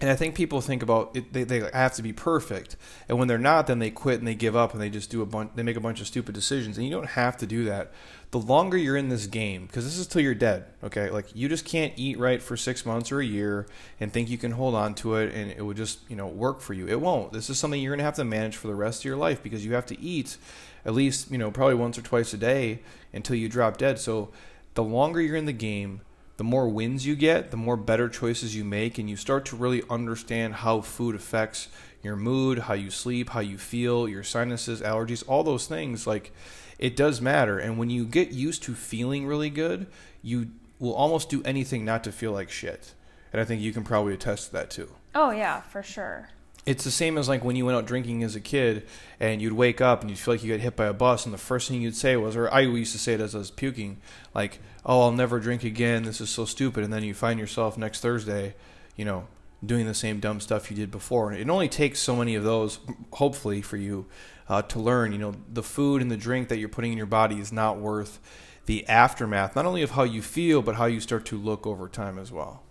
and 0.00 0.10
I 0.10 0.16
think 0.16 0.34
people 0.34 0.60
think 0.60 0.82
about 0.82 1.16
it, 1.16 1.32
they, 1.32 1.44
they 1.44 1.60
have 1.72 1.94
to 1.94 2.02
be 2.02 2.12
perfect, 2.12 2.76
and 3.08 3.18
when 3.18 3.28
they're 3.28 3.38
not, 3.38 3.68
then 3.68 3.78
they 3.78 3.90
quit 3.90 4.18
and 4.18 4.26
they 4.26 4.34
give 4.34 4.56
up 4.56 4.72
and 4.72 4.82
they 4.82 4.90
just 4.90 5.08
do 5.08 5.22
a 5.22 5.26
bunch, 5.26 5.52
they 5.54 5.62
make 5.62 5.76
a 5.76 5.80
bunch 5.80 6.00
of 6.00 6.06
stupid 6.06 6.34
decisions, 6.34 6.76
and 6.76 6.86
you 6.86 6.92
don't 6.92 7.10
have 7.10 7.36
to 7.38 7.46
do 7.46 7.64
that. 7.66 7.92
The 8.32 8.40
longer 8.40 8.76
you're 8.76 8.96
in 8.96 9.08
this 9.08 9.28
game, 9.28 9.66
because 9.66 9.84
this 9.84 9.96
is 9.96 10.08
till 10.08 10.20
you're 10.20 10.34
dead, 10.34 10.64
okay? 10.82 11.08
Like 11.10 11.26
you 11.36 11.48
just 11.48 11.64
can't 11.64 11.92
eat 11.96 12.18
right 12.18 12.42
for 12.42 12.56
six 12.56 12.84
months 12.84 13.12
or 13.12 13.20
a 13.20 13.24
year 13.24 13.68
and 14.00 14.12
think 14.12 14.28
you 14.28 14.36
can 14.36 14.50
hold 14.50 14.74
on 14.74 14.94
to 14.96 15.14
it 15.14 15.32
and 15.32 15.52
it 15.52 15.62
would 15.62 15.76
just 15.76 16.00
you 16.08 16.16
know 16.16 16.26
work 16.26 16.60
for 16.60 16.74
you. 16.74 16.88
It 16.88 17.00
won't. 17.00 17.32
This 17.32 17.48
is 17.48 17.60
something 17.60 17.80
you're 17.80 17.94
gonna 17.94 18.02
have 18.02 18.16
to 18.16 18.24
manage 18.24 18.56
for 18.56 18.66
the 18.66 18.74
rest 18.74 19.02
of 19.02 19.04
your 19.04 19.16
life 19.16 19.40
because 19.40 19.64
you 19.64 19.74
have 19.74 19.86
to 19.86 20.00
eat 20.00 20.36
at 20.84 20.94
least 20.94 21.30
you 21.30 21.38
know 21.38 21.52
probably 21.52 21.76
once 21.76 21.96
or 21.96 22.02
twice 22.02 22.34
a 22.34 22.36
day 22.36 22.80
until 23.12 23.36
you 23.36 23.48
drop 23.48 23.76
dead. 23.76 24.00
So 24.00 24.30
the 24.74 24.82
longer 24.82 25.20
you're 25.20 25.36
in 25.36 25.46
the 25.46 25.52
game 25.52 26.00
the 26.36 26.44
more 26.44 26.68
wins 26.68 27.06
you 27.06 27.14
get, 27.14 27.50
the 27.50 27.56
more 27.56 27.76
better 27.76 28.08
choices 28.08 28.56
you 28.56 28.64
make, 28.64 28.98
and 28.98 29.08
you 29.08 29.16
start 29.16 29.44
to 29.46 29.56
really 29.56 29.82
understand 29.88 30.54
how 30.54 30.80
food 30.80 31.14
affects 31.14 31.68
your 32.02 32.16
mood, 32.16 32.60
how 32.60 32.74
you 32.74 32.90
sleep, 32.90 33.30
how 33.30 33.40
you 33.40 33.56
feel, 33.56 34.08
your 34.08 34.22
sinuses, 34.22 34.82
allergies, 34.82 35.22
all 35.28 35.44
those 35.44 35.66
things. 35.66 36.06
Like, 36.06 36.32
it 36.78 36.96
does 36.96 37.20
matter. 37.20 37.58
And 37.58 37.78
when 37.78 37.88
you 37.88 38.04
get 38.04 38.30
used 38.30 38.62
to 38.64 38.74
feeling 38.74 39.26
really 39.26 39.50
good, 39.50 39.86
you 40.22 40.50
will 40.78 40.94
almost 40.94 41.30
do 41.30 41.42
anything 41.44 41.84
not 41.84 42.04
to 42.04 42.12
feel 42.12 42.32
like 42.32 42.50
shit. 42.50 42.94
And 43.32 43.40
I 43.40 43.44
think 43.44 43.62
you 43.62 43.72
can 43.72 43.84
probably 43.84 44.14
attest 44.14 44.48
to 44.48 44.52
that 44.54 44.70
too. 44.70 44.90
Oh, 45.14 45.30
yeah, 45.30 45.60
for 45.60 45.82
sure 45.82 46.28
it's 46.66 46.84
the 46.84 46.90
same 46.90 47.18
as 47.18 47.28
like 47.28 47.44
when 47.44 47.56
you 47.56 47.66
went 47.66 47.76
out 47.76 47.86
drinking 47.86 48.22
as 48.22 48.34
a 48.34 48.40
kid 48.40 48.86
and 49.20 49.42
you'd 49.42 49.52
wake 49.52 49.80
up 49.80 50.00
and 50.00 50.10
you'd 50.10 50.18
feel 50.18 50.34
like 50.34 50.42
you 50.42 50.52
got 50.52 50.60
hit 50.60 50.76
by 50.76 50.86
a 50.86 50.92
bus 50.92 51.24
and 51.24 51.34
the 51.34 51.38
first 51.38 51.68
thing 51.68 51.82
you'd 51.82 51.96
say 51.96 52.16
was 52.16 52.36
or 52.36 52.50
I 52.50 52.60
used 52.60 52.92
to 52.92 52.98
say 52.98 53.14
it 53.14 53.20
as 53.20 53.34
I 53.34 53.38
was 53.38 53.50
puking 53.50 53.98
like 54.34 54.60
oh 54.84 55.02
I'll 55.02 55.12
never 55.12 55.40
drink 55.40 55.64
again 55.64 56.04
this 56.04 56.20
is 56.20 56.30
so 56.30 56.44
stupid 56.44 56.84
and 56.84 56.92
then 56.92 57.04
you 57.04 57.14
find 57.14 57.38
yourself 57.38 57.76
next 57.78 58.00
Thursday 58.00 58.54
you 58.96 59.04
know 59.04 59.26
doing 59.64 59.86
the 59.86 59.94
same 59.94 60.20
dumb 60.20 60.40
stuff 60.40 60.70
you 60.70 60.76
did 60.76 60.90
before 60.90 61.30
and 61.30 61.40
it 61.40 61.48
only 61.48 61.68
takes 61.68 61.98
so 61.98 62.16
many 62.16 62.34
of 62.34 62.44
those 62.44 62.78
hopefully 63.14 63.62
for 63.62 63.76
you 63.76 64.06
uh, 64.48 64.60
to 64.62 64.78
learn 64.78 65.12
you 65.12 65.18
know 65.18 65.34
the 65.52 65.62
food 65.62 66.02
and 66.02 66.10
the 66.10 66.16
drink 66.16 66.48
that 66.48 66.58
you're 66.58 66.68
putting 66.68 66.92
in 66.92 66.98
your 66.98 67.06
body 67.06 67.40
is 67.40 67.52
not 67.52 67.78
worth 67.78 68.20
the 68.66 68.86
aftermath 68.88 69.56
not 69.56 69.64
only 69.66 69.82
of 69.82 69.92
how 69.92 70.02
you 70.02 70.20
feel 70.20 70.60
but 70.60 70.74
how 70.76 70.84
you 70.84 71.00
start 71.00 71.24
to 71.24 71.38
look 71.38 71.66
over 71.66 71.88
time 71.88 72.18
as 72.18 72.30
well 72.30 72.62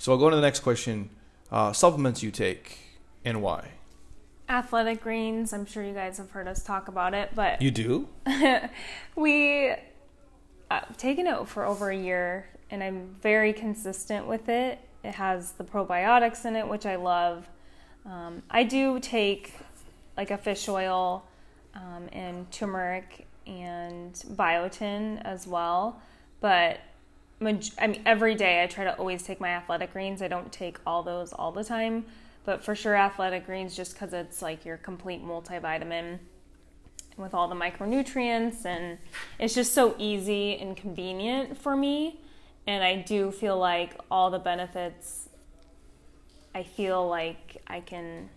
so 0.00 0.12
I'll 0.12 0.18
go 0.18 0.30
to 0.30 0.36
the 0.36 0.40
next 0.40 0.60
question 0.60 1.10
uh, 1.52 1.74
supplements 1.74 2.22
you 2.22 2.30
take 2.30 2.78
and 3.22 3.42
why? 3.42 3.72
Athletic 4.48 5.02
greens. 5.02 5.52
I'm 5.52 5.66
sure 5.66 5.84
you 5.84 5.92
guys 5.92 6.16
have 6.16 6.30
heard 6.30 6.48
us 6.48 6.62
talk 6.62 6.88
about 6.88 7.12
it, 7.12 7.30
but 7.34 7.60
you 7.60 7.70
do. 7.70 8.08
we 9.14 9.74
uh, 10.70 10.80
taken 10.96 11.26
it 11.26 11.48
for 11.48 11.64
over 11.64 11.90
a 11.90 11.96
year, 11.96 12.46
and 12.70 12.82
I'm 12.82 13.08
very 13.20 13.52
consistent 13.52 14.26
with 14.26 14.48
it. 14.48 14.78
It 15.02 15.12
has 15.12 15.52
the 15.52 15.64
probiotics 15.64 16.44
in 16.44 16.56
it, 16.56 16.68
which 16.68 16.86
I 16.86 16.96
love. 16.96 17.48
Um, 18.06 18.42
I 18.50 18.62
do 18.62 19.00
take 19.00 19.54
like 20.16 20.30
a 20.30 20.38
fish 20.38 20.68
oil 20.68 21.24
um, 21.74 22.08
and 22.12 22.50
turmeric 22.52 23.26
and 23.46 24.12
biotin 24.12 25.20
as 25.24 25.46
well, 25.46 26.00
but 26.40 26.78
I 27.40 27.44
mean 27.44 27.60
every 28.06 28.34
day 28.34 28.62
I 28.62 28.66
try 28.66 28.84
to 28.84 28.96
always 28.96 29.22
take 29.22 29.40
my 29.40 29.48
athletic 29.48 29.92
greens. 29.92 30.22
I 30.22 30.28
don't 30.28 30.52
take 30.52 30.78
all 30.86 31.02
those 31.02 31.32
all 31.32 31.50
the 31.50 31.64
time, 31.64 32.04
but 32.44 32.62
for 32.62 32.74
sure, 32.74 32.94
athletic 32.94 33.46
greens, 33.46 33.74
just 33.74 33.94
because 33.94 34.12
it's 34.12 34.42
like 34.42 34.64
your 34.64 34.76
complete 34.76 35.24
multivitamin 35.24 36.18
with 37.20 37.34
all 37.34 37.48
the 37.48 37.54
micronutrients, 37.54 38.64
and 38.64 38.98
it's 39.38 39.54
just 39.54 39.74
so 39.74 39.94
easy 39.98 40.56
and 40.58 40.76
convenient 40.76 41.56
for 41.56 41.76
me. 41.76 42.20
And 42.66 42.84
I 42.84 42.96
do 42.96 43.30
feel 43.30 43.58
like 43.58 43.98
all 44.10 44.30
the 44.30 44.38
benefits, 44.38 45.28
I 46.54 46.62
feel 46.62 47.08
like 47.08 47.62
I 47.66 47.80
can 47.80 48.28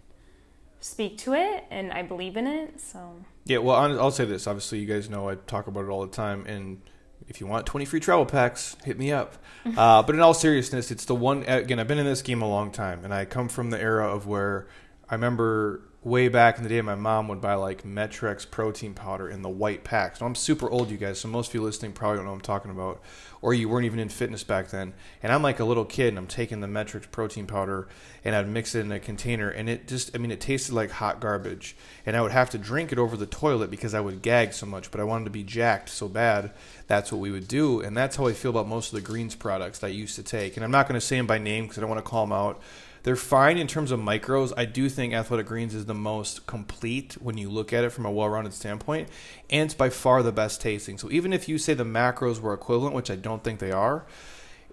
speak 0.79 1.17
to 1.17 1.33
it 1.33 1.63
and 1.71 1.91
I 1.91 2.01
believe 2.01 2.35
in 2.35 2.47
it. 2.47 2.79
So, 2.79 3.15
yeah, 3.45 3.59
well, 3.59 3.75
I'll 3.99 4.11
say 4.11 4.25
this. 4.25 4.47
Obviously, 4.47 4.79
you 4.79 4.85
guys 4.85 5.09
know 5.09 5.29
I 5.29 5.35
talk 5.35 5.67
about 5.67 5.85
it 5.85 5.89
all 5.89 6.01
the 6.01 6.11
time. 6.11 6.45
And 6.45 6.81
if 7.27 7.39
you 7.39 7.47
want 7.47 7.65
20 7.65 7.85
free 7.85 7.99
travel 7.99 8.25
packs, 8.25 8.75
hit 8.83 8.97
me 8.97 9.11
up. 9.11 9.37
Uh, 9.77 10.03
but 10.03 10.13
in 10.13 10.19
all 10.19 10.33
seriousness, 10.33 10.91
it's 10.91 11.05
the 11.05 11.15
one, 11.15 11.43
again, 11.43 11.79
I've 11.79 11.87
been 11.87 11.97
in 11.97 12.05
this 12.05 12.21
game 12.21 12.41
a 12.41 12.47
long 12.47 12.69
time, 12.69 13.05
and 13.05 13.13
I 13.13 13.23
come 13.23 13.47
from 13.47 13.69
the 13.69 13.81
era 13.81 14.13
of 14.13 14.27
where 14.27 14.67
I 15.09 15.15
remember 15.15 15.81
way 16.03 16.27
back 16.27 16.57
in 16.57 16.63
the 16.63 16.69
day, 16.69 16.81
my 16.81 16.95
mom 16.95 17.27
would 17.29 17.39
buy 17.39 17.53
like 17.53 17.85
Met-Rx 17.85 18.45
protein 18.45 18.93
powder 18.93 19.29
in 19.29 19.41
the 19.41 19.49
white 19.49 19.83
packs. 19.83 20.19
Now, 20.19 20.27
I'm 20.27 20.35
super 20.35 20.69
old, 20.69 20.91
you 20.91 20.97
guys, 20.97 21.19
so 21.19 21.27
most 21.27 21.49
of 21.49 21.53
you 21.53 21.61
listening 21.61 21.93
probably 21.93 22.17
don't 22.17 22.25
know 22.25 22.31
what 22.31 22.37
I'm 22.37 22.41
talking 22.41 22.71
about, 22.71 23.01
or 23.41 23.53
you 23.53 23.69
weren't 23.69 23.85
even 23.85 23.99
in 23.99 24.09
fitness 24.09 24.43
back 24.43 24.69
then. 24.69 24.93
And 25.21 25.31
I'm 25.31 25.41
like 25.41 25.59
a 25.59 25.65
little 25.65 25.85
kid, 25.85 26.09
and 26.09 26.17
I'm 26.17 26.27
taking 26.27 26.59
the 26.59 26.67
Met-Rx 26.67 27.07
protein 27.07 27.47
powder, 27.47 27.87
and 28.25 28.35
I'd 28.35 28.49
mix 28.49 28.75
it 28.75 28.81
in 28.81 28.91
a 28.91 28.99
container, 28.99 29.49
and 29.49 29.69
it 29.69 29.87
just, 29.87 30.13
I 30.13 30.19
mean, 30.19 30.31
it 30.31 30.41
tasted 30.41 30.73
like 30.73 30.91
hot 30.91 31.21
garbage. 31.21 31.75
And 32.05 32.17
I 32.17 32.21
would 32.21 32.33
have 32.33 32.49
to 32.49 32.57
drink 32.57 32.91
it 32.91 32.99
over 32.99 33.15
the 33.15 33.25
toilet 33.25 33.71
because 33.71 33.93
I 33.93 34.01
would 34.01 34.21
gag 34.21 34.53
so 34.53 34.65
much, 34.65 34.91
but 34.91 34.99
I 34.99 35.05
wanted 35.05 35.25
to 35.25 35.31
be 35.31 35.43
jacked 35.43 35.89
so 35.89 36.09
bad. 36.09 36.51
That's 36.87 37.11
what 37.13 37.21
we 37.21 37.31
would 37.31 37.47
do, 37.47 37.79
and 37.79 37.95
that's 37.95 38.17
how 38.17 38.27
I 38.27 38.33
feel 38.33 38.51
about 38.51 38.67
most 38.67 38.91
of 38.91 38.95
the 38.95 39.05
greens 39.05 39.35
products 39.35 39.79
that 39.79 39.87
I 39.87 39.91
used 39.91 40.15
to 40.15 40.23
take. 40.23 40.57
And 40.57 40.65
I'm 40.65 40.71
not 40.71 40.87
going 40.87 40.99
to 40.99 41.05
say 41.05 41.15
them 41.15 41.27
by 41.27 41.37
name 41.37 41.63
because 41.63 41.77
I 41.77 41.81
don't 41.81 41.89
want 41.89 42.03
to 42.03 42.09
call 42.09 42.25
them 42.25 42.33
out 42.33 42.61
they're 43.03 43.15
fine 43.15 43.57
in 43.57 43.67
terms 43.67 43.91
of 43.91 43.99
micros. 43.99 44.53
I 44.55 44.65
do 44.65 44.89
think 44.89 45.13
Athletic 45.13 45.45
Greens 45.45 45.75
is 45.75 45.85
the 45.85 45.93
most 45.93 46.47
complete 46.47 47.13
when 47.21 47.37
you 47.37 47.49
look 47.49 47.73
at 47.73 47.83
it 47.83 47.91
from 47.91 48.05
a 48.05 48.11
well-rounded 48.11 48.53
standpoint, 48.53 49.09
and 49.49 49.65
it's 49.65 49.73
by 49.73 49.89
far 49.89 50.23
the 50.23 50.31
best 50.31 50.61
tasting. 50.61 50.97
So 50.97 51.11
even 51.11 51.33
if 51.33 51.47
you 51.47 51.57
say 51.57 51.73
the 51.73 51.83
macros 51.83 52.39
were 52.39 52.53
equivalent, 52.53 52.95
which 52.95 53.11
I 53.11 53.15
don't 53.15 53.43
think 53.43 53.59
they 53.59 53.71
are, 53.71 54.05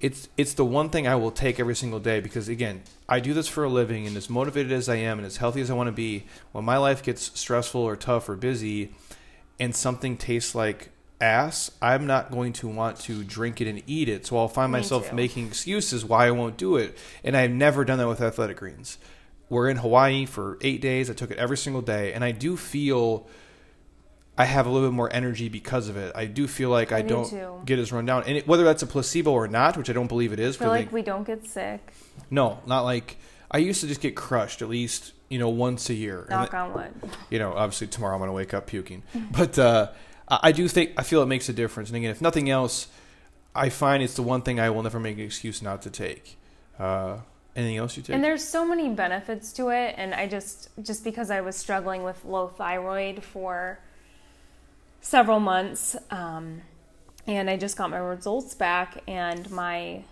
it's 0.00 0.28
it's 0.38 0.54
the 0.54 0.64
one 0.64 0.88
thing 0.88 1.06
I 1.06 1.16
will 1.16 1.30
take 1.30 1.60
every 1.60 1.76
single 1.76 2.00
day 2.00 2.20
because 2.20 2.48
again, 2.48 2.82
I 3.08 3.20
do 3.20 3.34
this 3.34 3.48
for 3.48 3.64
a 3.64 3.68
living 3.68 4.06
and 4.06 4.16
as 4.16 4.30
motivated 4.30 4.72
as 4.72 4.88
I 4.88 4.96
am 4.96 5.18
and 5.18 5.26
as 5.26 5.36
healthy 5.36 5.60
as 5.60 5.70
I 5.70 5.74
want 5.74 5.88
to 5.88 5.92
be, 5.92 6.24
when 6.52 6.64
my 6.64 6.78
life 6.78 7.02
gets 7.02 7.38
stressful 7.38 7.82
or 7.82 7.96
tough 7.96 8.28
or 8.28 8.36
busy 8.36 8.94
and 9.58 9.76
something 9.76 10.16
tastes 10.16 10.54
like 10.54 10.90
ass, 11.20 11.70
I'm 11.82 12.06
not 12.06 12.30
going 12.30 12.52
to 12.54 12.68
want 12.68 12.98
to 13.00 13.22
drink 13.24 13.60
it 13.60 13.68
and 13.68 13.82
eat 13.86 14.08
it. 14.08 14.26
So 14.26 14.38
I'll 14.38 14.48
find 14.48 14.72
Me 14.72 14.78
myself 14.78 15.10
too. 15.10 15.16
making 15.16 15.46
excuses 15.46 16.04
why 16.04 16.26
I 16.26 16.30
won't 16.30 16.56
do 16.56 16.76
it. 16.76 16.96
And 17.24 17.36
I've 17.36 17.50
never 17.50 17.84
done 17.84 17.98
that 17.98 18.08
with 18.08 18.20
athletic 18.20 18.56
greens. 18.58 18.98
We're 19.48 19.68
in 19.68 19.78
Hawaii 19.78 20.26
for 20.26 20.58
eight 20.60 20.80
days. 20.80 21.10
I 21.10 21.14
took 21.14 21.30
it 21.30 21.38
every 21.38 21.56
single 21.56 21.82
day, 21.82 22.12
and 22.12 22.22
I 22.22 22.30
do 22.30 22.56
feel 22.56 23.26
I 24.38 24.44
have 24.44 24.66
a 24.66 24.70
little 24.70 24.88
bit 24.88 24.94
more 24.94 25.12
energy 25.12 25.48
because 25.48 25.88
of 25.88 25.96
it. 25.96 26.12
I 26.14 26.26
do 26.26 26.46
feel 26.46 26.70
like 26.70 26.92
I, 26.92 26.98
I 26.98 27.02
don't 27.02 27.28
too. 27.28 27.60
get 27.64 27.78
as 27.80 27.92
run 27.92 28.06
down, 28.06 28.22
and 28.26 28.36
it, 28.38 28.46
whether 28.46 28.62
that's 28.64 28.82
a 28.82 28.86
placebo 28.86 29.32
or 29.32 29.48
not, 29.48 29.76
which 29.76 29.90
I 29.90 29.92
don't 29.92 30.06
believe 30.06 30.32
it 30.32 30.38
is. 30.38 30.56
I 30.56 30.58
feel 30.60 30.68
like 30.68 30.88
the, 30.90 30.94
we 30.94 31.02
don't 31.02 31.26
get 31.26 31.46
sick. 31.46 31.92
No, 32.30 32.60
not 32.64 32.82
like 32.82 33.16
I 33.50 33.58
used 33.58 33.80
to 33.80 33.88
just 33.88 34.00
get 34.00 34.14
crushed 34.14 34.62
at 34.62 34.68
least 34.68 35.14
you 35.28 35.40
know 35.40 35.48
once 35.48 35.90
a 35.90 35.94
year. 35.94 36.26
Knock 36.30 36.54
on 36.54 36.72
wood. 36.72 36.92
You 37.28 37.40
know, 37.40 37.52
obviously 37.52 37.88
tomorrow 37.88 38.14
I'm 38.14 38.20
going 38.20 38.28
to 38.28 38.32
wake 38.34 38.54
up 38.54 38.66
puking, 38.66 39.02
but. 39.32 39.58
uh 39.58 39.88
I 40.30 40.52
do 40.52 40.68
think 40.68 40.92
I 40.96 41.02
feel 41.02 41.22
it 41.22 41.26
makes 41.26 41.48
a 41.48 41.52
difference. 41.52 41.88
And 41.90 41.96
again, 41.96 42.10
if 42.10 42.20
nothing 42.20 42.48
else, 42.48 42.88
I 43.54 43.68
find 43.68 44.02
it's 44.02 44.14
the 44.14 44.22
one 44.22 44.42
thing 44.42 44.60
I 44.60 44.70
will 44.70 44.82
never 44.82 45.00
make 45.00 45.18
an 45.18 45.24
excuse 45.24 45.60
not 45.60 45.82
to 45.82 45.90
take. 45.90 46.36
Uh, 46.78 47.18
anything 47.56 47.76
else 47.76 47.96
you 47.96 48.02
take? 48.02 48.14
And 48.14 48.22
there's 48.22 48.46
so 48.46 48.64
many 48.64 48.88
benefits 48.88 49.52
to 49.54 49.70
it, 49.70 49.94
and 49.98 50.14
I 50.14 50.28
just 50.28 50.68
just 50.82 51.04
because 51.04 51.30
I 51.30 51.40
was 51.40 51.56
struggling 51.56 52.02
with 52.02 52.24
low 52.24 52.48
thyroid 52.48 53.24
for 53.24 53.80
several 55.00 55.40
months, 55.40 55.96
um, 56.10 56.62
and 57.26 57.50
I 57.50 57.56
just 57.56 57.76
got 57.76 57.90
my 57.90 57.98
results 57.98 58.54
back, 58.54 59.02
and 59.08 59.50
my 59.50 60.04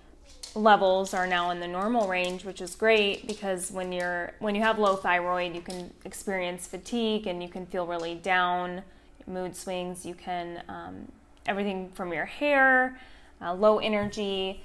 levels 0.54 1.14
are 1.14 1.26
now 1.26 1.50
in 1.50 1.61
the 1.61 1.68
normal 1.68 2.09
range, 2.09 2.44
which 2.44 2.61
is 2.61 2.74
great 2.74 3.26
because 3.26 3.70
when 3.70 3.92
you're 3.92 4.35
when 4.40 4.54
you 4.54 4.62
have 4.62 4.78
low 4.78 4.96
thyroid, 4.96 5.54
you 5.54 5.61
can 5.61 5.92
experience 6.04 6.66
fatigue 6.66 7.26
and 7.26 7.42
you 7.42 7.48
can 7.48 7.66
feel 7.66 7.87
really 7.87 8.16
down 8.16 8.83
mood 9.28 9.54
swings. 9.54 10.04
You 10.06 10.14
can, 10.14 10.62
um, 10.68 11.12
everything 11.46 11.90
from 11.90 12.12
your 12.12 12.24
hair, 12.24 12.98
uh, 13.40 13.54
low 13.54 13.78
energy, 13.78 14.62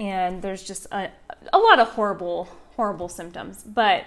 and 0.00 0.42
there's 0.42 0.62
just 0.62 0.86
a, 0.90 1.10
a 1.52 1.58
lot 1.58 1.78
of 1.78 1.88
horrible, 1.90 2.48
horrible 2.76 3.08
symptoms. 3.08 3.62
But 3.62 4.04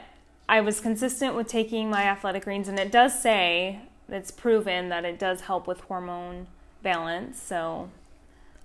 I 0.50 0.62
was 0.62 0.80
consistent 0.80 1.36
with 1.36 1.47
taking 1.47 1.89
my 1.89 2.04
athletic 2.04 2.43
greens, 2.43 2.67
and 2.67 2.80
it 2.80 2.91
does 2.91 3.19
say 3.19 3.80
it's 4.10 4.32
proven 4.32 4.89
that 4.89 5.06
it 5.06 5.19
does 5.19 5.41
help 5.41 5.67
with 5.67 5.82
hormone 5.82 6.47
balance. 6.82 7.41
So 7.41 7.89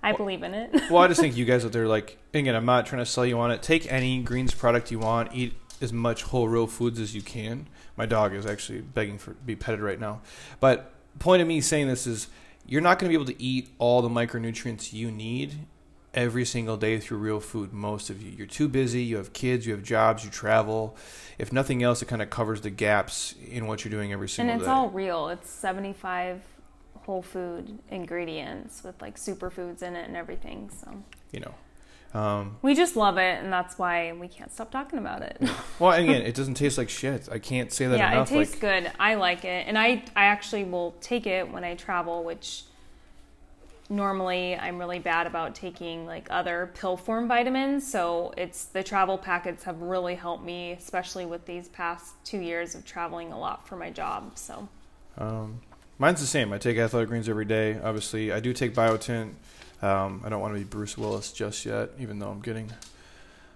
I 0.01 0.11
well, 0.11 0.19
believe 0.19 0.43
in 0.43 0.53
it. 0.53 0.71
well, 0.89 1.03
I 1.03 1.07
just 1.07 1.19
think 1.19 1.35
you 1.37 1.45
guys 1.45 1.65
out 1.65 1.71
there, 1.71 1.87
like, 1.87 2.17
again, 2.33 2.55
I'm 2.55 2.65
not 2.65 2.85
trying 2.85 3.01
to 3.01 3.05
sell 3.05 3.25
you 3.25 3.39
on 3.39 3.51
it. 3.51 3.61
Take 3.61 3.91
any 3.91 4.21
greens 4.21 4.53
product 4.53 4.91
you 4.91 4.99
want, 4.99 5.33
eat 5.33 5.53
as 5.81 5.91
much 5.91 6.23
whole 6.23 6.47
real 6.47 6.67
foods 6.67 6.99
as 6.99 7.13
you 7.15 7.21
can. 7.21 7.67
My 7.95 8.05
dog 8.05 8.33
is 8.33 8.45
actually 8.45 8.81
begging 8.81 9.17
for 9.17 9.31
be 9.33 9.55
petted 9.55 9.79
right 9.79 9.99
now. 9.99 10.21
But 10.59 10.91
point 11.19 11.41
of 11.41 11.47
me 11.47 11.61
saying 11.61 11.87
this 11.87 12.07
is 12.07 12.27
you're 12.65 12.81
not 12.81 12.97
going 12.99 13.11
to 13.11 13.17
be 13.17 13.21
able 13.21 13.31
to 13.31 13.41
eat 13.41 13.69
all 13.77 14.01
the 14.01 14.09
micronutrients 14.09 14.93
you 14.93 15.11
need 15.11 15.53
every 16.13 16.45
single 16.45 16.77
day 16.77 16.99
through 16.99 17.17
real 17.17 17.39
food. 17.39 17.73
Most 17.73 18.09
of 18.09 18.21
you, 18.21 18.31
you're 18.31 18.47
too 18.47 18.67
busy. 18.67 19.01
You 19.03 19.17
have 19.17 19.33
kids. 19.33 19.65
You 19.65 19.73
have 19.73 19.83
jobs. 19.83 20.23
You 20.23 20.29
travel. 20.31 20.95
If 21.37 21.51
nothing 21.51 21.83
else, 21.83 22.01
it 22.01 22.07
kind 22.07 22.21
of 22.21 22.29
covers 22.29 22.61
the 22.61 22.69
gaps 22.69 23.35
in 23.49 23.67
what 23.67 23.83
you're 23.83 23.91
doing 23.91 24.13
every 24.13 24.29
single 24.29 24.49
day 24.49 24.53
And 24.53 24.61
it's 24.61 24.67
day. 24.67 24.71
all 24.73 24.89
real. 24.89 25.29
It's 25.29 25.49
75 25.49 26.41
whole 27.05 27.21
food 27.21 27.79
ingredients 27.89 28.83
with 28.83 29.01
like 29.01 29.17
superfoods 29.17 29.81
in 29.83 29.95
it 29.95 30.07
and 30.07 30.15
everything. 30.15 30.69
So 30.69 31.03
you 31.31 31.41
know. 31.41 31.53
Um, 32.13 32.57
we 32.61 32.75
just 32.75 32.95
love 32.95 33.17
it, 33.17 33.43
and 33.43 33.51
that's 33.51 33.79
why 33.79 34.11
we 34.13 34.27
can't 34.27 34.51
stop 34.51 34.71
talking 34.71 34.99
about 34.99 35.23
it. 35.23 35.41
well, 35.79 35.91
again, 35.91 36.21
it 36.21 36.35
doesn't 36.35 36.53
taste 36.53 36.77
like 36.77 36.89
shit. 36.89 37.27
I 37.31 37.39
can't 37.39 37.71
say 37.71 37.87
that 37.87 37.97
yeah, 37.97 38.11
enough. 38.11 38.31
it 38.31 38.35
tastes 38.35 38.53
like, 38.55 38.83
good. 38.83 38.91
I 38.99 39.15
like 39.15 39.45
it, 39.45 39.67
and 39.67 39.77
I 39.77 40.03
I 40.15 40.25
actually 40.25 40.63
will 40.63 40.93
take 41.01 41.25
it 41.25 41.51
when 41.51 41.63
I 41.63 41.73
travel, 41.75 42.23
which 42.23 42.65
normally 43.89 44.55
I'm 44.55 44.77
really 44.77 44.99
bad 44.99 45.27
about 45.27 45.55
taking 45.55 46.05
like 46.05 46.27
other 46.29 46.71
pill 46.75 46.97
form 46.97 47.27
vitamins. 47.27 47.89
So 47.89 48.33
it's 48.37 48.65
the 48.65 48.83
travel 48.83 49.17
packets 49.17 49.63
have 49.63 49.81
really 49.81 50.15
helped 50.15 50.43
me, 50.43 50.71
especially 50.73 51.25
with 51.25 51.45
these 51.45 51.67
past 51.69 52.13
two 52.23 52.39
years 52.39 52.75
of 52.75 52.85
traveling 52.85 53.31
a 53.31 53.39
lot 53.39 53.67
for 53.67 53.75
my 53.75 53.89
job. 53.89 54.37
So 54.37 54.67
Um, 55.17 55.61
mine's 55.99 56.21
the 56.21 56.27
same. 56.27 56.53
I 56.53 56.57
take 56.57 56.77
athletic 56.77 57.09
greens 57.09 57.27
every 57.29 57.45
day. 57.45 57.79
Obviously, 57.83 58.31
I 58.31 58.39
do 58.39 58.53
take 58.53 58.73
biotin. 58.73 59.33
Um, 59.83 60.21
I 60.23 60.29
don't 60.29 60.39
want 60.39 60.53
to 60.53 60.59
be 60.59 60.63
Bruce 60.63 60.97
Willis 60.97 61.33
just 61.33 61.65
yet, 61.65 61.89
even 61.99 62.17
though 62.17 62.29
I'm 62.29 62.39
getting 62.39 62.71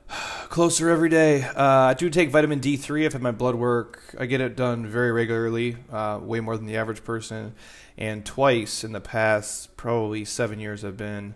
closer 0.50 0.90
every 0.90 1.08
day. 1.08 1.44
Uh, 1.44 1.64
I 1.64 1.94
do 1.94 2.10
take 2.10 2.32
vitamin 2.32 2.60
D3. 2.60 3.06
I've 3.06 3.14
had 3.14 3.22
my 3.22 3.32
blood 3.32 3.56
work. 3.56 4.14
I 4.20 4.26
get 4.26 4.42
it 4.42 4.58
done 4.58 4.86
very 4.86 5.14
regularly, 5.14 5.78
uh, 5.90 6.20
way 6.22 6.42
more 6.42 6.58
than 6.58 6.66
the 6.66 6.76
average 6.76 7.06
person. 7.06 7.54
And 7.98 8.26
twice 8.26 8.84
in 8.84 8.92
the 8.92 9.00
past, 9.00 9.78
probably 9.78 10.26
seven 10.26 10.60
years, 10.60 10.84
I've 10.84 10.98
been 10.98 11.34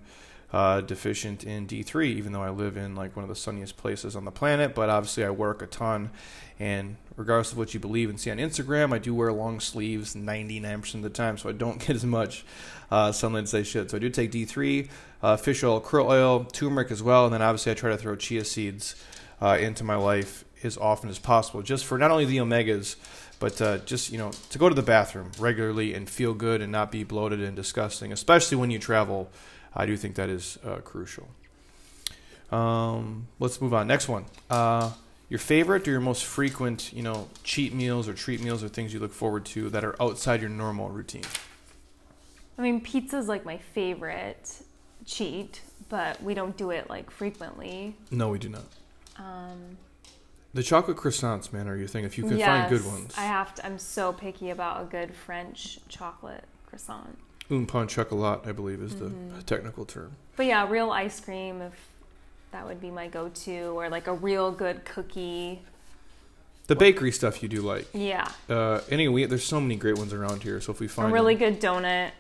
uh, 0.52 0.82
deficient 0.82 1.46
in 1.46 1.68
D3, 1.68 2.08
even 2.08 2.34
though 2.34 2.44
I 2.44 2.50
live 2.50 2.76
in 2.76 2.94
like 2.94 3.16
one 3.16 3.24
of 3.24 3.30
the 3.30 3.36
sunniest 3.36 3.78
places 3.78 4.18
on 4.18 4.26
the 4.26 4.32
planet. 4.32 4.76
But 4.76 4.90
obviously, 4.90 5.24
I 5.24 5.30
work 5.30 5.62
a 5.62 5.68
ton, 5.68 6.12
and 6.60 6.98
regardless 7.16 7.54
of 7.54 7.58
what 7.58 7.74
you 7.74 7.80
believe 7.80 8.10
and 8.10 8.20
see 8.20 8.30
on 8.30 8.38
Instagram, 8.40 8.94
I 8.94 8.98
do 8.98 9.16
wear 9.16 9.32
long 9.32 9.62
sleeves 9.62 10.16
99% 10.16 10.96
of 10.96 11.02
the 11.04 11.10
time, 11.10 11.38
so 11.38 11.48
I 11.48 11.54
don't 11.54 11.80
get 11.88 11.96
as 11.96 12.06
much 12.06 12.44
uh, 12.92 13.12
sunlight 13.12 13.44
as 13.44 13.56
I 13.56 13.64
should. 13.64 13.90
So 13.90 13.98
I 13.98 14.00
do 14.00 14.10
take 14.10 14.32
D3, 14.32 14.90
uh, 15.24 15.38
fish 15.38 15.64
oil, 15.64 15.82
krill 15.82 16.06
oil, 16.06 16.44
turmeric 16.44 16.92
as 16.92 17.02
well, 17.02 17.26
and 17.26 17.34
then 17.34 17.42
obviously 17.42 17.72
I 17.72 17.76
try 17.76 17.90
to 17.92 17.98
throw 17.98 18.16
chia 18.16 18.44
seeds 18.46 18.96
uh, 19.42 19.58
into 19.60 19.84
my 19.84 19.96
life 19.96 20.44
as 20.64 20.78
often 20.78 21.10
as 21.10 21.18
possible, 21.18 21.62
just 21.62 21.86
for 21.86 21.98
not 21.98 22.12
only 22.12 22.26
the 22.26 22.38
omegas, 22.38 22.96
but 23.40 23.60
uh, 23.62 23.80
just 23.80 24.12
you 24.12 24.18
know 24.18 24.32
to 24.50 24.60
go 24.60 24.70
to 24.70 24.76
the 24.76 24.84
bathroom 24.84 25.32
regularly 25.40 25.94
and 25.94 26.10
feel 26.10 26.34
good 26.34 26.62
and 26.62 26.72
not 26.72 26.92
be 26.92 27.04
bloated 27.04 27.40
and 27.42 27.56
disgusting, 27.56 28.12
especially 28.12 28.58
when 28.58 28.70
you 28.70 28.78
travel. 28.78 29.30
I 29.74 29.86
do 29.86 29.96
think 29.96 30.16
that 30.16 30.30
is 30.30 30.60
uh, 30.66 30.76
crucial. 30.78 31.30
Um, 32.52 33.28
let's 33.40 33.62
move 33.62 33.74
on. 33.74 33.88
Next 33.88 34.10
one. 34.10 34.26
Uh, 34.50 34.92
your 35.30 35.40
favorite 35.40 35.88
or 35.88 35.92
your 35.92 36.02
most 36.02 36.26
frequent, 36.26 36.92
you 36.92 37.02
know, 37.02 37.30
cheat 37.46 37.74
meals 37.74 38.10
or 38.10 38.14
treat 38.14 38.44
meals 38.44 38.66
or 38.66 38.68
things 38.68 38.94
you 38.94 39.00
look 39.00 39.14
forward 39.14 39.46
to 39.46 39.70
that 39.70 39.86
are 39.86 39.96
outside 40.02 40.42
your 40.42 40.50
normal 40.50 40.90
routine. 40.90 41.24
I 42.62 42.64
mean, 42.64 42.80
pizza's 42.80 43.28
like 43.28 43.44
my 43.44 43.58
favorite 43.58 44.62
cheat, 45.04 45.62
but 45.90 46.22
we 46.22 46.36
don't 46.36 46.56
do 46.56 46.70
it 46.70 46.92
like 46.92 47.10
frequently. 47.10 47.96
No, 48.12 48.30
we 48.30 48.38
do 48.38 48.50
not. 48.50 48.66
Um, 49.18 49.78
The 50.54 50.62
chocolate 50.62 50.96
croissants, 50.96 51.52
man, 51.52 51.68
are 51.68 51.76
your 51.76 51.88
thing. 51.88 52.04
If 52.06 52.20
you 52.20 52.24
can 52.24 52.38
yes, 52.38 52.46
find 52.48 52.70
good 52.70 52.86
ones. 52.86 53.16
I 53.18 53.24
have 53.24 53.56
to. 53.56 53.66
I'm 53.66 53.80
so 53.80 54.14
picky 54.14 54.52
about 54.52 54.84
a 54.84 54.86
good 54.86 55.16
French 55.16 55.80
chocolate 55.90 56.44
croissant. 56.68 57.18
Un 57.50 57.66
pain 57.66 57.88
chocolat, 57.88 58.42
I 58.46 58.52
believe, 58.52 58.80
is 58.84 58.96
the 58.96 59.06
Mm-hmm. 59.06 59.40
technical 59.40 59.84
term. 59.86 60.12
But 60.36 60.46
yeah, 60.46 60.70
real 60.70 60.92
ice 60.92 61.20
cream, 61.20 61.62
if 61.64 61.74
that 62.52 62.64
would 62.68 62.80
be 62.80 62.92
my 62.92 63.08
go-to, 63.08 63.70
or 63.76 63.90
like 63.90 64.06
a 64.06 64.14
real 64.14 64.52
good 64.52 64.86
cookie. 64.86 65.64
The 66.72 66.78
bakery 66.78 67.12
stuff 67.12 67.44
you 67.44 67.50
do 67.50 67.62
like. 67.62 67.86
Yeah, 67.94 68.32
Uh, 68.48 68.80
anyway, 68.90 69.26
there's 69.26 69.44
so 69.44 69.60
many 69.60 69.76
great 69.76 69.98
ones 69.98 70.14
around 70.14 70.42
here. 70.42 70.62
So 70.62 70.72
if 70.72 70.80
we 70.80 70.88
find 70.88 71.10
a 71.10 71.14
really 71.14 71.36
good 71.36 71.60
donut. 71.60 72.12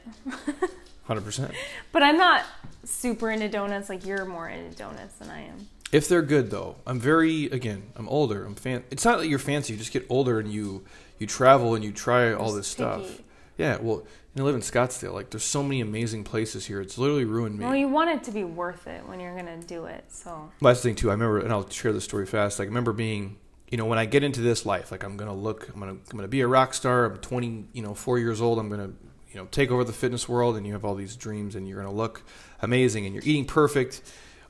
hundred 1.05 1.23
percent. 1.23 1.53
But 1.93 2.03
I'm 2.03 2.17
not 2.17 2.43
super 2.83 3.31
into 3.31 3.47
donuts. 3.47 3.87
Like 3.87 4.05
you're 4.05 4.25
more 4.25 4.49
into 4.49 4.75
donuts 4.75 5.15
than 5.19 5.29
I 5.29 5.43
am. 5.43 5.69
If 5.93 6.09
they're 6.09 6.21
good 6.21 6.51
though, 6.51 6.75
I'm 6.85 6.99
very 6.99 7.45
again. 7.45 7.93
I'm 7.95 8.09
older. 8.09 8.43
I'm 8.43 8.55
fan. 8.55 8.83
It's 8.91 9.05
not 9.05 9.19
that 9.19 9.29
you're 9.29 9.39
fancy. 9.39 9.71
You 9.71 9.79
just 9.79 9.93
get 9.93 10.05
older 10.09 10.37
and 10.37 10.51
you 10.51 10.83
you 11.17 11.27
travel 11.27 11.73
and 11.73 11.81
you 11.81 11.93
try 11.93 12.33
all 12.33 12.51
this 12.51 12.67
stuff. 12.67 13.21
Yeah. 13.57 13.77
Well, 13.79 14.05
you 14.35 14.43
live 14.43 14.55
in 14.55 14.59
Scottsdale. 14.59 15.13
Like 15.13 15.29
there's 15.29 15.45
so 15.45 15.63
many 15.63 15.79
amazing 15.79 16.25
places 16.25 16.65
here. 16.65 16.81
It's 16.81 16.97
literally 16.97 17.23
ruined 17.23 17.57
me. 17.57 17.63
Well, 17.63 17.75
you 17.77 17.87
want 17.87 18.09
it 18.09 18.23
to 18.25 18.31
be 18.31 18.43
worth 18.43 18.85
it 18.85 19.07
when 19.07 19.21
you're 19.21 19.35
gonna 19.35 19.61
do 19.61 19.85
it. 19.85 20.03
So 20.09 20.51
Last 20.59 20.83
thing 20.83 20.95
too, 20.95 21.09
I 21.09 21.13
remember, 21.13 21.39
and 21.39 21.53
I'll 21.53 21.69
share 21.69 21.93
the 21.93 22.01
story 22.01 22.25
fast. 22.25 22.59
Like 22.59 22.65
I 22.65 22.69
remember 22.69 22.91
being, 22.91 23.37
you 23.71 23.77
know, 23.77 23.85
when 23.85 23.97
I 23.97 24.05
get 24.05 24.21
into 24.23 24.41
this 24.41 24.65
life, 24.65 24.91
like 24.91 25.03
I'm 25.03 25.15
gonna 25.15 25.33
look, 25.33 25.69
I'm 25.73 25.79
gonna, 25.79 25.93
I'm 25.93 26.17
gonna 26.17 26.27
be 26.27 26.41
a 26.41 26.47
rock 26.47 26.73
star. 26.73 27.05
I'm 27.05 27.17
20, 27.17 27.69
you 27.71 27.81
know, 27.81 27.95
four 27.95 28.19
years 28.19 28.41
old. 28.41 28.59
I'm 28.59 28.69
gonna, 28.69 28.91
you 29.31 29.37
know, 29.37 29.47
take 29.49 29.71
over 29.71 29.85
the 29.85 29.93
fitness 29.93 30.27
world, 30.27 30.57
and 30.57 30.67
you 30.67 30.73
have 30.73 30.83
all 30.83 30.93
these 30.93 31.15
dreams, 31.15 31.55
and 31.55 31.67
you're 31.67 31.81
gonna 31.81 31.95
look 31.95 32.21
amazing, 32.61 33.05
and 33.05 33.15
you're 33.15 33.23
eating 33.23 33.45
perfect 33.45 34.01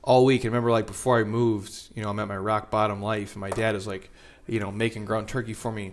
all 0.02 0.24
week. 0.24 0.42
And 0.42 0.52
remember, 0.52 0.72
like 0.72 0.88
before 0.88 1.20
I 1.20 1.24
moved, 1.24 1.72
you 1.94 2.02
know, 2.02 2.10
I'm 2.10 2.18
at 2.18 2.26
my 2.26 2.36
rock 2.36 2.68
bottom 2.68 3.00
life, 3.00 3.34
and 3.34 3.40
my 3.40 3.50
dad 3.50 3.76
is 3.76 3.86
like, 3.86 4.10
you 4.48 4.58
know, 4.58 4.72
making 4.72 5.04
ground 5.04 5.28
turkey 5.28 5.54
for 5.54 5.70
me 5.70 5.92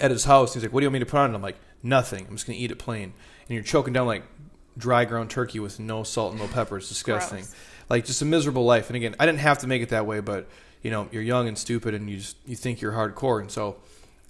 at 0.00 0.10
his 0.10 0.24
house. 0.24 0.54
He's 0.54 0.64
like, 0.64 0.72
"What 0.72 0.80
do 0.80 0.84
you 0.84 0.88
want 0.88 0.94
me 0.94 1.00
to 1.00 1.06
put 1.06 1.18
on?" 1.18 1.26
And 1.26 1.36
I'm 1.36 1.42
like, 1.42 1.58
"Nothing. 1.80 2.26
I'm 2.28 2.34
just 2.34 2.46
gonna 2.48 2.58
eat 2.58 2.72
it 2.72 2.78
plain." 2.80 3.12
And 3.48 3.54
you're 3.54 3.62
choking 3.62 3.92
down 3.92 4.08
like 4.08 4.24
dry 4.76 5.04
ground 5.04 5.30
turkey 5.30 5.60
with 5.60 5.78
no 5.78 6.02
salt 6.02 6.32
and 6.32 6.40
no 6.40 6.48
pepper. 6.48 6.78
It's 6.78 6.88
disgusting. 6.88 7.38
Gross. 7.38 7.54
Like 7.88 8.04
just 8.04 8.20
a 8.20 8.24
miserable 8.24 8.64
life. 8.64 8.88
And 8.88 8.96
again, 8.96 9.14
I 9.20 9.26
didn't 9.26 9.38
have 9.38 9.58
to 9.58 9.68
make 9.68 9.80
it 9.80 9.90
that 9.90 10.06
way, 10.06 10.18
but 10.18 10.48
you 10.82 10.90
know, 10.90 11.08
you're 11.10 11.22
young 11.22 11.48
and 11.48 11.58
stupid, 11.58 11.94
and 11.94 12.08
you 12.08 12.18
just 12.18 12.36
you 12.46 12.56
think 12.56 12.80
you're 12.80 12.92
hardcore, 12.92 13.40
and 13.40 13.50
so 13.50 13.76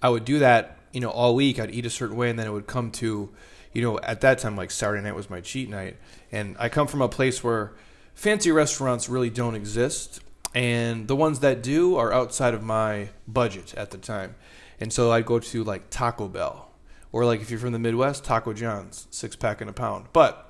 I 0.03 0.09
would 0.09 0.25
do 0.25 0.39
that. 0.41 0.79
You 0.93 1.01
know, 1.01 1.11
all 1.11 1.35
week. 1.35 1.59
I'd 1.59 1.71
eat 1.71 1.85
a 1.85 1.91
certain 1.91 2.17
way, 2.17 2.31
and 2.31 2.39
then 2.39 2.47
it 2.47 2.53
would 2.53 2.67
come 2.67 2.91
to, 2.93 3.29
you 3.75 3.83
know, 3.83 3.99
at 4.01 4.23
that 4.23 4.39
time 4.39 4.57
like 4.57 4.71
Saturday 4.71 5.03
night 5.03 5.15
was 5.15 5.29
my 5.29 5.41
cheat 5.43 5.69
night, 5.69 5.99
and 6.33 6.57
I 6.59 6.71
come 6.71 6.87
from 6.87 7.03
a 7.03 7.09
place 7.09 7.45
where 7.45 7.73
fancy 8.15 8.51
restaurants 8.51 9.09
really 9.09 9.29
don't 9.29 9.55
exist, 9.55 10.21
and 10.55 11.07
the 11.07 11.17
ones 11.17 11.41
that 11.41 11.63
do 11.63 11.97
are 11.97 12.15
outside 12.15 12.55
of 12.55 12.63
my 12.63 13.11
budget 13.29 13.75
at 13.75 13.91
the 13.91 13.99
time, 13.99 14.37
and 14.81 14.91
so 14.91 15.13
I'd 15.13 15.27
go 15.27 15.39
to 15.39 15.65
like 15.65 15.91
Taco 15.91 16.29
Bell, 16.29 16.71
or 17.13 17.27
like 17.27 17.43
if 17.43 17.51
you're 17.51 17.61
from 17.61 17.73
the 17.73 17.79
Midwest, 17.79 18.25
Taco 18.25 18.55
John's, 18.55 19.07
six 19.11 19.37
pack 19.37 19.61
and 19.61 19.69
a 19.69 19.75
pound, 19.75 20.07
but 20.15 20.46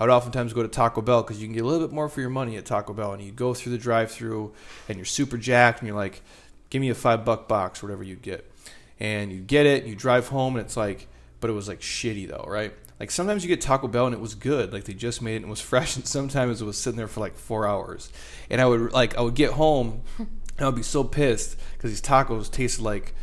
I 0.00 0.04
would 0.04 0.10
oftentimes 0.10 0.54
go 0.54 0.62
to 0.62 0.68
Taco 0.68 1.02
Bell 1.02 1.22
because 1.22 1.42
you 1.42 1.46
can 1.46 1.54
get 1.54 1.62
a 1.62 1.66
little 1.66 1.86
bit 1.86 1.94
more 1.94 2.08
for 2.08 2.22
your 2.22 2.30
money 2.30 2.56
at 2.56 2.64
Taco 2.64 2.94
Bell. 2.94 3.12
And 3.12 3.22
you 3.22 3.32
go 3.32 3.52
through 3.52 3.72
the 3.72 3.78
drive-through, 3.78 4.54
and 4.88 4.96
you're 4.96 5.04
super 5.04 5.36
jacked, 5.36 5.80
and 5.80 5.88
you're 5.88 5.96
like, 5.96 6.22
"Give 6.70 6.80
me 6.80 6.88
a 6.88 6.94
five 6.94 7.22
buck 7.24 7.46
box, 7.46 7.82
whatever 7.82 8.02
you 8.02 8.16
get." 8.16 8.50
And 8.98 9.30
you 9.30 9.40
get 9.40 9.66
it, 9.66 9.82
and 9.82 9.90
you 9.90 9.94
drive 9.94 10.28
home, 10.28 10.56
and 10.56 10.64
it's 10.64 10.76
like, 10.76 11.06
but 11.40 11.50
it 11.50 11.52
was 11.52 11.68
like 11.68 11.80
shitty 11.80 12.28
though, 12.28 12.44
right? 12.48 12.72
Like 12.98 13.10
sometimes 13.10 13.42
you 13.42 13.48
get 13.48 13.60
Taco 13.60 13.88
Bell 13.88 14.06
and 14.06 14.14
it 14.14 14.20
was 14.20 14.34
good, 14.34 14.72
like 14.72 14.84
they 14.84 14.92
just 14.92 15.22
made 15.22 15.34
it 15.34 15.36
and 15.36 15.46
it 15.46 15.48
was 15.48 15.60
fresh, 15.72 15.96
and 15.96 16.06
sometimes 16.06 16.62
it 16.62 16.64
was 16.64 16.78
sitting 16.78 16.96
there 16.96 17.08
for 17.08 17.20
like 17.20 17.36
four 17.36 17.66
hours. 17.66 18.10
And 18.48 18.60
I 18.60 18.66
would 18.66 18.92
like 18.92 19.16
I 19.18 19.20
would 19.20 19.34
get 19.34 19.52
home, 19.52 20.00
and 20.18 20.28
I 20.60 20.64
would 20.64 20.76
be 20.76 20.82
so 20.82 21.04
pissed 21.04 21.56
because 21.76 21.90
these 21.90 22.02
tacos 22.02 22.50
tasted 22.50 22.82
like 22.82 23.14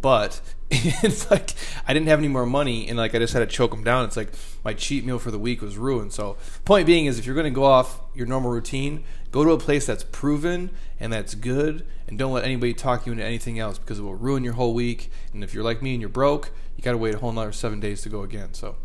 butt. 0.00 0.40
it's 0.70 1.30
like 1.30 1.52
I 1.86 1.94
didn't 1.94 2.08
have 2.08 2.18
any 2.18 2.28
more 2.28 2.46
money, 2.46 2.88
and 2.88 2.98
like 2.98 3.14
I 3.14 3.18
just 3.18 3.32
had 3.32 3.40
to 3.40 3.46
choke 3.46 3.70
them 3.70 3.84
down. 3.84 4.04
It's 4.04 4.16
like 4.16 4.32
my 4.64 4.74
cheat 4.74 5.04
meal 5.04 5.18
for 5.18 5.30
the 5.30 5.38
week 5.38 5.62
was 5.62 5.76
ruined. 5.76 6.12
So 6.12 6.36
point 6.64 6.86
being 6.86 7.06
is, 7.06 7.18
if 7.18 7.26
you're 7.26 7.34
going 7.34 7.44
to 7.44 7.50
go 7.50 7.64
off 7.64 8.00
your 8.14 8.26
normal 8.26 8.50
routine, 8.50 9.04
go 9.30 9.44
to 9.44 9.50
a 9.50 9.58
place 9.58 9.86
that's 9.86 10.04
proven 10.04 10.70
and 10.98 11.12
that's 11.12 11.34
good, 11.34 11.86
and 12.08 12.18
don't 12.18 12.32
let 12.32 12.44
anybody 12.44 12.74
talk 12.74 13.06
you 13.06 13.12
into 13.12 13.24
anything 13.24 13.58
else 13.58 13.78
because 13.78 13.98
it 13.98 14.02
will 14.02 14.14
ruin 14.14 14.44
your 14.44 14.54
whole 14.54 14.74
week. 14.74 15.10
And 15.32 15.44
if 15.44 15.54
you're 15.54 15.64
like 15.64 15.82
me 15.82 15.92
and 15.92 16.00
you're 16.00 16.08
broke, 16.08 16.50
you 16.76 16.82
got 16.82 16.92
to 16.92 16.98
wait 16.98 17.14
a 17.14 17.18
whole 17.18 17.30
another 17.30 17.52
seven 17.52 17.80
days 17.80 18.02
to 18.02 18.08
go 18.08 18.22
again. 18.22 18.54
So 18.54 18.76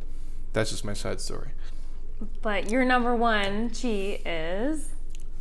that's 0.53 0.69
just 0.71 0.85
my 0.85 0.93
side 0.93 1.21
story. 1.21 1.49
But 2.41 2.69
your 2.69 2.83
number 2.83 3.15
one 3.15 3.71
cheat 3.71 4.27
is 4.27 4.89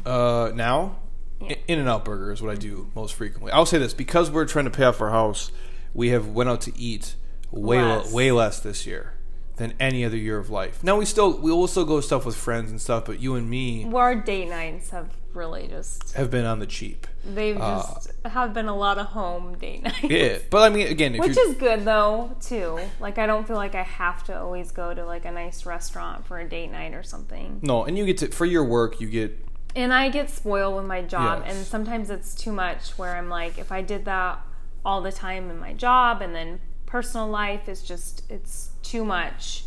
Uh, 0.07 0.53
now, 0.55 0.97
In 1.41 1.78
and 1.78 1.89
Out 1.89 2.05
Burger 2.05 2.32
is 2.32 2.43
what 2.43 2.51
I 2.51 2.57
do 2.57 2.91
most 2.95 3.14
frequently. 3.14 3.53
I'll 3.53 3.66
say 3.66 3.78
this 3.78 3.95
because 3.95 4.30
we're 4.30 4.45
trying 4.47 4.64
to 4.64 4.70
pay 4.70 4.84
off 4.84 5.01
our 5.01 5.11
house, 5.11 5.51
we 5.95 6.09
have 6.09 6.28
went 6.28 6.49
out 6.51 6.61
to 6.62 6.78
eat 6.78 7.14
way 7.51 7.82
Less. 7.82 8.12
way 8.12 8.32
less 8.32 8.61
this 8.61 8.86
year 8.86 9.14
than 9.57 9.74
any 9.80 10.05
other 10.05 10.16
year 10.16 10.39
of 10.39 10.51
life. 10.51 10.82
Now 10.82 10.97
we 10.97 11.05
still 11.05 11.39
we 11.39 11.51
will 11.51 11.66
still 11.66 11.84
go 11.84 12.01
stuff 12.01 12.24
with 12.26 12.36
friends 12.36 12.70
and 12.70 12.80
stuff, 12.80 13.05
but 13.07 13.20
you 13.20 13.34
and 13.34 13.49
me 13.49 13.84
well, 13.84 13.99
our 14.03 14.14
date 14.14 14.49
nights 14.49 14.91
have 14.91 15.11
really 15.34 15.68
just 15.68 16.14
have 16.14 16.30
been 16.30 16.45
on 16.45 16.59
the 16.59 16.66
cheap. 16.66 17.07
they've 17.24 17.57
just 17.57 18.12
have 18.24 18.53
been 18.55 18.66
a 18.66 18.76
lot 18.76 18.99
of 18.99 19.07
home 19.07 19.57
date 19.59 19.82
nights. 19.84 20.05
Uh, 20.05 20.09
Yeah, 20.09 20.39
but 20.51 20.62
I 20.62 20.74
mean, 20.74 20.86
again, 20.89 21.16
Which 21.16 21.36
is 21.36 21.55
good 21.57 21.84
though, 21.84 22.36
too. 22.41 22.78
Like 23.01 23.18
I 23.18 23.26
don't 23.26 23.47
feel 23.47 23.57
like 23.57 23.74
I 23.74 23.82
have 23.82 24.24
to 24.24 24.39
always 24.41 24.72
go 24.72 24.95
to 24.95 25.05
like 25.05 25.24
a 25.24 25.30
nice 25.32 25.66
restaurant 25.66 26.26
for 26.26 26.39
a 26.39 26.49
date 26.49 26.70
night 26.70 26.95
or 26.95 27.03
something. 27.03 27.61
no, 27.62 27.84
and 27.84 27.97
you 27.97 28.07
get 28.07 28.18
to 28.18 28.28
for 28.28 28.47
your 28.47 28.64
work, 28.64 29.01
you 29.01 29.09
get 29.09 29.47
And 29.79 29.95
I 29.95 30.09
get 30.09 30.29
spoiled 30.29 30.74
with 30.76 30.87
my 30.87 31.03
job 31.03 31.45
Yes. 31.47 31.55
and 31.57 31.64
sometimes 31.66 32.11
it's 32.11 32.35
too 32.35 32.51
much 32.53 32.91
where 32.99 33.14
I'm 33.16 33.29
like 33.29 33.59
if 33.59 33.70
I 33.70 33.81
did 33.81 34.05
that 34.07 34.41
all 34.85 35.01
the 35.03 35.12
time 35.12 35.51
in 35.51 35.59
my 35.59 35.72
job 35.72 36.20
and 36.20 36.35
then 36.35 36.59
personal 36.87 37.29
life 37.29 37.68
is 37.68 37.83
just 37.83 38.24
it's 38.29 38.70
too 38.83 39.05
much 39.05 39.64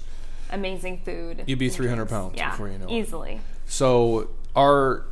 amazing 0.52 1.00
food. 1.06 1.44
you'd 1.48 1.60
be 1.60 1.70
three 1.70 1.88
hundred 1.88 2.10
drinks. 2.10 2.12
pounds 2.12 2.34
Yeah, 2.38 2.52
before 2.52 2.68
you 2.70 2.78
know 2.78 2.88
it. 2.88 2.92
easily. 2.92 3.40
So 3.66 4.30
our 4.56 5.06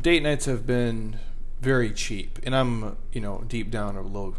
date 0.00 0.22
nights 0.24 0.46
have 0.46 0.66
been 0.66 1.18
very 1.60 1.92
cheap, 1.92 2.40
and 2.42 2.56
I'm 2.56 2.96
you 3.12 3.20
know 3.20 3.44
deep 3.46 3.70
down 3.70 3.94
a 3.96 4.02
low 4.02 4.34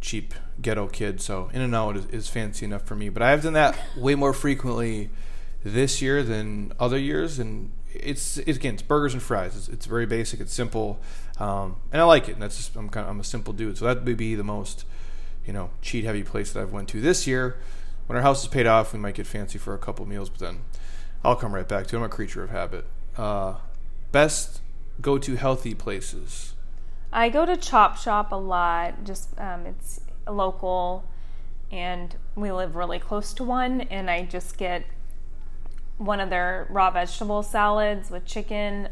cheap 0.00 0.32
ghetto 0.62 0.86
kid, 0.86 1.20
so 1.20 1.50
In 1.52 1.60
and 1.60 1.74
Out 1.74 1.96
is, 1.98 2.06
is 2.06 2.28
fancy 2.28 2.64
enough 2.64 2.82
for 2.82 2.94
me. 2.96 3.08
But 3.10 3.22
I 3.22 3.30
have 3.30 3.42
done 3.42 3.52
that 3.54 3.76
way 3.96 4.14
more 4.14 4.32
frequently 4.32 5.10
this 5.62 6.00
year 6.00 6.22
than 6.22 6.72
other 6.80 6.98
years, 6.98 7.38
and 7.38 7.70
it's, 7.94 8.38
it's 8.38 8.58
again 8.58 8.74
it's 8.74 8.82
burgers 8.82 9.14
and 9.14 9.22
fries. 9.22 9.56
It's, 9.56 9.68
it's 9.68 9.86
very 9.86 10.06
basic. 10.06 10.40
It's 10.40 10.52
simple, 10.52 11.00
um, 11.38 11.76
and 11.92 12.00
I 12.00 12.04
like 12.04 12.28
it. 12.28 12.32
And 12.32 12.42
that's 12.42 12.56
just, 12.56 12.76
I'm 12.76 12.88
kind 12.88 13.04
of 13.04 13.10
I'm 13.10 13.20
a 13.20 13.24
simple 13.24 13.52
dude, 13.52 13.78
so 13.78 13.86
that 13.86 14.04
would 14.04 14.16
be 14.16 14.34
the 14.34 14.44
most 14.44 14.84
you 15.46 15.52
know 15.52 15.70
cheat 15.82 16.04
heavy 16.04 16.22
place 16.22 16.52
that 16.52 16.60
I've 16.60 16.72
went 16.72 16.88
to 16.90 17.00
this 17.00 17.26
year. 17.26 17.58
When 18.06 18.16
our 18.16 18.22
house 18.22 18.42
is 18.42 18.48
paid 18.48 18.66
off, 18.66 18.92
we 18.92 18.98
might 18.98 19.14
get 19.14 19.26
fancy 19.26 19.58
for 19.58 19.74
a 19.74 19.78
couple 19.78 20.04
meals, 20.06 20.28
but 20.28 20.40
then 20.40 20.58
I'll 21.24 21.36
come 21.36 21.54
right 21.54 21.66
back 21.66 21.86
to 21.88 21.96
it. 21.96 21.98
I'm 21.98 22.04
a 22.04 22.08
creature 22.08 22.42
of 22.42 22.50
habit. 22.50 22.84
Uh, 23.16 23.54
best 24.12 24.60
go 25.00 25.18
to 25.18 25.36
healthy 25.36 25.74
places. 25.74 26.54
I 27.12 27.28
go 27.28 27.46
to 27.46 27.56
Chop 27.56 27.96
Shop 27.96 28.32
a 28.32 28.36
lot. 28.36 29.04
Just 29.04 29.38
um, 29.38 29.66
it's 29.66 30.00
local, 30.28 31.08
and 31.70 32.14
we 32.34 32.52
live 32.52 32.76
really 32.76 32.98
close 32.98 33.32
to 33.34 33.44
one. 33.44 33.82
And 33.82 34.10
I 34.10 34.24
just 34.24 34.58
get 34.58 34.84
one 35.98 36.20
of 36.20 36.30
their 36.30 36.66
raw 36.70 36.90
vegetable 36.90 37.42
salads 37.42 38.10
with 38.10 38.24
chicken. 38.24 38.88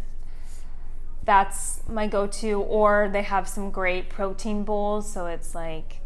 That's 1.25 1.81
my 1.89 2.07
go-to. 2.07 2.61
Or 2.63 3.09
they 3.13 3.23
have 3.23 3.49
some 3.49 3.71
great 3.71 4.09
protein 4.09 4.65
bowls. 4.65 5.13
So 5.13 5.27
it's 5.27 5.55
like 5.55 6.01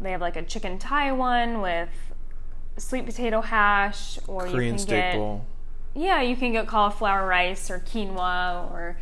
they 0.00 0.12
have 0.12 0.20
like 0.20 0.36
a 0.36 0.42
chicken 0.42 0.78
thai 0.78 1.12
one 1.12 1.60
with 1.60 1.90
sweet 2.76 3.04
potato 3.04 3.40
hash, 3.42 4.18
or 4.26 4.42
Korean 4.42 4.54
you 4.56 4.70
can 4.70 4.78
steak 4.78 4.88
get 4.88 5.14
bowl. 5.16 5.44
yeah, 5.94 6.22
you 6.22 6.36
can 6.36 6.52
get 6.52 6.66
cauliflower 6.66 7.26
rice 7.26 7.70
or 7.70 7.78
quinoa 7.78 8.70
or 8.70 8.96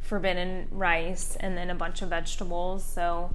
forbidden 0.00 0.68
rice 0.70 1.36
and 1.40 1.56
then 1.56 1.70
a 1.70 1.74
bunch 1.74 2.02
of 2.02 2.10
vegetables. 2.10 2.84
So 2.84 3.34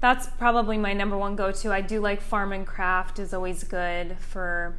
that's 0.00 0.26
probably 0.26 0.76
my 0.76 0.92
number 0.92 1.16
one 1.16 1.36
go-to. 1.36 1.72
I 1.72 1.80
do 1.80 2.00
like 2.00 2.20
Farm 2.20 2.52
and 2.52 2.66
Craft 2.66 3.18
is 3.18 3.32
always 3.32 3.64
good 3.64 4.18
for 4.18 4.76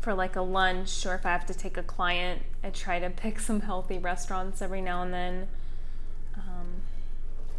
for 0.00 0.14
like 0.14 0.36
a 0.36 0.42
lunch 0.42 1.04
or 1.06 1.14
if 1.14 1.26
I 1.26 1.30
have 1.30 1.46
to 1.46 1.54
take 1.54 1.76
a 1.76 1.82
client, 1.82 2.42
I 2.64 2.70
try 2.70 2.98
to 2.98 3.10
pick 3.10 3.38
some 3.38 3.60
healthy 3.60 3.98
restaurants 3.98 4.62
every 4.62 4.80
now 4.80 5.02
and 5.02 5.12
then. 5.12 5.48
Um, 6.36 6.82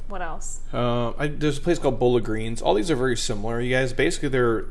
what 0.08 0.22
else? 0.22 0.62
Uh, 0.74 1.12
I, 1.18 1.28
there's 1.28 1.58
a 1.58 1.62
place 1.62 1.80
called 1.80 2.00
Bowl 2.00 2.18
of 2.18 2.24
Greens. 2.24 2.62
All 2.62 2.74
these 2.74 2.92
are 2.92 2.96
very 2.96 3.16
similar, 3.16 3.62
you 3.62 3.74
guys. 3.74 3.94
Basically, 3.94 4.30
they're 4.30 4.66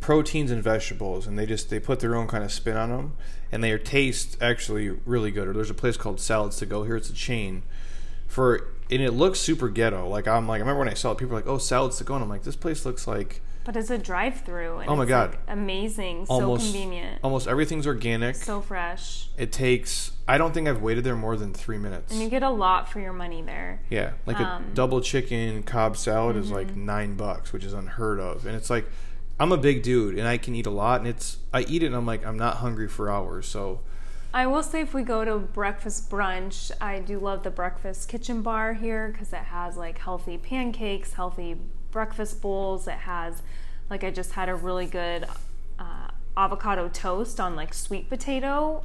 proteins 0.00 0.50
and 0.50 0.62
vegetables, 0.62 1.26
and 1.26 1.38
they 1.38 1.46
just 1.46 1.70
they 1.70 1.80
put 1.80 2.00
their 2.00 2.14
own 2.14 2.28
kind 2.28 2.44
of 2.44 2.52
spin 2.52 2.76
on 2.76 2.90
them, 2.90 3.16
and 3.50 3.64
they 3.64 3.76
taste 3.78 4.36
actually 4.40 4.90
really 5.04 5.30
good. 5.30 5.48
Or 5.48 5.52
there's 5.52 5.70
a 5.70 5.74
place 5.74 5.96
called 5.96 6.20
Salads 6.20 6.58
to 6.58 6.66
Go 6.66 6.84
here. 6.84 6.96
It's 6.96 7.10
a 7.10 7.14
chain 7.14 7.62
for, 8.26 8.68
and 8.90 9.02
it 9.02 9.12
looks 9.12 9.40
super 9.40 9.68
ghetto. 9.68 10.08
Like 10.08 10.28
I'm 10.28 10.46
like 10.46 10.58
I 10.58 10.60
remember 10.60 10.80
when 10.80 10.88
I 10.88 10.94
saw 10.94 11.12
it, 11.12 11.18
people 11.18 11.34
were 11.34 11.40
like, 11.40 11.48
"Oh, 11.48 11.58
Salads 11.58 11.98
to 11.98 12.04
Go," 12.04 12.14
and 12.14 12.22
I'm 12.22 12.30
like, 12.30 12.44
this 12.44 12.56
place 12.56 12.86
looks 12.86 13.06
like 13.06 13.40
But 13.66 13.76
it's 13.76 13.90
a 13.90 13.98
drive-through 13.98 14.78
and 14.78 14.88
Oh 14.88 14.94
my 14.94 15.02
it's, 15.02 15.08
God. 15.08 15.30
like, 15.32 15.40
amazing, 15.48 16.26
so 16.26 16.56
convenient, 16.56 17.18
almost 17.22 17.48
everything's 17.48 17.84
organic. 17.86 18.36
so 18.36 18.60
fresh. 18.60 19.28
it 19.36 19.50
takes. 19.50 20.12
I 20.28 20.38
don't 20.38 20.54
think 20.54 20.68
I've 20.68 20.80
waited 20.80 21.02
there 21.02 21.16
more 21.16 21.36
than 21.36 21.52
three 21.52 21.76
minutes. 21.76 22.12
And 22.12 22.22
you 22.22 22.28
get 22.28 22.44
a 22.44 22.50
lot 22.50 22.88
for 22.88 23.00
your 23.00 23.12
money 23.12 23.42
there. 23.42 23.80
Yeah, 23.90 24.12
like 24.24 24.38
Um, 24.38 24.62
mm-hmm. 24.62 24.70
a 24.70 24.74
double 24.74 25.00
chicken 25.00 25.64
Cobb 25.64 25.96
salad 25.96 26.36
is 26.36 26.50
like 26.50 26.76
nine 26.76 27.16
bucks, 27.16 27.52
which 27.52 27.64
is 27.64 27.72
unheard 27.72 28.20
of. 28.20 28.46
And 28.46 28.54
it's 28.54 28.70
like, 28.70 28.86
I'm 29.40 29.50
a 29.50 29.56
big 29.58 29.82
dude 29.82 30.16
and 30.16 30.26
I 30.28 30.38
can 30.38 30.54
eat 30.54 30.66
a 30.66 30.70
lot, 30.70 31.00
and 31.00 31.08
it's 31.08 31.38
I 31.52 31.62
eat 31.62 31.82
it 31.82 31.86
and 31.86 31.96
I'm 31.96 32.06
like 32.06 32.24
I'm 32.24 32.38
not 32.38 32.58
hungry 32.58 32.88
for 32.88 33.10
hours. 33.10 33.46
So 33.48 33.80
I 34.32 34.46
will 34.46 34.62
say 34.62 34.80
if 34.80 34.94
we 34.94 35.02
go 35.02 35.24
to 35.24 35.38
breakfast 35.38 36.08
brunch, 36.08 36.70
I 36.80 37.00
do 37.00 37.18
love 37.18 37.42
the 37.42 37.50
breakfast 37.50 38.08
kitchen 38.08 38.42
bar 38.42 38.74
here 38.74 39.08
because 39.10 39.32
it 39.32 39.46
has 39.50 39.76
like 39.76 39.98
healthy 39.98 40.38
pancakes, 40.38 41.14
healthy 41.14 41.56
breakfast 41.96 42.42
bowls. 42.42 42.86
It 42.86 42.98
has, 43.08 43.40
like, 43.88 44.04
I 44.04 44.10
just 44.10 44.32
had 44.32 44.50
a 44.50 44.54
really 44.54 44.84
good 44.84 45.24
uh, 45.78 46.10
avocado 46.36 46.90
toast 46.90 47.40
on 47.40 47.56
like 47.56 47.72
sweet 47.72 48.10
potato 48.10 48.84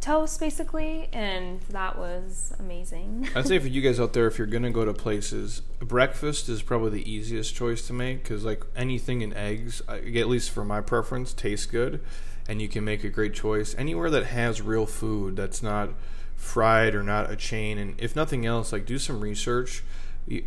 toast, 0.00 0.40
basically, 0.40 1.08
and 1.12 1.60
that 1.70 1.96
was 1.96 2.52
amazing. 2.58 3.28
I'd 3.36 3.46
say 3.46 3.60
for 3.60 3.68
you 3.68 3.80
guys 3.80 4.00
out 4.00 4.12
there, 4.12 4.26
if 4.26 4.38
you're 4.38 4.48
gonna 4.48 4.72
go 4.72 4.84
to 4.84 4.92
places, 4.92 5.62
breakfast 5.78 6.48
is 6.48 6.62
probably 6.62 6.90
the 6.90 7.08
easiest 7.08 7.54
choice 7.54 7.86
to 7.86 7.92
make 7.92 8.24
because 8.24 8.44
like 8.44 8.64
anything 8.74 9.22
in 9.22 9.32
eggs, 9.32 9.80
at 9.88 10.28
least 10.28 10.50
for 10.50 10.64
my 10.64 10.80
preference, 10.80 11.32
tastes 11.32 11.66
good, 11.66 12.00
and 12.48 12.60
you 12.60 12.66
can 12.66 12.84
make 12.84 13.04
a 13.04 13.08
great 13.08 13.34
choice 13.34 13.72
anywhere 13.78 14.10
that 14.10 14.26
has 14.26 14.60
real 14.60 14.84
food 14.84 15.36
that's 15.36 15.62
not 15.62 15.90
fried 16.36 16.96
or 16.96 17.04
not 17.04 17.30
a 17.30 17.36
chain. 17.36 17.78
And 17.78 17.94
if 17.98 18.16
nothing 18.16 18.44
else, 18.44 18.72
like 18.72 18.84
do 18.84 18.98
some 18.98 19.20
research. 19.20 19.84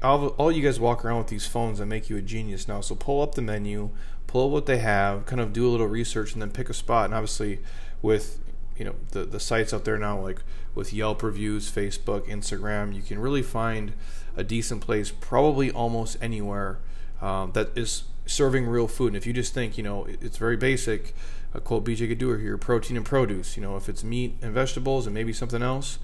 All, 0.02 0.28
all 0.30 0.52
you 0.52 0.64
guys 0.64 0.80
walk 0.80 1.06
around 1.06 1.20
with 1.20 1.28
these 1.28 1.46
phones 1.46 1.80
that 1.80 1.86
make 1.86 2.10
you 2.10 2.18
a 2.18 2.22
genius 2.22 2.68
now. 2.68 2.82
So 2.82 2.96
pull 2.96 3.22
up 3.22 3.36
the 3.36 3.42
menu, 3.44 3.92
pull 4.26 4.46
up 4.48 4.52
what 4.52 4.66
they 4.66 4.80
have, 4.80 5.26
kind 5.26 5.40
of 5.40 5.54
do 5.54 5.68
a 5.68 5.70
little 5.70 5.88
research, 5.88 6.34
and 6.34 6.42
then 6.42 6.50
pick 6.52 6.70
a 6.70 6.74
spot. 6.74 7.06
And 7.06 7.14
obviously, 7.14 7.60
with 8.02 8.40
you 8.76 8.86
know 8.86 8.96
the 9.12 9.24
the 9.26 9.40
sites 9.40 9.74
out 9.74 9.86
there 9.86 9.98
now 9.98 10.20
like 10.20 10.42
with 10.76 10.94
Yelp 10.94 11.22
reviews, 11.24 11.72
Facebook, 11.72 12.28
Instagram, 12.28 12.94
you 12.96 13.02
can 13.02 13.20
really 13.20 13.42
find 13.44 13.94
a 14.36 14.44
decent 14.44 14.82
place 14.82 15.12
probably 15.12 15.72
almost 15.72 16.18
anywhere 16.22 16.80
um, 17.22 17.52
that 17.54 17.76
is 17.76 18.04
serving 18.28 18.68
real 18.68 18.88
food. 18.88 19.08
And 19.08 19.16
if 19.16 19.26
you 19.26 19.34
just 19.34 19.54
think 19.54 19.78
you 19.78 19.84
know 19.84 20.06
it- 20.06 20.20
it's 20.22 20.38
very 20.38 20.58
basic, 20.58 21.16
a 21.54 21.62
quote 21.62 21.84
BJ 21.86 22.08
Gaddour 22.08 22.38
here: 22.40 22.58
protein 22.58 22.98
and 22.98 23.06
produce. 23.06 23.56
You 23.58 23.62
know 23.64 23.76
if 23.76 23.88
it's 23.90 24.04
meat 24.04 24.38
and 24.42 24.54
vegetables 24.54 25.06
and 25.06 25.14
maybe 25.14 25.34
something 25.34 25.62
else, 25.62 26.00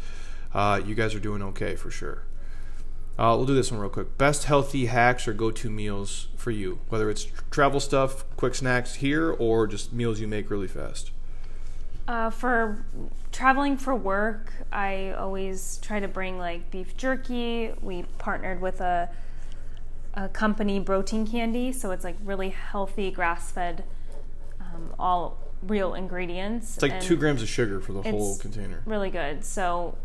uh, 0.53 0.79
you 0.85 0.93
guys 0.95 1.15
are 1.15 1.19
doing 1.19 1.41
okay 1.41 1.75
for 1.75 1.89
sure. 1.89 2.23
Uh, 3.17 3.35
we'll 3.37 3.45
do 3.45 3.53
this 3.53 3.71
one 3.71 3.79
real 3.79 3.89
quick. 3.89 4.17
Best 4.17 4.45
healthy 4.45 4.87
hacks 4.87 5.27
or 5.27 5.33
go-to 5.33 5.69
meals 5.69 6.29
for 6.35 6.51
you, 6.51 6.79
whether 6.89 7.09
it's 7.09 7.27
travel 7.51 7.79
stuff, 7.79 8.25
quick 8.37 8.55
snacks 8.55 8.95
here, 8.95 9.31
or 9.31 9.67
just 9.67 9.93
meals 9.93 10.19
you 10.19 10.27
make 10.27 10.49
really 10.49 10.67
fast. 10.67 11.11
Uh, 12.07 12.29
for 12.29 12.85
traveling 13.31 13.77
for 13.77 13.95
work, 13.95 14.51
I 14.71 15.11
always 15.11 15.79
try 15.81 15.99
to 15.99 16.07
bring 16.07 16.37
like 16.37 16.69
beef 16.71 16.97
jerky. 16.97 17.71
We 17.81 18.03
partnered 18.17 18.61
with 18.61 18.81
a 18.81 19.09
a 20.15 20.29
company, 20.29 20.79
Protein 20.79 21.25
Candy, 21.25 21.71
so 21.71 21.91
it's 21.91 22.03
like 22.03 22.15
really 22.23 22.49
healthy, 22.49 23.09
grass 23.09 23.51
fed, 23.51 23.83
um, 24.59 24.93
all 24.99 25.39
real 25.63 25.93
ingredients. 25.95 26.75
It's 26.75 26.83
like 26.83 26.91
and 26.91 27.01
two 27.01 27.15
grams 27.15 27.41
of 27.41 27.49
sugar 27.49 27.79
for 27.79 27.93
the 27.93 28.01
whole 28.03 28.37
container. 28.37 28.83
Really 28.85 29.09
good. 29.09 29.43
So 29.43 29.97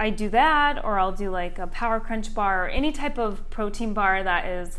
I 0.00 0.10
do 0.10 0.28
that, 0.30 0.84
or 0.84 0.98
I'll 0.98 1.12
do 1.12 1.30
like 1.30 1.58
a 1.58 1.66
Power 1.66 2.00
Crunch 2.00 2.32
bar, 2.34 2.66
or 2.66 2.68
any 2.68 2.92
type 2.92 3.18
of 3.18 3.48
protein 3.50 3.94
bar 3.94 4.22
that 4.22 4.46
is 4.46 4.78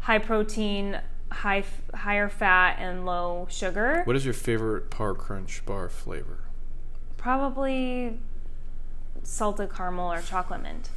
high 0.00 0.18
protein, 0.18 1.00
high 1.30 1.64
higher 1.94 2.28
fat, 2.28 2.76
and 2.78 3.04
low 3.04 3.46
sugar. 3.50 4.02
What 4.04 4.16
is 4.16 4.24
your 4.24 4.34
favorite 4.34 4.90
Power 4.90 5.14
Crunch 5.14 5.64
bar 5.66 5.88
flavor? 5.88 6.38
Probably 7.16 8.20
salted 9.24 9.74
caramel 9.74 10.12
or 10.12 10.22
chocolate 10.22 10.62
mint. 10.62 10.90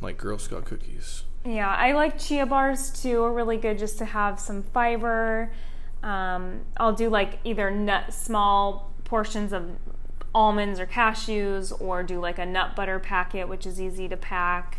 Like 0.00 0.18
Girl 0.18 0.38
Scout 0.38 0.64
cookies. 0.64 1.24
Yeah, 1.44 1.68
I 1.68 1.92
like 1.92 2.18
chia 2.18 2.44
bars 2.44 2.90
too. 2.90 3.22
Are 3.22 3.32
really 3.32 3.56
good 3.56 3.78
just 3.78 3.98
to 3.98 4.04
have 4.04 4.40
some 4.40 4.64
fiber. 4.64 5.52
Um, 6.02 6.62
I'll 6.76 6.92
do 6.92 7.08
like 7.08 7.38
either 7.44 7.70
nut 7.70 8.12
small 8.12 8.92
portions 9.04 9.52
of 9.52 9.70
almonds 10.34 10.78
or 10.78 10.86
cashews, 10.86 11.72
or 11.80 12.02
do 12.02 12.20
like 12.20 12.38
a 12.38 12.46
nut 12.46 12.76
butter 12.76 12.98
packet, 12.98 13.48
which 13.48 13.66
is 13.66 13.80
easy 13.80 14.08
to 14.08 14.16
pack. 14.16 14.78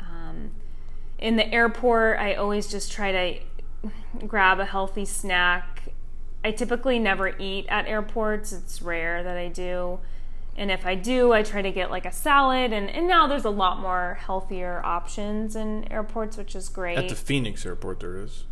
Um, 0.00 0.52
in 1.18 1.36
the 1.36 1.52
airport, 1.52 2.18
I 2.18 2.34
always 2.34 2.68
just 2.68 2.90
try 2.90 3.12
to 3.12 3.88
grab 4.26 4.60
a 4.60 4.64
healthy 4.64 5.04
snack. 5.04 5.90
I 6.42 6.52
typically 6.52 6.98
never 6.98 7.36
eat 7.38 7.66
at 7.68 7.86
airports. 7.86 8.52
It's 8.52 8.80
rare 8.80 9.22
that 9.22 9.36
I 9.36 9.48
do. 9.48 10.00
And 10.56 10.70
if 10.70 10.84
I 10.84 10.94
do, 10.94 11.32
I 11.32 11.42
try 11.42 11.62
to 11.62 11.70
get 11.70 11.90
like 11.90 12.06
a 12.06 12.12
salad. 12.12 12.72
And, 12.72 12.90
and 12.90 13.06
now 13.06 13.26
there's 13.26 13.44
a 13.44 13.50
lot 13.50 13.80
more 13.80 14.18
healthier 14.20 14.82
options 14.84 15.54
in 15.56 15.90
airports, 15.92 16.36
which 16.36 16.54
is 16.54 16.68
great. 16.68 16.98
At 16.98 17.08
the 17.08 17.14
Phoenix 17.14 17.64
airport, 17.64 18.00
there 18.00 18.16
is. 18.16 18.44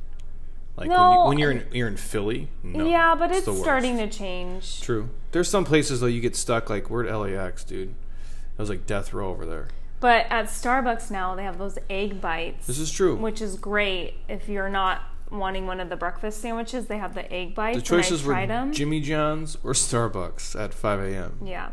Like 0.78 0.88
No, 0.88 0.94
when, 0.94 1.18
you, 1.18 1.24
when 1.28 1.38
you're 1.38 1.50
in 1.50 1.74
you're 1.74 1.88
in 1.88 1.96
Philly. 1.96 2.48
No, 2.62 2.86
yeah, 2.86 3.14
but 3.18 3.32
it's, 3.32 3.46
worst. 3.46 3.60
starting 3.60 3.96
to 3.98 4.08
change. 4.08 4.80
True. 4.80 5.10
There's 5.32 5.48
some 5.48 5.64
places 5.64 6.00
though 6.00 6.06
you 6.06 6.20
get 6.20 6.36
stuck. 6.36 6.70
Like 6.70 6.88
we're 6.88 7.06
at 7.06 7.14
LAX, 7.14 7.64
dude. 7.64 7.88
It 7.88 8.60
was 8.60 8.68
like 8.70 8.86
death 8.86 9.12
row 9.12 9.28
over 9.28 9.44
there. 9.44 9.68
But 10.00 10.26
at 10.30 10.46
Starbucks 10.46 11.10
now, 11.10 11.34
they 11.34 11.42
have 11.42 11.58
those 11.58 11.76
egg 11.90 12.20
bites. 12.20 12.68
This 12.68 12.78
is 12.78 12.92
true. 12.92 13.16
which 13.16 13.40
is 13.42 13.56
great 13.56 14.14
if 14.28 14.48
you're 14.48 14.68
not 14.68 15.02
wanting 15.32 15.66
one 15.66 15.80
of 15.80 15.88
the 15.88 15.96
breakfast 15.96 16.40
sandwiches. 16.40 16.86
They 16.86 16.98
have 16.98 17.14
the 17.14 17.30
egg 17.32 17.56
bites. 17.56 17.78
the 17.78 17.82
choices 17.84 18.22
were 18.22 18.34
I 18.34 18.46
them. 18.46 18.72
Jimmy 18.72 19.00
John's 19.00 19.56
or 19.64 19.72
Starbucks 19.72 20.58
at 20.58 20.72
5 20.72 21.00
a.m. 21.00 21.38
Yeah, 21.44 21.72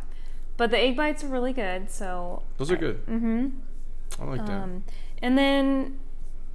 but 0.58 0.72
the 0.72 0.80
egg 0.80 0.98
bites 0.98 1.24
are 1.24 1.28
really 1.28 1.54
good. 1.54 1.92
So, 1.92 2.42
Those 2.58 2.72
are 2.72 2.78
good. 2.78 3.06
Mm-hmm. 3.06 3.50
I 4.20 4.26
like 4.26 4.46
that. 4.48 4.62
um, 4.64 4.84
and 5.22 5.38
then 5.38 6.00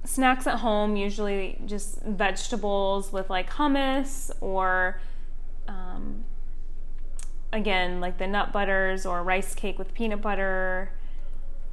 snacks 0.03 0.47
at 0.47 0.59
home 0.59 0.95
usually 0.95 1.59
just 1.65 2.01
vegetables 2.01 3.11
with 3.11 3.29
like 3.29 3.49
hummus 3.49 4.31
or 4.41 4.99
um, 5.67 6.23
again, 7.53 7.99
like 7.99 8.17
the 8.17 8.27
nut 8.27 8.51
butters 8.51 9.05
or 9.05 9.23
rice 9.23 9.53
cake 9.53 9.77
with 9.77 9.93
peanut 9.93 10.21
butter. 10.21 10.91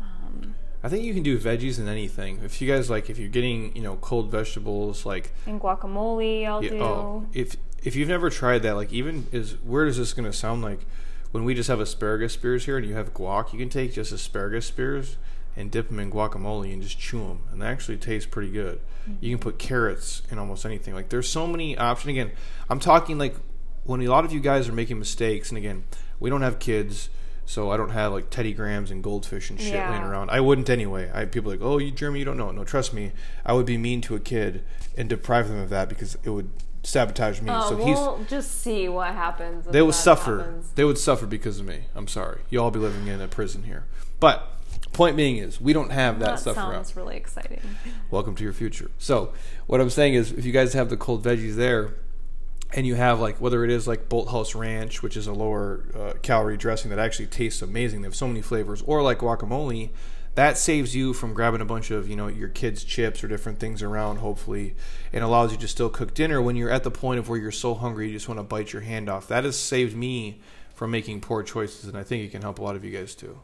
Um, 0.01 0.55
I 0.83 0.89
think 0.89 1.05
you 1.05 1.15
can 1.15 1.23
do 1.23 1.39
veggies 1.39 1.79
in 1.79 1.89
anything. 1.89 2.41
If 2.45 2.61
you 2.61 2.69
guys 2.69 2.91
like, 2.91 3.11
if 3.11 3.19
you're 3.19 3.29
getting 3.29 3.75
you 3.75 3.83
know 3.83 3.97
cold 3.97 4.31
vegetables 4.31 5.07
like 5.07 5.33
and 5.47 5.61
guacamole, 5.61 6.47
I'll 6.47 6.63
yeah, 6.63 6.71
do. 6.71 6.83
oh, 6.83 7.27
if 7.33 7.57
if 7.83 7.97
you've 7.97 8.09
never 8.09 8.31
tried 8.31 8.63
that, 8.63 8.77
like 8.77 8.93
even 8.93 9.27
is 9.33 9.53
where 9.63 9.87
is 9.87 9.97
this 9.97 10.13
going 10.13 10.31
to 10.31 10.37
sound 10.37 10.63
like 10.63 10.81
when 11.31 11.45
we 11.45 11.55
just 11.55 11.69
have 11.69 11.81
asparagus 11.81 12.33
spears 12.33 12.65
here 12.65 12.79
and 12.79 12.87
you 12.87 12.95
have 12.95 13.13
guac, 13.15 13.53
you 13.53 13.59
can 13.59 13.69
take 13.69 13.93
just 13.93 14.13
asparagus 14.13 14.67
spears 14.67 15.17
and 15.59 15.73
dip 15.73 15.89
them 15.89 15.99
in 15.99 16.11
guacamole 16.11 16.73
and 16.73 16.81
just 16.81 16.99
chew 16.99 17.19
them, 17.19 17.41
and 17.51 17.61
they 17.61 17.67
actually 17.67 17.97
taste 17.97 18.31
pretty 18.31 18.51
good. 18.51 18.81
Mm-hmm. 19.03 19.17
You 19.21 19.37
can 19.37 19.39
put 19.41 19.59
carrots 19.59 20.23
in 20.31 20.39
almost 20.39 20.65
anything. 20.65 20.95
Like 20.95 21.09
there's 21.09 21.29
so 21.29 21.47
many 21.47 21.77
options. 21.77 22.11
Again, 22.13 22.31
I'm 22.71 22.79
talking 22.79 23.19
like 23.19 23.35
when 23.85 24.01
a 24.01 24.09
lot 24.09 24.25
of 24.25 24.33
you 24.33 24.41
guys 24.41 24.69
are 24.69 24.73
making 24.73 24.99
mistakes, 24.99 25.51
and 25.51 25.59
again, 25.59 25.85
we 26.21 26.31
don't 26.31 26.43
have 26.43 26.59
kids. 26.59 27.11
So 27.45 27.71
I 27.71 27.79
don't 27.79 27.91
have 27.91 28.13
like 28.13 28.29
Teddy 28.29 28.53
Grahams 28.53 28.91
and 28.91 29.03
goldfish 29.03 29.49
and 29.49 29.59
shit 29.59 29.73
yeah. 29.73 29.91
laying 29.91 30.03
around. 30.03 30.31
I 30.31 30.39
wouldn't 30.39 30.69
anyway. 30.69 31.11
I 31.13 31.21
have 31.21 31.31
people 31.31 31.51
like, 31.51 31.63
oh, 31.63 31.79
you 31.79 31.91
Jeremy, 31.91 32.19
you 32.19 32.25
don't 32.27 32.37
know. 32.37 32.51
No, 32.51 32.63
trust 32.63 32.93
me, 32.93 33.13
I 33.45 33.55
would 33.55 33.65
be 33.65 33.79
mean 33.79 34.03
to 34.03 34.15
a 34.15 34.21
kid 34.21 34.63
and 34.99 35.09
deprive 35.09 35.49
them 35.49 35.59
of 35.59 35.71
that 35.71 35.89
because 35.89 36.19
it 36.25 36.29
would 36.29 36.51
sabotage 36.83 37.41
me. 37.41 37.51
Oh, 37.51 37.71
so 37.71 37.77
we'll 37.77 38.19
he's 38.19 38.29
just 38.29 38.61
see 38.61 38.89
what 38.89 39.15
happens. 39.15 39.65
They 39.65 39.81
would 39.81 39.95
suffer. 39.95 40.39
Happens. 40.39 40.73
They 40.75 40.85
would 40.85 40.99
suffer 40.99 41.25
because 41.27 41.59
of 41.59 41.67
me. 41.67 41.85
I'm 41.95 42.07
sorry. 42.07 42.43
You 42.51 42.61
all 42.61 42.71
be 42.71 42.79
living 42.79 43.07
in 43.07 43.21
a 43.21 43.29
prison 43.29 43.63
here. 43.63 43.87
But 44.21 44.58
point 44.93 45.17
being 45.17 45.37
is 45.37 45.61
we 45.61 45.73
don't 45.73 45.91
have 45.91 46.19
that, 46.21 46.27
that 46.27 46.39
stuff 46.41 46.55
sounds 46.57 46.73
around. 46.73 46.85
Sounds 46.85 46.97
really 46.97 47.17
exciting. 47.17 47.61
Welcome 48.11 48.35
to 48.37 48.45
your 48.45 48.53
future. 48.53 48.91
So 48.99 49.33
what 49.67 49.81
I'm 49.81 49.91
saying 49.91 50.15
is, 50.15 50.33
if 50.33 50.45
you 50.45 50.53
guys 50.53 50.73
have 50.73 50.91
the 50.91 50.97
cold 50.97 51.25
veggies 51.25 51.55
there, 51.55 51.95
and 52.75 52.87
you 52.87 52.95
have 52.95 53.21
like 53.21 53.41
whether 53.41 53.65
it 53.65 53.71
is 53.71 53.89
like 53.89 54.09
Bolthouse 54.09 54.55
Ranch, 54.55 55.03
which 55.03 55.17
is 55.17 55.27
a 55.27 55.33
lower 55.33 55.85
uh, 55.97 56.13
calorie 56.21 56.57
dressing 56.57 56.91
that 56.91 56.99
actually 56.99 57.27
tastes 57.27 57.63
amazing. 57.63 58.03
They 58.03 58.07
have 58.07 58.17
so 58.17 58.29
many 58.29 58.43
flavors, 58.43 58.83
or 58.83 59.03
like 59.03 59.21
guacamole, 59.21 59.91
that 60.35 60.59
saves 60.59 60.95
you 60.95 61.15
from 61.15 61.33
grabbing 61.35 61.61
a 61.61 61.65
bunch 61.65 61.91
of 61.91 62.09
you 62.09 62.17
know 62.17 62.29
your 62.29 62.49
kids' 62.49 62.85
chips 62.85 63.25
or 63.25 63.29
different 63.29 63.59
things 63.59 63.83
around. 63.83 64.19
Hopefully, 64.19 64.75
and 65.13 65.25
allows 65.25 65.53
you 65.53 65.59
to 65.59 65.69
still 65.69 65.89
cook 65.89 66.15
dinner 66.15 66.43
when 66.43 66.57
you're 66.57 66.71
at 66.71 66.85
the 66.85 66.91
point 66.91 67.19
of 67.19 67.29
where 67.29 67.39
you're 67.39 67.51
so 67.51 67.75
hungry 67.75 68.09
you 68.09 68.13
just 68.13 68.29
want 68.29 68.39
to 68.39 68.45
bite 68.45 68.73
your 68.73 68.83
hand 68.83 69.09
off. 69.09 69.29
That 69.29 69.45
has 69.45 69.59
saved 69.59 69.97
me 69.97 70.41
from 70.75 70.91
making 70.91 71.23
poor 71.23 71.43
choices, 71.43 71.87
and 71.87 71.97
I 71.97 72.03
think 72.03 72.25
it 72.25 72.31
can 72.31 72.43
help 72.43 72.59
a 72.59 72.63
lot 72.63 72.77
of 72.77 72.85
you 72.85 72.91
guys 72.91 73.15
too. 73.15 73.41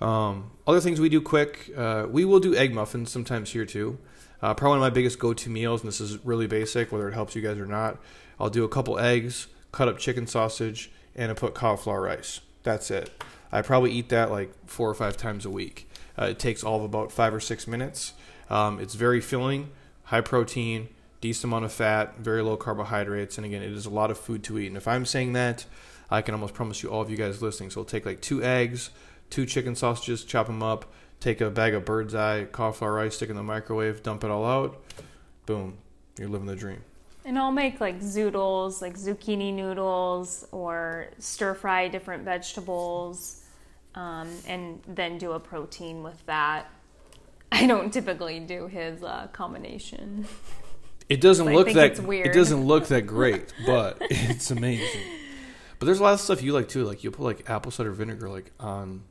Um, 0.00 0.50
other 0.66 0.80
things 0.80 1.00
we 1.00 1.08
do 1.08 1.20
quick, 1.20 1.70
uh, 1.76 2.06
we 2.08 2.24
will 2.24 2.40
do 2.40 2.54
egg 2.54 2.74
muffins 2.74 3.10
sometimes 3.10 3.50
here 3.50 3.64
too. 3.64 3.98
Uh, 4.42 4.52
probably 4.52 4.78
one 4.78 4.86
of 4.86 4.92
my 4.92 4.94
biggest 4.94 5.18
go-to 5.18 5.48
meals, 5.48 5.80
and 5.80 5.88
this 5.88 6.00
is 6.00 6.22
really 6.24 6.46
basic, 6.46 6.92
whether 6.92 7.08
it 7.08 7.14
helps 7.14 7.34
you 7.34 7.42
guys 7.42 7.58
or 7.58 7.66
not. 7.66 7.98
I'll 8.38 8.50
do 8.50 8.64
a 8.64 8.68
couple 8.68 8.98
eggs, 8.98 9.46
cut 9.72 9.88
up 9.88 9.98
chicken 9.98 10.26
sausage, 10.26 10.90
and 11.14 11.30
I 11.30 11.34
put 11.34 11.54
cauliflower 11.54 12.02
rice. 12.02 12.40
That's 12.62 12.90
it. 12.90 13.10
I 13.50 13.62
probably 13.62 13.92
eat 13.92 14.10
that 14.10 14.30
like 14.30 14.52
four 14.66 14.90
or 14.90 14.94
five 14.94 15.16
times 15.16 15.46
a 15.46 15.50
week. 15.50 15.88
Uh, 16.18 16.26
it 16.26 16.38
takes 16.38 16.62
all 16.62 16.76
of 16.76 16.82
about 16.82 17.12
five 17.12 17.32
or 17.32 17.40
six 17.40 17.66
minutes. 17.66 18.12
Um, 18.50 18.78
it's 18.78 18.94
very 18.94 19.20
filling, 19.20 19.70
high 20.04 20.20
protein, 20.20 20.88
decent 21.20 21.44
amount 21.44 21.64
of 21.64 21.72
fat, 21.72 22.18
very 22.18 22.42
low 22.42 22.56
carbohydrates, 22.56 23.38
and 23.38 23.46
again, 23.46 23.62
it 23.62 23.72
is 23.72 23.86
a 23.86 23.90
lot 23.90 24.10
of 24.10 24.18
food 24.18 24.42
to 24.44 24.58
eat. 24.58 24.66
And 24.66 24.76
if 24.76 24.86
I'm 24.86 25.06
saying 25.06 25.32
that, 25.32 25.64
I 26.10 26.22
can 26.22 26.34
almost 26.34 26.54
promise 26.54 26.82
you 26.82 26.90
all 26.90 27.00
of 27.00 27.10
you 27.10 27.16
guys 27.16 27.42
listening. 27.42 27.70
So 27.70 27.80
it'll 27.80 27.90
take 27.90 28.06
like 28.06 28.20
two 28.20 28.42
eggs, 28.42 28.90
two 29.30 29.46
chicken 29.46 29.74
sausages, 29.74 30.24
chop 30.24 30.46
them 30.46 30.62
up, 30.62 30.92
take 31.20 31.40
a 31.40 31.50
bag 31.50 31.74
of 31.74 31.84
Birds 31.84 32.14
Eye 32.14 32.44
cauliflower 32.44 32.94
rice, 32.94 33.16
stick 33.16 33.30
in 33.30 33.36
the 33.36 33.42
microwave, 33.42 34.02
dump 34.02 34.24
it 34.24 34.30
all 34.30 34.44
out. 34.44 34.82
Boom, 35.46 35.78
you're 36.18 36.28
living 36.28 36.46
the 36.46 36.56
dream. 36.56 36.82
And 37.24 37.38
I'll 37.38 37.52
make 37.52 37.80
like 37.80 38.00
zoodles, 38.00 38.80
like 38.80 38.96
zucchini 38.96 39.52
noodles, 39.52 40.46
or 40.52 41.08
stir 41.18 41.54
fry 41.54 41.88
different 41.88 42.22
vegetables, 42.24 43.42
um, 43.94 44.28
and 44.46 44.80
then 44.86 45.18
do 45.18 45.32
a 45.32 45.40
protein 45.40 46.02
with 46.02 46.24
that. 46.26 46.70
I 47.50 47.66
don't 47.66 47.92
typically 47.92 48.40
do 48.40 48.66
his 48.68 49.02
uh, 49.02 49.28
combination. 49.32 50.26
It 51.08 51.20
doesn't 51.20 51.46
look 51.52 51.72
that 51.72 51.98
weird. 52.00 52.26
it 52.28 52.32
doesn't 52.32 52.64
look 52.64 52.86
that 52.88 53.02
great, 53.06 53.52
but 53.66 53.98
it's 54.02 54.50
amazing. 54.50 55.02
But 55.78 55.86
there's 55.86 56.00
a 56.00 56.02
lot 56.02 56.14
of 56.14 56.20
stuff 56.20 56.42
you 56.42 56.52
like 56.52 56.68
too. 56.68 56.84
Like 56.84 57.02
you'll 57.04 57.12
put 57.12 57.24
like 57.24 57.50
apple 57.50 57.70
cider 57.72 57.92
vinegar 57.92 58.28
like 58.28 58.52
on 58.60 59.02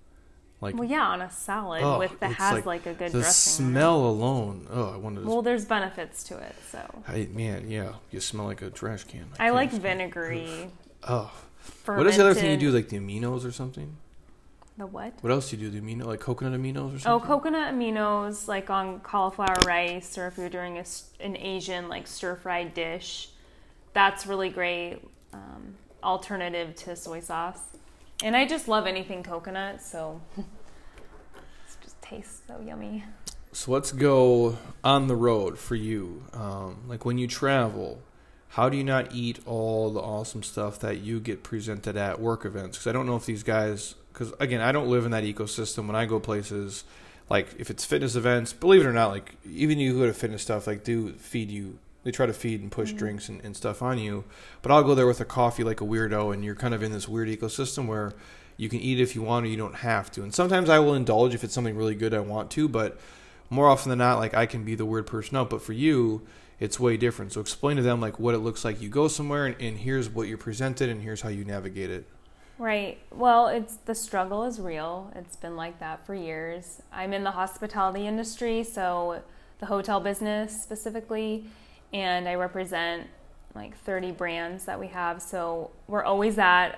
like 0.65 0.75
well, 0.75 0.89
yeah, 0.89 1.07
on 1.07 1.21
a 1.21 1.29
salad 1.29 1.83
oh, 1.83 1.99
with 1.99 2.19
that 2.19 2.33
has 2.33 2.53
like, 2.53 2.65
like, 2.65 2.85
a 2.87 2.93
good 2.93 3.11
the 3.11 3.19
dressing. 3.19 3.67
smell 3.67 4.05
alone. 4.05 4.67
Oh, 4.69 4.93
I 4.93 4.97
wanted. 4.97 5.21
To 5.21 5.27
well, 5.27 5.41
there's 5.41 5.65
benefits 5.65 6.23
to 6.25 6.37
it, 6.37 6.55
so. 6.69 7.03
I, 7.07 7.29
man, 7.31 7.69
yeah, 7.69 7.93
you 8.11 8.19
smell 8.19 8.47
like 8.47 8.61
a 8.61 8.69
trash 8.69 9.03
can. 9.03 9.27
I, 9.39 9.47
I 9.47 9.49
like 9.51 9.71
vinegary. 9.71 10.69
Oh, 11.03 11.31
fermented. 11.57 11.97
what 11.97 12.07
is 12.07 12.17
the 12.17 12.23
other 12.23 12.33
thing 12.33 12.51
you 12.51 12.57
do? 12.57 12.71
Like 12.71 12.89
the 12.89 12.97
aminos 12.97 13.45
or 13.45 13.51
something? 13.51 13.95
The 14.77 14.87
what? 14.87 15.13
What 15.21 15.31
else 15.31 15.51
do 15.51 15.57
you 15.57 15.69
do? 15.69 15.79
The 15.79 15.85
amino, 15.85 16.05
like 16.05 16.19
coconut 16.19 16.59
aminos 16.59 16.95
or 16.95 16.99
something? 16.99 17.11
Oh, 17.11 17.19
coconut 17.19 17.73
aminos, 17.73 18.47
like 18.47 18.69
on 18.69 18.99
cauliflower 19.01 19.55
rice, 19.65 20.17
or 20.17 20.27
if 20.27 20.37
you're 20.37 20.49
doing 20.49 20.77
a, 20.77 20.85
an 21.19 21.37
Asian 21.37 21.87
like 21.87 22.07
stir 22.07 22.35
fried 22.35 22.73
dish, 22.73 23.29
that's 23.93 24.25
really 24.25 24.49
great 24.49 24.99
um, 25.31 25.75
alternative 26.03 26.75
to 26.75 26.95
soy 26.95 27.19
sauce. 27.19 27.77
And 28.23 28.35
I 28.35 28.45
just 28.45 28.67
love 28.67 28.87
anything 28.87 29.23
coconut, 29.23 29.81
so 29.81 30.21
tastes 32.09 32.41
so 32.47 32.59
yummy. 32.61 33.03
So 33.51 33.71
let's 33.71 33.91
go 33.91 34.57
on 34.83 35.07
the 35.07 35.15
road 35.15 35.57
for 35.57 35.75
you. 35.75 36.23
Um, 36.33 36.83
like 36.87 37.05
when 37.05 37.17
you 37.17 37.27
travel, 37.27 38.01
how 38.49 38.69
do 38.69 38.77
you 38.77 38.83
not 38.83 39.13
eat 39.13 39.39
all 39.45 39.91
the 39.91 40.01
awesome 40.01 40.43
stuff 40.43 40.79
that 40.79 40.99
you 40.99 41.19
get 41.19 41.43
presented 41.43 41.95
at 41.95 42.19
work 42.19 42.45
events? 42.45 42.77
Because 42.77 42.87
I 42.87 42.91
don't 42.91 43.05
know 43.05 43.15
if 43.15 43.25
these 43.25 43.43
guys, 43.43 43.95
because 44.11 44.33
again, 44.39 44.61
I 44.61 44.71
don't 44.71 44.89
live 44.89 45.05
in 45.05 45.11
that 45.11 45.23
ecosystem. 45.23 45.87
When 45.87 45.95
I 45.95 46.05
go 46.05 46.19
places, 46.19 46.83
like 47.29 47.47
if 47.57 47.69
it's 47.69 47.85
fitness 47.85 48.15
events, 48.15 48.53
believe 48.53 48.81
it 48.81 48.87
or 48.87 48.93
not, 48.93 49.09
like 49.11 49.35
even 49.49 49.79
you 49.79 49.97
go 49.97 50.05
to 50.05 50.13
fitness 50.13 50.41
stuff, 50.41 50.67
like 50.67 50.83
do 50.83 51.13
feed 51.13 51.49
you 51.49 51.79
they 52.03 52.11
try 52.11 52.27
to 52.27 52.33
feed 52.33 52.61
and 52.61 52.71
push 52.71 52.89
mm-hmm. 52.89 52.99
drinks 52.99 53.29
and, 53.29 53.43
and, 53.43 53.57
stuff 53.57 53.81
on 53.81 53.97
you. 53.97 54.25
But 54.61 54.71
I'll 54.71 54.83
go 54.83 54.93
there 54.93 55.07
with 55.07 55.21
a 55.21 55.25
coffee 55.25 55.63
like 55.63 55.81
a 55.81 55.83
weirdo, 55.83 56.33
and 56.33 56.45
you're 56.45 56.53
kind 56.53 56.75
of 56.75 56.83
in 56.83 56.91
this 56.91 57.09
weird 57.09 57.27
ecosystem 57.27 57.87
where 57.87 58.13
you 58.57 58.69
can 58.69 58.79
eat 58.79 58.99
it 58.99 59.03
if 59.03 59.15
you 59.15 59.21
want 59.21 59.45
or 59.45 59.49
you 59.49 59.57
don't 59.57 59.75
have 59.75 60.11
to. 60.11 60.23
And 60.23 60.33
sometimes 60.33 60.69
I 60.69 60.79
will 60.79 60.93
indulge 60.93 61.33
if 61.33 61.43
it's 61.43 61.53
something 61.53 61.75
really 61.75 61.95
good 61.95 62.13
I 62.13 62.19
want 62.19 62.51
to, 62.51 62.67
but 62.67 62.99
more 63.49 63.69
often 63.69 63.89
than 63.89 63.99
not, 63.99 64.19
like 64.19 64.33
I 64.33 64.45
can 64.45 64.63
be 64.63 64.75
the 64.75 64.85
weird 64.85 65.07
person 65.07 65.37
out. 65.37 65.49
But 65.49 65.61
for 65.61 65.73
you, 65.73 66.25
it's 66.59 66.79
way 66.79 66.97
different. 66.97 67.33
So 67.33 67.41
explain 67.41 67.77
to 67.77 67.83
them 67.83 67.99
like 67.99 68.19
what 68.19 68.33
it 68.33 68.39
looks 68.39 68.63
like. 68.63 68.81
You 68.81 68.89
go 68.89 69.07
somewhere, 69.07 69.45
and, 69.45 69.55
and 69.61 69.77
here's 69.77 70.09
what 70.09 70.27
you're 70.27 70.37
presented, 70.37 70.89
and 70.89 71.01
here's 71.01 71.21
how 71.21 71.29
you 71.29 71.43
navigate 71.43 71.89
it. 71.89 72.07
Right. 72.57 72.99
Well, 73.11 73.47
it's 73.47 73.75
the 73.77 73.95
struggle 73.95 74.45
is 74.45 74.61
real. 74.61 75.11
It's 75.15 75.35
been 75.35 75.57
like 75.57 75.79
that 75.79 76.05
for 76.05 76.15
years. 76.15 76.81
I'm 76.93 77.11
in 77.11 77.25
the 77.25 77.31
hospitality 77.31 78.07
industry, 78.07 78.63
so 78.63 79.21
the 79.59 79.65
hotel 79.65 79.99
business 79.99 80.61
specifically 80.61 81.45
and 81.93 82.27
I 82.27 82.35
represent 82.35 83.07
like 83.53 83.77
30 83.79 84.11
brands 84.11 84.65
that 84.65 84.79
we 84.79 84.87
have. 84.87 85.21
So 85.21 85.71
we're 85.87 86.03
always 86.03 86.37
at 86.37 86.73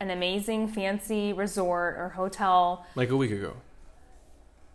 an 0.00 0.10
amazing 0.10 0.68
fancy 0.68 1.32
resort 1.32 1.96
or 1.96 2.10
hotel. 2.10 2.86
Like 2.94 3.10
a 3.10 3.16
week 3.16 3.30
ago. 3.30 3.54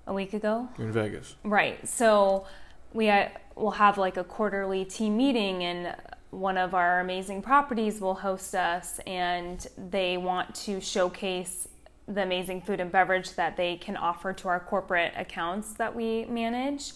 A 0.08 0.14
week 0.14 0.34
ago? 0.34 0.68
You're 0.78 0.88
in 0.88 0.94
Vegas. 0.94 1.36
Right. 1.44 1.88
So 1.88 2.46
we 2.94 3.10
uh, 3.10 3.30
will 3.56 3.72
have 3.72 3.98
like 3.98 4.18
a 4.18 4.24
quarterly 4.24 4.86
team 4.86 5.18
meeting 5.18 5.64
and 5.64 5.96
one 6.32 6.58
of 6.58 6.74
our 6.74 7.02
amazing 7.02 7.42
properties 7.42 8.00
will 8.00 8.16
host 8.16 8.56
us 8.56 9.00
and 9.06 9.68
they 9.78 10.18
want 10.18 10.56
to 10.56 10.80
showcase 10.80 11.68
the 12.08 12.24
amazing 12.24 12.62
food 12.62 12.80
and 12.80 12.92
beverage 12.92 13.36
that 13.36 13.58
they 13.58 13.78
can 13.78 13.96
offer 13.96 14.34
to 14.34 14.48
our 14.48 14.60
corporate 14.60 15.14
accounts 15.16 15.74
that 15.74 15.96
we 15.96 16.26
manage. 16.26 16.94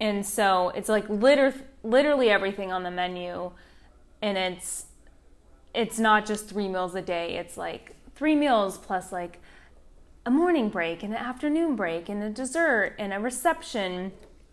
And 0.00 0.24
so 0.24 0.70
it's 0.70 0.88
like 0.88 1.08
liter- 1.08 1.54
literally 1.82 2.30
everything 2.30 2.72
on 2.72 2.84
the 2.84 2.90
menu 2.90 3.50
and 4.22 4.38
it's 4.38 4.86
it's 5.74 5.98
not 5.98 6.26
just 6.26 6.48
three 6.48 6.68
meals 6.68 6.94
a 6.94 7.02
day. 7.02 7.36
It's 7.36 7.56
like 7.56 7.94
three 8.14 8.34
meals 8.34 8.78
plus 8.78 9.12
like 9.12 9.40
a 10.26 10.30
morning 10.30 10.68
break 10.68 11.02
and 11.02 11.12
an 11.12 11.18
afternoon 11.18 11.76
break 11.76 12.08
and 12.08 12.22
a 12.22 12.30
dessert 12.30 12.94
and 12.98 13.12
a 13.12 13.18
reception 13.18 14.12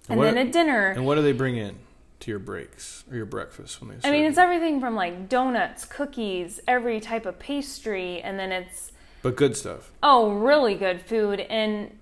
and, 0.09 0.22
then 0.22 0.38
a 0.38 0.49
dinner. 0.49 0.89
And 0.89 1.05
what 1.05 1.15
do 1.15 1.22
they 1.22 1.34
bring 1.34 1.57
in 1.57 1.78
to 2.22 2.32
your 2.32 2.39
breaks 2.39 3.03
or 3.09 3.18
your 3.18 3.26
breakfast 3.26 3.82
when 3.82 3.89
they? 3.89 4.07
I 4.07 4.11
mean, 4.11 4.26
it's 4.26 4.38
everything 4.38 4.80
from 4.80 4.95
like 4.95 5.30
donuts, 5.30 5.86
cookies, 5.86 6.59
every 6.68 6.99
type 6.99 7.26
of 7.26 7.39
pastry, 7.39 8.22
and 8.22 8.39
then 8.39 8.51
it's. 8.51 8.91
But 9.22 9.36
good 9.36 9.57
stuff. 9.57 9.91
Oh, 10.01 10.32
really 10.32 10.76
good 10.76 11.01
food, 11.01 11.41
and 11.41 11.97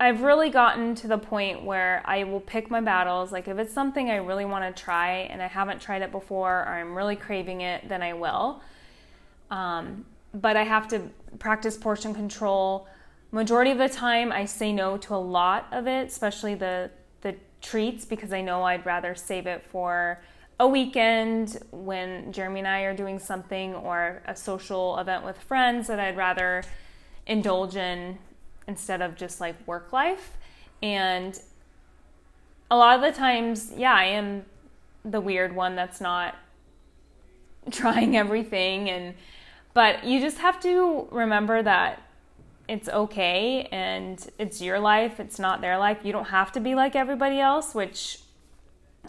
I've 0.00 0.22
really 0.22 0.50
gotten 0.50 0.94
to 0.96 1.08
the 1.08 1.18
point 1.18 1.62
where 1.62 2.02
I 2.04 2.24
will 2.24 2.40
pick 2.40 2.70
my 2.70 2.80
battles. 2.80 3.30
Like 3.30 3.46
if 3.46 3.58
it's 3.58 3.72
something 3.72 4.10
I 4.10 4.16
really 4.16 4.44
want 4.44 4.74
to 4.74 4.82
try 4.82 5.18
and 5.30 5.40
I 5.40 5.46
haven't 5.46 5.80
tried 5.80 6.02
it 6.02 6.10
before 6.10 6.60
or 6.60 6.68
I'm 6.68 6.94
really 6.94 7.16
craving 7.16 7.60
it, 7.60 7.88
then 7.88 8.02
I 8.02 8.12
will. 8.12 8.60
Um, 9.50 10.04
but 10.32 10.56
I 10.56 10.64
have 10.64 10.88
to 10.88 11.02
practice 11.38 11.76
portion 11.76 12.12
control. 12.12 12.88
Majority 13.30 13.70
of 13.70 13.78
the 13.78 13.88
time, 13.88 14.32
I 14.32 14.46
say 14.46 14.72
no 14.72 14.96
to 14.98 15.14
a 15.14 15.16
lot 15.16 15.68
of 15.72 15.86
it, 15.86 16.08
especially 16.08 16.54
the 16.54 16.90
the 17.20 17.36
treats, 17.62 18.04
because 18.04 18.32
I 18.32 18.40
know 18.40 18.64
I'd 18.64 18.84
rather 18.84 19.14
save 19.14 19.46
it 19.46 19.62
for 19.70 20.20
a 20.60 20.68
weekend 20.68 21.58
when 21.70 22.32
Jeremy 22.32 22.60
and 22.60 22.68
I 22.68 22.80
are 22.82 22.94
doing 22.94 23.18
something 23.18 23.74
or 23.74 24.22
a 24.26 24.36
social 24.36 24.98
event 24.98 25.24
with 25.24 25.38
friends 25.38 25.86
that 25.88 25.98
I'd 25.98 26.16
rather 26.16 26.62
indulge 27.26 27.76
in 27.76 28.18
instead 28.66 29.02
of 29.02 29.16
just 29.16 29.40
like 29.40 29.54
work 29.66 29.92
life. 29.92 30.36
And 30.82 31.38
a 32.70 32.76
lot 32.76 32.96
of 32.96 33.02
the 33.02 33.12
times, 33.16 33.72
yeah, 33.76 33.94
I 33.94 34.04
am 34.04 34.44
the 35.04 35.20
weird 35.20 35.54
one 35.54 35.76
that's 35.76 36.00
not 36.00 36.34
trying 37.70 38.16
everything 38.16 38.90
and 38.90 39.14
but 39.74 40.04
you 40.04 40.20
just 40.20 40.38
have 40.38 40.60
to 40.60 41.08
remember 41.10 41.60
that 41.60 42.00
it's 42.68 42.88
okay 42.88 43.68
and 43.72 44.24
it's 44.38 44.62
your 44.62 44.78
life, 44.78 45.20
it's 45.20 45.38
not 45.38 45.60
their 45.60 45.76
life. 45.78 45.98
You 46.04 46.12
don't 46.12 46.26
have 46.26 46.52
to 46.52 46.60
be 46.60 46.74
like 46.76 46.96
everybody 46.96 47.40
else, 47.40 47.74
which 47.74 48.20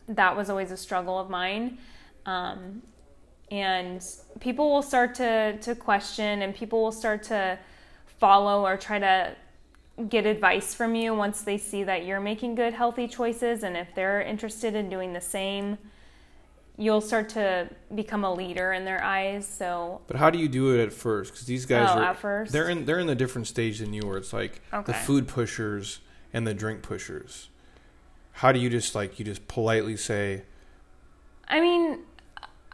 that 0.09 0.35
was 0.35 0.49
always 0.49 0.71
a 0.71 0.77
struggle 0.77 1.19
of 1.19 1.29
mine. 1.29 1.77
Um, 2.25 2.81
and 3.51 4.03
people 4.39 4.71
will 4.73 4.81
start 4.81 5.13
to, 5.15 5.57
to 5.59 5.75
question 5.75 6.41
and 6.41 6.53
people 6.53 6.81
will 6.81 6.91
start 6.91 7.23
to 7.23 7.59
follow 8.19 8.65
or 8.65 8.75
try 8.75 8.97
to 8.97 9.35
get 10.09 10.25
advice 10.25 10.73
from 10.73 10.95
you 10.95 11.13
once 11.13 11.41
they 11.41 11.57
see 11.57 11.83
that 11.83 12.05
you're 12.05 12.19
making 12.19 12.55
good, 12.55 12.73
healthy 12.73 13.07
choices. 13.07 13.63
And 13.63 13.77
if 13.77 13.87
they're 13.95 14.21
interested 14.21 14.75
in 14.75 14.89
doing 14.89 15.13
the 15.13 15.21
same, 15.21 15.77
you'll 16.77 17.01
start 17.01 17.29
to 17.29 17.69
become 17.93 18.23
a 18.23 18.33
leader 18.33 18.73
in 18.73 18.85
their 18.85 19.01
eyes. 19.03 19.47
So, 19.47 20.01
but 20.07 20.17
how 20.17 20.29
do 20.29 20.39
you 20.39 20.49
do 20.49 20.75
it 20.75 20.83
at 20.83 20.93
first? 20.93 21.31
Because 21.31 21.47
these 21.47 21.65
guys 21.65 21.89
oh, 21.91 21.99
are 21.99 22.03
at 22.03 22.17
first 22.17 22.51
they're 22.51 22.69
in 22.69 22.85
they're 22.85 22.99
in 22.99 23.07
the 23.07 23.15
different 23.15 23.47
stage 23.47 23.79
than 23.79 23.93
you, 23.93 24.05
where 24.05 24.17
it's 24.17 24.33
like 24.33 24.61
Okay. 24.73 24.91
the 24.91 24.93
food 24.93 25.27
pushers 25.27 25.99
and 26.33 26.45
the 26.45 26.53
drink 26.53 26.81
pushers. 26.81 27.49
How 28.33 28.51
do 28.51 28.59
you 28.59 28.69
just 28.69 28.95
like 28.95 29.17
you 29.17 29.25
just 29.25 29.47
politely 29.47 29.95
say, 29.95 30.43
I 31.47 31.61
mean, 31.61 31.99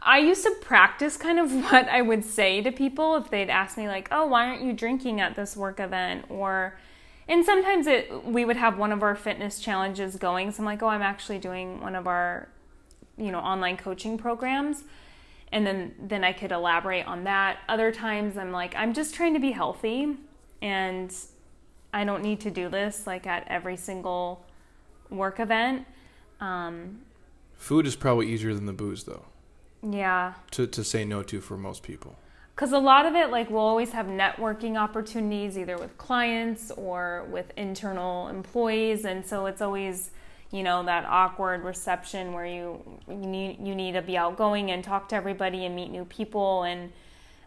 I 0.00 0.18
used 0.18 0.42
to 0.42 0.52
practice 0.60 1.16
kind 1.16 1.38
of 1.38 1.52
what 1.70 1.88
I 1.88 2.02
would 2.02 2.24
say 2.24 2.60
to 2.62 2.72
people 2.72 3.16
if 3.16 3.30
they'd 3.30 3.50
ask 3.50 3.78
me 3.78 3.86
like, 3.86 4.08
"Oh, 4.10 4.26
why 4.26 4.48
aren't 4.48 4.62
you 4.62 4.72
drinking 4.72 5.20
at 5.20 5.36
this 5.36 5.56
work 5.56 5.78
event?" 5.78 6.24
or 6.28 6.76
and 7.32 7.44
sometimes 7.44 7.86
it 7.86 8.24
we 8.24 8.44
would 8.44 8.56
have 8.56 8.76
one 8.76 8.92
of 8.92 9.02
our 9.02 9.16
fitness 9.16 9.58
challenges 9.58 10.16
going. 10.16 10.52
So 10.52 10.62
I'm 10.62 10.66
like, 10.66 10.82
"Oh, 10.82 10.88
I'm 10.88 11.02
actually 11.02 11.38
doing 11.38 11.80
one 11.80 11.96
of 11.96 12.06
our 12.06 12.48
you 13.16 13.32
know, 13.32 13.40
online 13.40 13.76
coaching 13.76 14.18
programs." 14.18 14.84
And 15.50 15.66
then 15.66 15.94
then 15.98 16.24
I 16.24 16.32
could 16.32 16.52
elaborate 16.52 17.06
on 17.06 17.24
that. 17.24 17.58
Other 17.68 17.90
times 17.90 18.36
I'm 18.36 18.52
like, 18.52 18.74
"I'm 18.76 18.92
just 18.92 19.14
trying 19.14 19.32
to 19.32 19.40
be 19.40 19.52
healthy 19.52 20.16
and 20.60 21.14
I 21.94 22.04
don't 22.04 22.22
need 22.22 22.40
to 22.40 22.50
do 22.50 22.68
this 22.68 23.06
like 23.06 23.26
at 23.26 23.46
every 23.48 23.78
single 23.78 24.44
work 25.08 25.40
event." 25.40 25.86
Um, 26.38 27.00
food 27.56 27.86
is 27.86 27.96
probably 27.96 28.28
easier 28.28 28.52
than 28.52 28.66
the 28.66 28.72
booze 28.74 29.04
though 29.04 29.24
yeah. 29.88 30.34
to 30.52 30.66
to 30.66 30.84
say 30.84 31.04
no 31.04 31.22
to 31.22 31.40
for 31.40 31.56
most 31.56 31.82
people. 31.82 32.16
Because 32.54 32.72
a 32.72 32.78
lot 32.78 33.06
of 33.06 33.14
it 33.14 33.30
like 33.30 33.50
we'll 33.50 33.60
always 33.60 33.92
have 33.92 34.06
networking 34.06 34.76
opportunities 34.76 35.56
either 35.56 35.78
with 35.78 35.96
clients 35.96 36.70
or 36.70 37.26
with 37.30 37.50
internal 37.56 38.28
employees. 38.28 39.04
And 39.04 39.24
so 39.24 39.46
it's 39.46 39.62
always 39.62 40.10
you 40.50 40.62
know 40.62 40.84
that 40.84 41.06
awkward 41.06 41.64
reception 41.64 42.34
where 42.34 42.44
you 42.44 42.82
you 43.08 43.14
need 43.16 43.58
you 43.60 43.74
need 43.74 43.92
to 43.92 44.02
be 44.02 44.16
outgoing 44.16 44.70
and 44.70 44.84
talk 44.84 45.08
to 45.08 45.16
everybody 45.16 45.64
and 45.64 45.74
meet 45.74 45.90
new 45.90 46.04
people. 46.04 46.64
And 46.64 46.92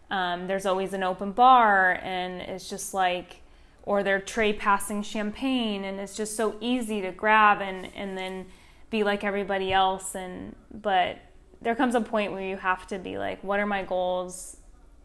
um, 0.09 0.47
there's 0.47 0.65
always 0.65 0.93
an 0.93 1.03
open 1.03 1.31
bar 1.31 1.99
and 2.01 2.41
it's 2.41 2.69
just 2.69 2.93
like 2.93 3.41
or 3.83 4.01
they're 4.01 4.19
tray 4.19 4.53
passing 4.53 5.03
champagne 5.03 5.83
and 5.85 5.99
it's 5.99 6.17
just 6.17 6.35
so 6.35 6.55
easy 6.59 7.01
to 7.01 7.11
grab 7.11 7.61
and 7.61 7.89
and 7.95 8.17
then 8.17 8.47
be 8.89 9.03
like 9.03 9.23
everybody 9.23 9.71
else. 9.71 10.15
And 10.15 10.55
but 10.73 11.19
there 11.61 11.75
comes 11.75 11.93
a 11.93 12.01
point 12.01 12.31
where 12.31 12.41
you 12.41 12.57
have 12.57 12.87
to 12.87 12.97
be 12.97 13.19
like 13.19 13.43
what 13.43 13.59
are 13.59 13.67
my 13.67 13.83
goals 13.83 14.57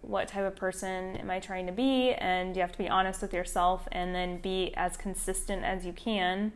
what 0.03 0.29
type 0.29 0.45
of 0.45 0.57
person 0.57 1.17
am 1.17 1.31
I 1.31 1.41
trying 1.41 1.67
to 1.67 1.73
be? 1.73 2.13
And 2.13 2.57
you 2.57 2.63
have 2.63 2.73
to 2.73 2.79
be 2.79 2.89
honest 2.89 3.23
with 3.23 3.33
yourself 3.33 3.87
and 3.93 4.15
then 4.15 4.39
be 4.39 4.73
as 4.77 4.97
consistent 4.97 5.65
as 5.65 5.85
you 5.85 5.93
can. 5.93 6.53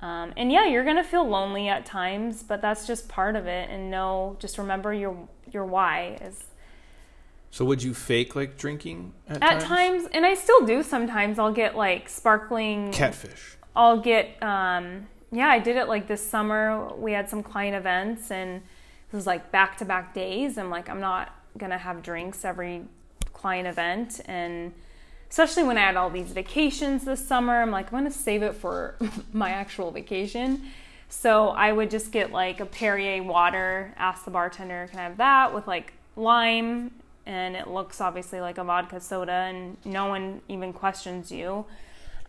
Um, 0.00 0.32
and 0.36 0.52
yeah, 0.52 0.66
you're 0.66 0.84
gonna 0.84 1.04
feel 1.04 1.26
lonely 1.26 1.68
at 1.68 1.84
times, 1.84 2.42
but 2.42 2.62
that's 2.62 2.86
just 2.86 3.08
part 3.08 3.34
of 3.34 3.46
it. 3.46 3.68
And 3.70 3.90
know, 3.90 4.36
just 4.38 4.58
remember 4.58 4.92
your 4.92 5.28
your 5.50 5.64
why 5.64 6.18
is 6.20 6.44
So 7.50 7.64
would 7.64 7.82
you 7.82 7.94
fake 7.94 8.36
like 8.36 8.56
drinking 8.56 9.12
at, 9.28 9.42
at 9.42 9.60
times, 9.60 10.06
and 10.12 10.24
I 10.24 10.34
still 10.34 10.64
do 10.64 10.82
sometimes. 10.82 11.38
I'll 11.38 11.52
get 11.52 11.76
like 11.76 12.08
sparkling 12.08 12.92
Catfish. 12.92 13.56
I'll 13.74 14.00
get 14.00 14.40
um 14.42 15.06
yeah, 15.30 15.48
I 15.48 15.58
did 15.58 15.76
it 15.76 15.88
like 15.88 16.06
this 16.06 16.24
summer. 16.24 16.94
We 16.96 17.12
had 17.12 17.28
some 17.28 17.42
client 17.42 17.76
events 17.76 18.30
and 18.30 18.56
it 18.56 19.16
was 19.16 19.26
like 19.26 19.50
back 19.50 19.78
to 19.78 19.84
back 19.84 20.14
days. 20.14 20.58
I'm 20.58 20.70
like 20.70 20.88
I'm 20.88 21.00
not 21.00 21.34
going 21.56 21.70
to 21.70 21.78
have 21.78 22.02
drinks 22.02 22.44
every 22.44 22.82
client 23.32 23.68
event 23.68 24.20
and 24.26 24.72
especially 25.30 25.62
when 25.62 25.76
I 25.76 25.82
had 25.82 25.96
all 25.96 26.10
these 26.10 26.32
vacations 26.32 27.04
this 27.04 27.26
summer, 27.26 27.60
I'm 27.60 27.70
like 27.70 27.92
I'm 27.92 28.00
going 28.00 28.04
to 28.04 28.18
save 28.18 28.42
it 28.42 28.54
for 28.54 28.96
my 29.32 29.50
actual 29.50 29.90
vacation. 29.90 30.62
So 31.10 31.48
I 31.48 31.72
would 31.72 31.90
just 31.90 32.12
get 32.12 32.32
like 32.32 32.60
a 32.60 32.66
Perrier 32.66 33.22
water, 33.22 33.94
ask 33.96 34.24
the 34.24 34.30
bartender, 34.30 34.88
"Can 34.90 35.00
I 35.00 35.04
have 35.04 35.16
that 35.18 35.54
with 35.54 35.66
like 35.66 35.94
lime?" 36.16 36.90
and 37.26 37.56
it 37.56 37.68
looks 37.68 38.00
obviously 38.00 38.40
like 38.40 38.56
a 38.56 38.64
vodka 38.64 39.00
soda 39.00 39.32
and 39.32 39.76
no 39.84 40.06
one 40.06 40.40
even 40.48 40.72
questions 40.72 41.30
you. 41.30 41.64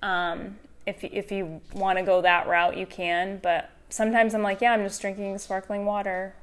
Um, 0.01 0.57
if 0.85 1.03
if 1.03 1.31
you 1.31 1.61
want 1.73 1.97
to 1.99 2.05
go 2.05 2.21
that 2.21 2.47
route, 2.47 2.77
you 2.77 2.85
can. 2.85 3.39
But 3.41 3.69
sometimes 3.89 4.33
I'm 4.33 4.41
like, 4.41 4.61
yeah, 4.61 4.73
I'm 4.73 4.83
just 4.83 5.01
drinking 5.01 5.37
sparkling 5.39 5.85
water. 5.85 6.35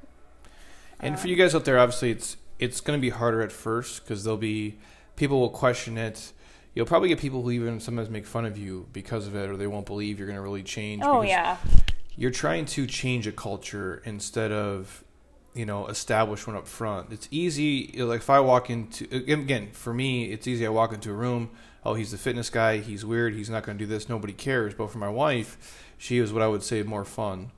And 0.99 1.19
for 1.19 1.27
you 1.27 1.35
guys 1.35 1.53
out 1.53 1.65
there, 1.65 1.77
obviously 1.77 2.11
it's 2.11 2.37
it's 2.59 2.81
going 2.81 2.97
to 2.97 3.01
be 3.01 3.09
harder 3.09 3.41
at 3.41 3.51
first 3.51 4.03
because 4.03 4.23
there'll 4.23 4.37
be 4.37 4.77
people 5.15 5.39
will 5.39 5.49
question 5.49 5.97
it. 5.97 6.33
You'll 6.73 6.85
probably 6.85 7.09
get 7.09 7.19
people 7.19 7.41
who 7.41 7.51
even 7.51 7.79
sometimes 7.79 8.09
make 8.09 8.25
fun 8.25 8.45
of 8.45 8.57
you 8.57 8.87
because 8.93 9.27
of 9.27 9.35
it, 9.35 9.49
or 9.49 9.57
they 9.57 9.67
won't 9.67 9.85
believe 9.85 10.19
you're 10.19 10.27
going 10.27 10.37
to 10.37 10.43
really 10.43 10.63
change. 10.63 11.01
Oh 11.03 11.21
yeah, 11.21 11.57
you're 12.15 12.31
trying 12.31 12.65
to 12.65 12.85
change 12.85 13.27
a 13.27 13.31
culture 13.31 14.01
instead 14.05 14.51
of 14.51 15.03
you 15.53 15.65
know 15.65 15.87
establish 15.87 16.45
one 16.45 16.55
up 16.55 16.67
front. 16.67 17.11
It's 17.11 17.27
easy. 17.31 17.91
Like 17.97 18.21
if 18.21 18.29
I 18.29 18.39
walk 18.39 18.69
into 18.69 19.07
again 19.11 19.69
for 19.71 19.93
me, 19.93 20.25
it's 20.25 20.47
easy. 20.47 20.65
I 20.65 20.69
walk 20.69 20.93
into 20.93 21.09
a 21.09 21.13
room. 21.13 21.49
Oh, 21.83 21.93
he's 21.93 22.11
the 22.11 22.17
fitness 22.17 22.49
guy. 22.49 22.79
He's 22.79 23.05
weird. 23.05 23.33
He's 23.33 23.49
not 23.49 23.63
going 23.63 23.77
to 23.77 23.83
do 23.83 23.87
this. 23.87 24.09
Nobody 24.09 24.33
cares. 24.33 24.73
But 24.73 24.91
for 24.91 24.97
my 24.97 25.09
wife, 25.09 25.85
she 25.97 26.17
is 26.17 26.33
what 26.33 26.41
I 26.41 26.47
would 26.47 26.63
say 26.63 26.83
more 26.83 27.05
fun, 27.05 27.51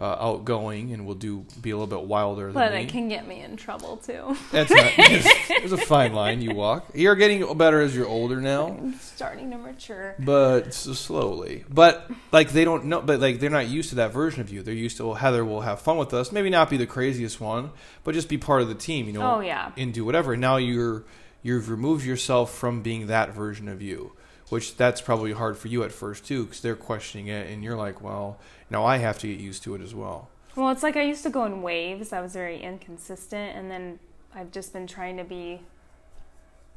uh, 0.00 0.16
outgoing, 0.20 0.92
and 0.92 1.06
will 1.06 1.14
do 1.14 1.46
be 1.62 1.70
a 1.70 1.76
little 1.76 1.86
bit 1.98 2.06
wilder 2.08 2.46
than 2.46 2.54
but 2.54 2.72
me. 2.72 2.82
it 2.82 2.88
can 2.88 3.08
get 3.08 3.28
me 3.28 3.40
in 3.40 3.56
trouble 3.56 3.96
too. 3.98 4.36
That's 4.50 4.70
not, 4.70 4.84
it's, 4.98 5.72
a 5.72 5.76
fine 5.76 6.12
line 6.12 6.42
you 6.42 6.52
walk. 6.54 6.86
You're 6.94 7.14
getting 7.14 7.56
better 7.56 7.80
as 7.80 7.94
you're 7.94 8.08
older 8.08 8.40
now, 8.40 8.66
I'm 8.68 8.94
starting 8.98 9.50
to 9.52 9.56
mature. 9.58 10.16
but 10.18 10.66
s- 10.68 10.98
slowly. 10.98 11.64
But 11.70 12.10
like 12.32 12.50
they 12.50 12.64
don't 12.64 12.86
know, 12.86 13.02
but 13.02 13.20
like 13.20 13.38
they're 13.38 13.50
not 13.50 13.68
used 13.68 13.90
to 13.90 13.94
that 13.96 14.12
version 14.12 14.40
of 14.40 14.50
you. 14.50 14.62
They're 14.62 14.74
used 14.74 14.96
to 14.96 15.04
well, 15.06 15.14
Heather 15.14 15.44
will 15.44 15.60
have 15.62 15.80
fun 15.80 15.96
with 15.96 16.12
us. 16.12 16.32
Maybe 16.32 16.50
not 16.50 16.68
be 16.70 16.76
the 16.76 16.86
craziest 16.86 17.40
one, 17.40 17.70
but 18.02 18.14
just 18.14 18.28
be 18.28 18.36
part 18.36 18.62
of 18.62 18.68
the 18.68 18.74
team. 18.74 19.06
You 19.06 19.12
know, 19.12 19.36
Oh, 19.36 19.40
yeah. 19.40 19.70
and 19.76 19.94
do 19.94 20.04
whatever. 20.04 20.32
And 20.32 20.40
now 20.40 20.56
you're 20.56 21.04
you've 21.42 21.70
removed 21.70 22.04
yourself 22.04 22.52
from 22.52 22.82
being 22.82 23.06
that 23.06 23.32
version 23.32 23.68
of 23.68 23.80
you. 23.80 24.12
Which 24.54 24.76
that's 24.76 25.00
probably 25.00 25.32
hard 25.32 25.58
for 25.58 25.66
you 25.66 25.82
at 25.82 25.90
first 25.90 26.24
too, 26.26 26.44
because 26.44 26.60
they're 26.60 26.76
questioning 26.76 27.26
it, 27.26 27.50
and 27.50 27.64
you're 27.64 27.76
like, 27.76 28.00
"Well, 28.00 28.38
now 28.70 28.84
I 28.84 28.98
have 28.98 29.18
to 29.18 29.26
get 29.26 29.40
used 29.40 29.64
to 29.64 29.74
it 29.74 29.80
as 29.80 29.96
well." 29.96 30.28
Well, 30.54 30.70
it's 30.70 30.84
like 30.84 30.96
I 30.96 31.02
used 31.02 31.24
to 31.24 31.30
go 31.30 31.44
in 31.44 31.60
waves. 31.60 32.12
I 32.12 32.20
was 32.20 32.34
very 32.34 32.62
inconsistent, 32.62 33.56
and 33.56 33.68
then 33.68 33.98
I've 34.32 34.52
just 34.52 34.72
been 34.72 34.86
trying 34.86 35.16
to 35.16 35.24
be 35.24 35.58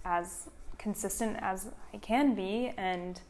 as 0.03 0.49
consistent 0.79 1.37
as 1.39 1.67
I 1.93 1.97
can 1.97 2.33
be, 2.33 2.73
and 2.77 3.21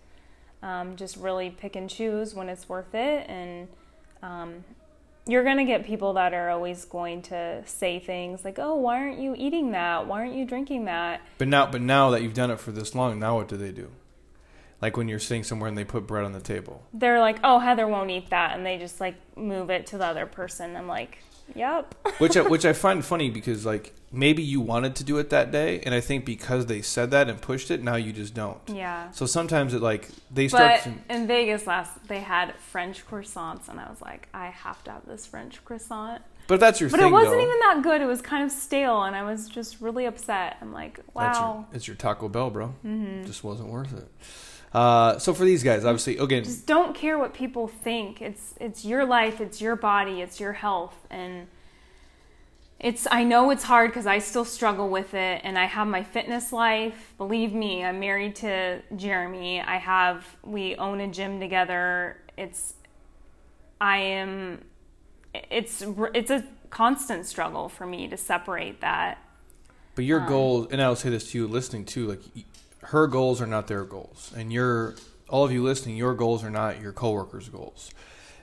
um, 0.63 0.95
just 0.95 1.17
really 1.17 1.49
pick 1.49 1.75
and 1.75 1.89
choose 1.89 2.33
when 2.33 2.47
it's 2.47 2.69
worth 2.69 2.95
it. 2.95 3.29
And 3.29 3.67
um, 4.23 4.63
you're 5.25 5.43
gonna 5.43 5.65
get 5.65 5.85
people 5.85 6.13
that 6.13 6.33
are 6.33 6.49
always 6.51 6.85
going 6.85 7.21
to 7.23 7.63
say 7.65 7.99
things 7.99 8.45
like, 8.45 8.59
"Oh, 8.59 8.75
why 8.75 8.99
aren't 9.01 9.19
you 9.19 9.35
eating 9.37 9.71
that? 9.71 10.07
Why 10.07 10.21
aren't 10.21 10.35
you 10.35 10.45
drinking 10.45 10.85
that?" 10.85 11.19
But 11.37 11.49
now, 11.49 11.69
but 11.69 11.81
now 11.81 12.11
that 12.11 12.21
you've 12.21 12.33
done 12.33 12.49
it 12.49 12.61
for 12.61 12.71
this 12.71 12.95
long, 12.95 13.19
now 13.19 13.35
what 13.35 13.49
do 13.49 13.57
they 13.57 13.73
do? 13.73 13.91
Like 14.82 14.95
when 14.95 15.07
you're 15.07 15.19
sitting 15.19 15.43
somewhere 15.43 15.67
and 15.67 15.78
they 15.78 15.84
put 15.86 16.05
bread 16.05 16.23
on 16.23 16.34
the 16.34 16.39
table. 16.39 16.84
They're 16.93 17.19
like, 17.19 17.39
"Oh, 17.43 17.57
Heather 17.59 17.88
won't 17.88 18.11
eat 18.11 18.30
that," 18.30 18.55
and 18.55 18.65
they 18.65 18.78
just 18.78 18.99
like 19.01 19.15
move 19.36 19.69
it 19.71 19.88
to 19.88 19.97
the 19.97 20.05
other 20.05 20.28
person. 20.28 20.75
I'm 20.75 20.88
like, 20.88 21.17
"Yep." 21.55 21.95
which 22.19 22.38
I, 22.38 22.41
which 22.41 22.63
I 22.63 22.73
find 22.73 23.03
funny 23.03 23.32
because 23.32 23.65
like 23.65 23.95
maybe 24.11 24.43
you 24.43 24.61
wanted 24.61 24.95
to 24.97 25.03
do 25.03 25.17
it 25.17 25.32
that 25.32 25.51
day, 25.51 25.80
and 25.82 25.95
I 25.95 25.99
think 25.99 26.25
because 26.25 26.67
they 26.67 26.84
said 26.84 27.09
that 27.09 27.28
and 27.28 27.41
pushed 27.41 27.71
it, 27.71 27.82
now 27.82 27.95
you 27.95 28.13
just 28.13 28.36
don't. 28.36 28.59
yeah. 28.67 29.09
So 29.11 29.25
sometimes 29.25 29.73
it 29.73 29.82
like 29.82 30.09
they 30.32 30.47
start. 30.47 30.82
But 30.86 31.15
in 31.15 31.25
Vegas 31.25 31.65
last, 31.65 32.07
they 32.07 32.19
had 32.19 32.53
French 32.59 33.03
croissants, 33.07 33.69
and 33.69 33.80
I 33.80 33.89
was 33.89 33.99
like, 34.01 34.28
I 34.32 34.47
have 34.51 34.84
to 34.84 34.91
have 34.91 35.07
this 35.07 35.25
French 35.25 35.65
croissant. 35.65 36.21
but 36.47 36.59
that's 36.59 36.80
your 36.80 36.91
But 36.91 36.99
thing, 36.99 37.09
it 37.09 37.11
wasn't 37.11 37.34
though. 37.38 37.41
even 37.43 37.59
that 37.61 37.80
good. 37.82 38.01
It 38.01 38.05
was 38.05 38.21
kind 38.21 38.43
of 38.43 38.51
stale, 38.51 39.01
and 39.03 39.15
I 39.15 39.23
was 39.23 39.49
just 39.49 39.82
really 39.82 40.05
upset. 40.05 40.57
I'm 40.61 40.71
like, 40.71 40.97
That's 41.15 41.39
your, 41.39 41.47
wow. 41.47 41.65
it's 41.73 41.88
your 41.88 41.95
Taco 41.95 42.30
Bell, 42.30 42.51
bro. 42.51 42.67
Mm-hmm. 42.86 43.25
Just 43.25 43.43
wasn't 43.43 43.69
worth 43.69 43.91
it. 43.97 44.07
Uh, 44.74 45.18
so 45.18 45.34
for 45.34 45.45
these 45.45 45.63
guys, 45.63 45.86
obviously, 45.86 46.18
again, 46.18 46.43
Just 46.43 46.68
don't 46.68 46.93
care 46.93 47.18
what 47.18 47.34
people 47.34 47.68
think. 47.68 48.22
It's 48.22 48.53
it's 48.59 48.84
your 48.84 49.05
life, 49.05 49.39
it's 49.39 49.61
your 49.61 49.76
body, 49.76 50.22
it's 50.22 50.39
your 50.39 50.53
health, 50.53 50.95
and 51.09 51.47
it's 52.80 53.07
I 53.09 53.24
know 53.24 53.49
it's 53.49 53.63
hard 53.63 53.89
because 53.89 54.05
I 54.05 54.20
still 54.20 54.45
struggle 54.45 54.89
with 54.89 55.13
it 55.13 55.41
and 55.43 55.57
I 55.57 55.65
have 55.65 55.88
my 55.88 56.03
fitness 56.03 56.53
life. 56.53 57.13
Believe 57.18 57.53
me, 57.53 57.84
I'm 57.84 57.99
married 57.99 58.36
to 58.38 58.82
Jeremy. 58.95 59.61
I 59.61 59.78
have 59.78 60.26
we 60.43 60.76
own 60.76 60.99
a 60.99 61.07
gym 61.07 61.39
together. 61.39 62.18
It's 62.38 62.76
I 63.82 63.97
am 63.97 64.63
it's 65.34 65.84
it's 66.13 66.30
a 66.30 66.43
constant 66.70 67.26
struggle 67.26 67.68
for 67.70 67.88
me 67.88 68.07
to 68.09 68.18
separate 68.18 68.82
that. 68.82 69.24
But 69.95 70.05
your 70.05 70.22
um, 70.22 70.28
goals, 70.28 70.68
and 70.70 70.80
I'll 70.80 70.95
say 70.95 71.09
this 71.09 71.32
to 71.32 71.38
you 71.39 71.47
listening 71.47 71.86
too, 71.86 72.07
like 72.07 72.20
her 72.88 73.07
goals 73.07 73.41
are 73.41 73.47
not 73.47 73.67
their 73.67 73.83
goals, 73.83 74.31
and 74.35 74.51
your 74.51 74.95
all 75.29 75.43
of 75.43 75.51
you 75.51 75.63
listening, 75.63 75.97
your 75.97 76.13
goals 76.13 76.43
are 76.43 76.49
not 76.49 76.81
your 76.81 76.93
coworkers' 76.93 77.49
goals 77.49 77.91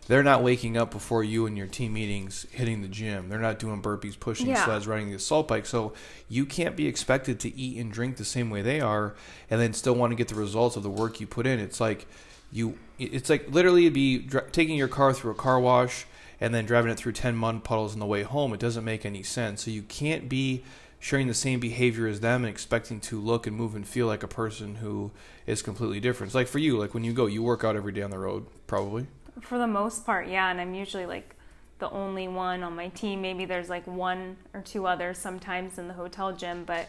they're 0.06 0.22
not 0.22 0.42
waking 0.42 0.76
up 0.76 0.90
before 0.90 1.24
you 1.24 1.46
and 1.46 1.56
your 1.56 1.66
team 1.66 1.94
meetings 1.94 2.46
hitting 2.50 2.82
the 2.82 2.88
gym. 2.88 3.28
They're 3.28 3.38
not 3.38 3.58
doing 3.58 3.80
burpees, 3.80 4.18
pushing 4.18 4.48
yeah. 4.48 4.64
sleds, 4.64 4.86
running 4.86 5.08
the 5.08 5.14
assault 5.14 5.48
bike. 5.48 5.64
So 5.64 5.94
you 6.28 6.44
can't 6.44 6.76
be 6.76 6.86
expected 6.86 7.40
to 7.40 7.56
eat 7.56 7.80
and 7.80 7.90
drink 7.90 8.16
the 8.16 8.24
same 8.24 8.50
way 8.50 8.60
they 8.60 8.80
are 8.80 9.14
and 9.50 9.60
then 9.60 9.72
still 9.72 9.94
want 9.94 10.10
to 10.10 10.16
get 10.16 10.28
the 10.28 10.34
results 10.34 10.76
of 10.76 10.82
the 10.82 10.90
work 10.90 11.20
you 11.20 11.26
put 11.26 11.46
in. 11.46 11.58
It's 11.58 11.80
like 11.80 12.06
you 12.52 12.78
it's 12.98 13.30
like 13.30 13.48
literally 13.50 13.84
it'd 13.84 13.94
be 13.94 14.18
dr- 14.18 14.52
taking 14.52 14.76
your 14.76 14.88
car 14.88 15.12
through 15.12 15.32
a 15.32 15.36
car 15.36 15.58
wash 15.58 16.06
and 16.40 16.54
then 16.54 16.66
driving 16.66 16.90
it 16.90 16.96
through 16.96 17.12
10 17.12 17.34
mud 17.34 17.64
puddles 17.64 17.94
on 17.94 17.98
the 17.98 18.06
way 18.06 18.22
home. 18.22 18.52
It 18.52 18.60
doesn't 18.60 18.84
make 18.84 19.06
any 19.06 19.22
sense. 19.22 19.64
So 19.64 19.70
you 19.70 19.82
can't 19.82 20.28
be 20.28 20.62
sharing 21.04 21.26
the 21.26 21.34
same 21.34 21.60
behavior 21.60 22.06
as 22.06 22.20
them 22.20 22.44
and 22.44 22.50
expecting 22.50 22.98
to 22.98 23.20
look 23.20 23.46
and 23.46 23.54
move 23.54 23.74
and 23.74 23.86
feel 23.86 24.06
like 24.06 24.22
a 24.22 24.26
person 24.26 24.76
who 24.76 25.10
is 25.46 25.60
completely 25.60 26.00
different. 26.00 26.28
It's 26.28 26.34
like 26.34 26.48
for 26.48 26.58
you, 26.58 26.78
like 26.78 26.94
when 26.94 27.04
you 27.04 27.12
go, 27.12 27.26
you 27.26 27.42
work 27.42 27.62
out 27.62 27.76
every 27.76 27.92
day 27.92 28.00
on 28.00 28.10
the 28.10 28.18
road, 28.18 28.46
probably. 28.66 29.06
For 29.42 29.58
the 29.58 29.66
most 29.66 30.06
part, 30.06 30.28
yeah, 30.28 30.50
and 30.50 30.58
I'm 30.58 30.72
usually 30.72 31.04
like 31.04 31.36
the 31.78 31.90
only 31.90 32.26
one 32.26 32.62
on 32.62 32.74
my 32.74 32.88
team. 32.88 33.20
Maybe 33.20 33.44
there's 33.44 33.68
like 33.68 33.86
one 33.86 34.38
or 34.54 34.62
two 34.62 34.86
others 34.86 35.18
sometimes 35.18 35.76
in 35.76 35.88
the 35.88 35.92
hotel 35.92 36.32
gym, 36.32 36.64
but 36.64 36.88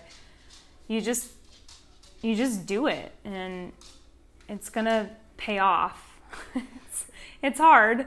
you 0.88 1.02
just 1.02 1.34
you 2.22 2.38
just 2.38 2.66
do 2.66 2.88
it 2.88 3.12
and 3.26 3.74
it's 4.48 4.70
gonna 4.70 5.10
pay 5.36 5.60
off. 5.60 6.18
it's, 6.56 7.06
it's 7.42 7.60
hard, 7.60 8.06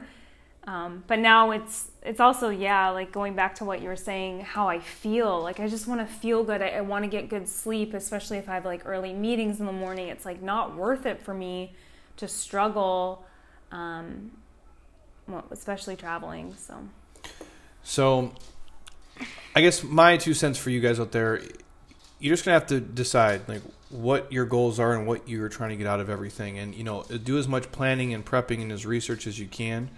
um, 0.69 1.03
but 1.07 1.17
now 1.17 1.49
it's 1.49 1.89
it's 2.03 2.19
also 2.19 2.49
yeah 2.49 2.89
like 2.89 3.11
going 3.11 3.33
back 3.33 3.55
to 3.55 3.65
what 3.65 3.81
you 3.81 3.87
were 3.87 3.95
saying 3.95 4.41
how 4.41 4.69
I 4.69 4.79
feel 4.79 5.41
like 5.41 5.59
I 5.59 5.67
just 5.67 5.87
want 5.87 5.99
to 5.99 6.05
feel 6.05 6.43
good. 6.43 6.61
I, 6.61 6.67
I 6.67 6.81
want 6.81 7.05
to 7.05 7.09
get 7.09 7.27
good 7.27 7.49
sleep, 7.49 7.95
especially 7.95 8.37
if 8.37 8.47
I 8.47 8.53
have 8.53 8.65
like 8.65 8.85
early 8.85 9.11
meetings 9.11 9.59
in 9.59 9.65
the 9.65 9.71
morning. 9.71 10.09
It's 10.09 10.25
like 10.25 10.43
not 10.43 10.75
worth 10.75 11.07
it 11.07 11.21
for 11.23 11.33
me 11.33 11.73
to 12.17 12.27
struggle 12.27 13.25
um, 13.71 14.29
well, 15.27 15.43
especially 15.49 15.95
traveling. 15.95 16.53
So, 16.55 16.75
so 17.81 18.31
I 19.55 19.61
guess 19.61 19.81
my 19.83 20.17
two 20.17 20.35
cents 20.35 20.59
for 20.59 20.69
you 20.69 20.81
guys 20.81 20.99
out 20.99 21.11
there, 21.11 21.41
you're 22.19 22.33
just 22.33 22.45
gonna 22.45 22.59
have 22.59 22.67
to 22.67 22.79
decide 22.79 23.49
like 23.49 23.63
what 23.89 24.31
your 24.31 24.45
goals 24.45 24.79
are 24.79 24.93
and 24.93 25.07
what 25.07 25.27
you're 25.27 25.49
trying 25.49 25.71
to 25.71 25.77
get 25.77 25.87
out 25.87 25.99
of 25.99 26.11
everything, 26.11 26.59
and 26.59 26.75
you 26.75 26.83
know, 26.83 27.05
do 27.23 27.39
as 27.39 27.47
much 27.47 27.71
planning 27.71 28.13
and 28.13 28.23
prepping 28.23 28.61
and 28.61 28.71
as 28.71 28.85
research 28.85 29.25
as 29.25 29.39
you 29.39 29.47
can. 29.47 29.89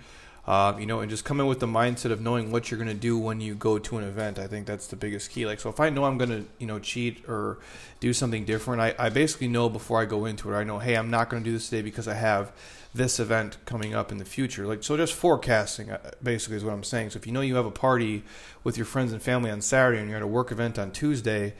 Uh, 0.47 0.75
you 0.79 0.87
know, 0.87 1.01
and 1.01 1.09
just 1.09 1.23
come 1.23 1.39
in 1.39 1.45
with 1.45 1.59
the 1.59 1.67
mindset 1.67 2.11
of 2.11 2.19
knowing 2.19 2.51
what 2.51 2.71
you're 2.71 2.77
going 2.79 2.89
to 2.89 2.95
do 2.95 3.15
when 3.17 3.39
you 3.39 3.53
go 3.53 3.77
to 3.77 3.97
an 3.97 4.03
event. 4.03 4.39
I 4.39 4.47
think 4.47 4.65
that's 4.65 4.87
the 4.87 4.95
biggest 4.95 5.29
key. 5.29 5.45
Like, 5.45 5.59
so 5.59 5.69
if 5.69 5.79
I 5.79 5.91
know 5.91 6.05
I'm 6.05 6.17
going 6.17 6.31
to, 6.31 6.45
you 6.57 6.65
know, 6.65 6.79
cheat 6.79 7.23
or 7.29 7.59
do 7.99 8.11
something 8.11 8.43
different, 8.43 8.81
I, 8.81 8.95
I 8.97 9.09
basically 9.09 9.47
know 9.47 9.69
before 9.69 10.01
I 10.01 10.05
go 10.05 10.25
into 10.25 10.51
it. 10.51 10.57
I 10.57 10.63
know, 10.63 10.79
hey, 10.79 10.97
I'm 10.97 11.11
not 11.11 11.29
going 11.29 11.43
to 11.43 11.47
do 11.47 11.53
this 11.53 11.69
today 11.69 11.83
because 11.83 12.07
I 12.07 12.15
have 12.15 12.51
this 12.93 13.19
event 13.19 13.57
coming 13.65 13.93
up 13.93 14.11
in 14.11 14.17
the 14.17 14.25
future. 14.25 14.65
Like 14.65 14.83
so, 14.83 14.97
just 14.97 15.13
forecasting 15.13 15.91
uh, 15.91 16.11
basically 16.23 16.57
is 16.57 16.63
what 16.63 16.73
I'm 16.73 16.83
saying. 16.83 17.11
So 17.11 17.17
if 17.17 17.27
you 17.27 17.33
know 17.33 17.41
you 17.41 17.55
have 17.55 17.67
a 17.67 17.71
party 17.71 18.23
with 18.63 18.77
your 18.77 18.85
friends 18.85 19.13
and 19.13 19.21
family 19.21 19.51
on 19.51 19.61
Saturday 19.61 19.99
and 19.99 20.09
you're 20.09 20.17
at 20.17 20.23
a 20.23 20.27
work 20.27 20.51
event 20.51 20.79
on 20.79 20.91
Tuesday, 20.91 21.53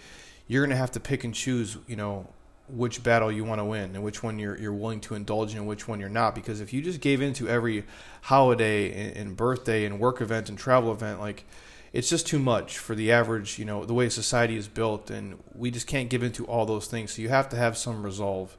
you're 0.48 0.66
going 0.66 0.72
to 0.72 0.80
have 0.80 0.92
to 0.92 1.00
pick 1.00 1.24
and 1.24 1.36
choose. 1.36 1.78
You 1.88 1.96
know 1.96 2.28
which 2.72 3.04
battle 3.04 3.32
you 3.32 3.44
want 3.44 3.60
to 3.60 3.66
win 3.66 3.96
and 3.96 4.04
which 4.04 4.24
one 4.24 4.40
you're 4.40 4.58
you're 4.58 4.74
willing 4.74 5.02
to 5.02 5.16
indulge 5.16 5.52
in 5.52 5.60
and 5.60 5.68
which 5.68 5.88
one 5.88 6.00
you're 6.00 6.10
not. 6.10 6.36
Because 6.36 6.62
if 6.62 6.74
you 6.74 6.82
just 6.82 7.02
gave 7.02 7.22
into 7.22 7.48
every 7.48 7.84
holiday 8.24 8.92
and, 8.92 9.18
and 9.18 9.38
birthday 9.38 9.86
and 9.86 10.00
work 10.00 10.22
event 10.22 10.50
and 10.50 10.58
travel 10.58 10.92
event, 10.92 11.20
like 11.20 11.46
it's 11.94 12.10
just 12.10 12.26
too 12.26 12.40
much 12.40 12.78
for 12.78 12.96
the 12.96 13.12
average, 13.12 13.60
you 13.60 13.66
know, 13.66 13.84
the 13.86 13.94
way 13.94 14.08
society 14.08 14.56
is 14.56 14.68
built, 14.68 15.10
and 15.10 15.38
we 15.54 15.70
just 15.72 15.88
can't 15.88 16.10
give 16.10 16.24
into 16.24 16.46
all 16.46 16.66
those 16.66 16.88
things. 16.88 17.14
So 17.14 17.22
you 17.22 17.30
have 17.30 17.50
to 17.50 17.58
have 17.58 17.78
some 17.78 18.04
resolve 18.04 18.56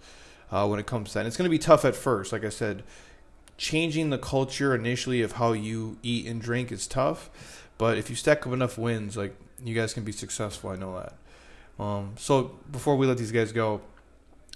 uh, 0.51 0.67
when 0.67 0.79
it 0.79 0.87
comes 0.87 1.09
to 1.09 1.15
that. 1.15 1.21
And 1.21 1.29
it's 1.29 1.37
going 1.37 1.49
to 1.49 1.51
be 1.51 1.59
tough 1.59 1.85
at 1.85 1.97
first. 1.97 2.33
Like 2.33 2.45
I 2.45 2.51
said, 2.51 2.83
changing 3.57 4.11
the 4.11 4.19
culture 4.19 4.75
initially 4.75 5.23
of 5.23 5.33
how 5.33 5.53
you 5.53 5.99
eat 6.03 6.27
and 6.27 6.43
drink 6.43 6.71
is 6.71 6.87
tough. 6.87 7.31
But 7.79 7.97
if 7.97 8.11
you 8.11 8.17
stack 8.17 8.47
up 8.47 8.53
enough 8.53 8.77
wins, 8.77 9.17
like 9.17 9.35
you 9.65 9.75
guys 9.75 9.95
can 9.95 10.05
be 10.05 10.13
successful. 10.13 10.71
I 10.71 10.77
know 10.77 11.01
that. 11.01 11.83
Um, 11.83 12.13
so 12.19 12.59
before 12.71 12.97
we 12.97 13.07
let 13.07 13.17
these 13.17 13.33
guys 13.33 13.51
go, 13.51 13.81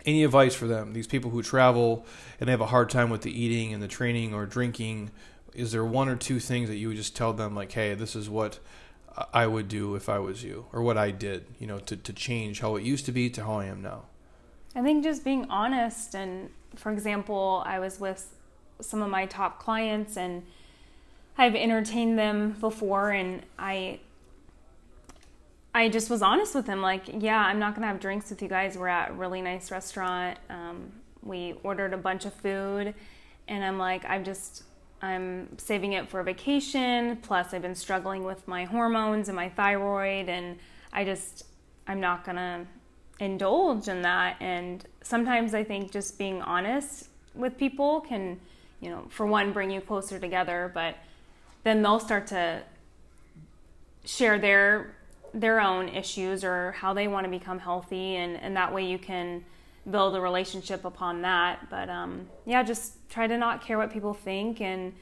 any 0.06 0.24
advice 0.24 0.54
for 0.54 0.66
them? 0.66 0.92
These 0.92 1.06
people 1.06 1.30
who 1.30 1.42
travel 1.42 2.06
and 2.40 2.48
they 2.48 2.52
have 2.52 2.60
a 2.60 2.66
hard 2.66 2.90
time 2.90 3.10
with 3.10 3.22
the 3.22 3.30
eating 3.30 3.74
and 3.74 3.82
the 3.82 3.88
training 3.88 4.32
or 4.32 4.46
drinking. 4.46 5.10
Is 5.54 5.72
there 5.72 5.84
one 5.84 6.08
or 6.08 6.16
two 6.16 6.38
things 6.38 6.68
that 6.68 6.76
you 6.76 6.88
would 6.88 6.96
just 6.96 7.16
tell 7.16 7.32
them, 7.32 7.54
like, 7.54 7.72
hey, 7.72 7.94
this 7.94 8.14
is 8.14 8.28
what 8.28 8.58
I 9.32 9.46
would 9.46 9.68
do 9.68 9.94
if 9.94 10.08
I 10.08 10.18
was 10.18 10.44
you, 10.44 10.66
or 10.72 10.82
what 10.82 10.98
I 10.98 11.10
did, 11.10 11.46
you 11.58 11.66
know, 11.66 11.78
to, 11.80 11.96
to 11.96 12.12
change 12.12 12.60
how 12.60 12.76
it 12.76 12.84
used 12.84 13.06
to 13.06 13.12
be 13.12 13.30
to 13.30 13.44
how 13.44 13.54
I 13.54 13.64
am 13.64 13.80
now? 13.80 14.02
I 14.74 14.82
think 14.82 15.02
just 15.02 15.24
being 15.24 15.46
honest 15.48 16.14
and 16.14 16.50
for 16.76 16.92
example, 16.92 17.62
I 17.64 17.78
was 17.78 17.98
with 17.98 18.34
some 18.80 19.02
of 19.02 19.10
my 19.10 19.26
top 19.26 19.58
clients 19.58 20.16
and 20.16 20.42
I've 21.38 21.54
entertained 21.54 22.18
them 22.18 22.56
before 22.60 23.10
and 23.10 23.42
I 23.58 24.00
I 25.76 25.90
just 25.90 26.08
was 26.08 26.22
honest 26.22 26.54
with 26.54 26.64
them 26.64 26.80
like, 26.80 27.02
yeah, 27.22 27.38
I'm 27.38 27.58
not 27.58 27.74
gonna 27.74 27.86
have 27.86 28.00
drinks 28.00 28.30
with 28.30 28.40
you 28.40 28.48
guys. 28.48 28.78
We're 28.78 28.88
at 28.88 29.10
a 29.10 29.12
really 29.12 29.42
nice 29.42 29.70
restaurant. 29.70 30.38
Um, 30.48 30.90
we 31.22 31.52
ordered 31.62 31.92
a 31.92 31.98
bunch 31.98 32.24
of 32.24 32.32
food 32.32 32.94
and 33.46 33.62
I'm 33.62 33.76
like, 33.76 34.02
I'm 34.06 34.24
just 34.24 34.62
I'm 35.02 35.58
saving 35.58 35.92
it 35.92 36.08
for 36.08 36.20
a 36.20 36.24
vacation. 36.24 37.18
Plus, 37.18 37.52
I've 37.52 37.60
been 37.60 37.74
struggling 37.74 38.24
with 38.24 38.48
my 38.48 38.64
hormones 38.64 39.28
and 39.28 39.36
my 39.36 39.50
thyroid, 39.50 40.30
and 40.30 40.58
I 40.94 41.04
just 41.04 41.44
I'm 41.86 42.00
not 42.00 42.24
gonna 42.24 42.64
indulge 43.20 43.88
in 43.88 44.00
that. 44.00 44.36
And 44.40 44.82
sometimes 45.02 45.52
I 45.52 45.62
think 45.62 45.92
just 45.92 46.16
being 46.16 46.40
honest 46.40 47.08
with 47.34 47.58
people 47.58 48.00
can, 48.00 48.40
you 48.80 48.88
know, 48.88 49.04
for 49.10 49.26
one, 49.26 49.52
bring 49.52 49.70
you 49.70 49.82
closer 49.82 50.18
together, 50.18 50.70
but 50.72 50.96
then 51.64 51.82
they'll 51.82 52.00
start 52.00 52.26
to 52.28 52.62
share 54.06 54.38
their 54.38 54.95
their 55.36 55.60
own 55.60 55.88
issues 55.88 56.42
or 56.42 56.72
how 56.72 56.94
they 56.94 57.06
want 57.06 57.24
to 57.24 57.30
become 57.30 57.58
healthy 57.58 58.16
and, 58.16 58.36
and 58.40 58.56
that 58.56 58.72
way 58.72 58.84
you 58.84 58.98
can 58.98 59.44
build 59.88 60.16
a 60.16 60.20
relationship 60.20 60.84
upon 60.84 61.22
that 61.22 61.68
but 61.70 61.88
um, 61.90 62.26
yeah 62.46 62.62
just 62.62 62.94
try 63.10 63.26
to 63.26 63.36
not 63.36 63.62
care 63.62 63.76
what 63.76 63.92
people 63.92 64.14
think 64.14 64.60
and 64.60 64.94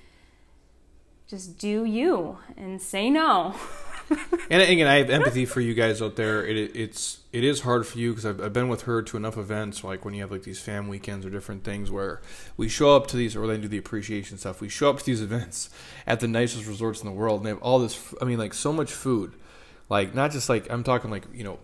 just 1.27 1.57
do 1.59 1.85
you 1.85 2.37
and 2.57 2.83
say 2.83 3.09
no 3.09 3.55
and 4.51 4.63
again, 4.63 4.87
I 4.87 4.97
have 4.97 5.11
empathy 5.11 5.47
for 5.47 5.61
you 5.61 5.75
guys 5.75 6.03
out 6.03 6.17
there. 6.17 6.45
It, 6.45 6.77
it's 6.77 7.21
it 7.33 7.43
is 7.45 7.61
hard 7.61 7.87
for 7.87 7.99
you 7.99 8.11
because 8.11 8.27
I've, 8.27 8.41
I've 8.41 8.53
been 8.53 8.69
with 8.69 8.83
her 8.83 9.03
to 9.03 9.17
enough 9.17 9.37
events, 9.37 9.83
like 9.83 10.05
when 10.05 10.15
you 10.15 10.21
have 10.23 10.31
like 10.31 10.43
these 10.43 10.61
fam 10.61 10.89
weekends 10.89 11.25
or 11.25 11.31
different 11.31 11.65
things, 11.65 11.91
where 11.91 12.21
we 12.57 12.69
show 12.69 12.95
up 12.95 13.07
to 13.09 13.17
these, 13.17 13.35
or 13.35 13.47
they 13.47 13.57
do 13.57 13.69
the 13.69 13.79
appreciation 13.79 14.37
stuff. 14.37 14.61
We 14.61 14.69
show 14.69 14.91
up 14.91 14.99
to 14.99 15.05
these 15.05 15.23
events 15.23 15.71
at 16.07 16.21
the 16.21 16.29
nicest 16.29 16.67
resorts 16.67 17.01
in 17.01 17.07
the 17.07 17.13
world, 17.13 17.41
and 17.41 17.47
they 17.47 17.51
have 17.51 17.63
all 17.63 17.79
this. 17.79 18.15
I 18.21 18.25
mean, 18.25 18.39
like 18.39 18.53
so 18.53 18.73
much 18.73 18.93
food, 18.93 19.35
like 19.89 20.15
not 20.15 20.33
just 20.33 20.49
like 20.49 20.71
I'm 20.71 20.85
talking 20.85 21.11
like 21.11 21.25
you 21.33 21.45
know, 21.45 21.59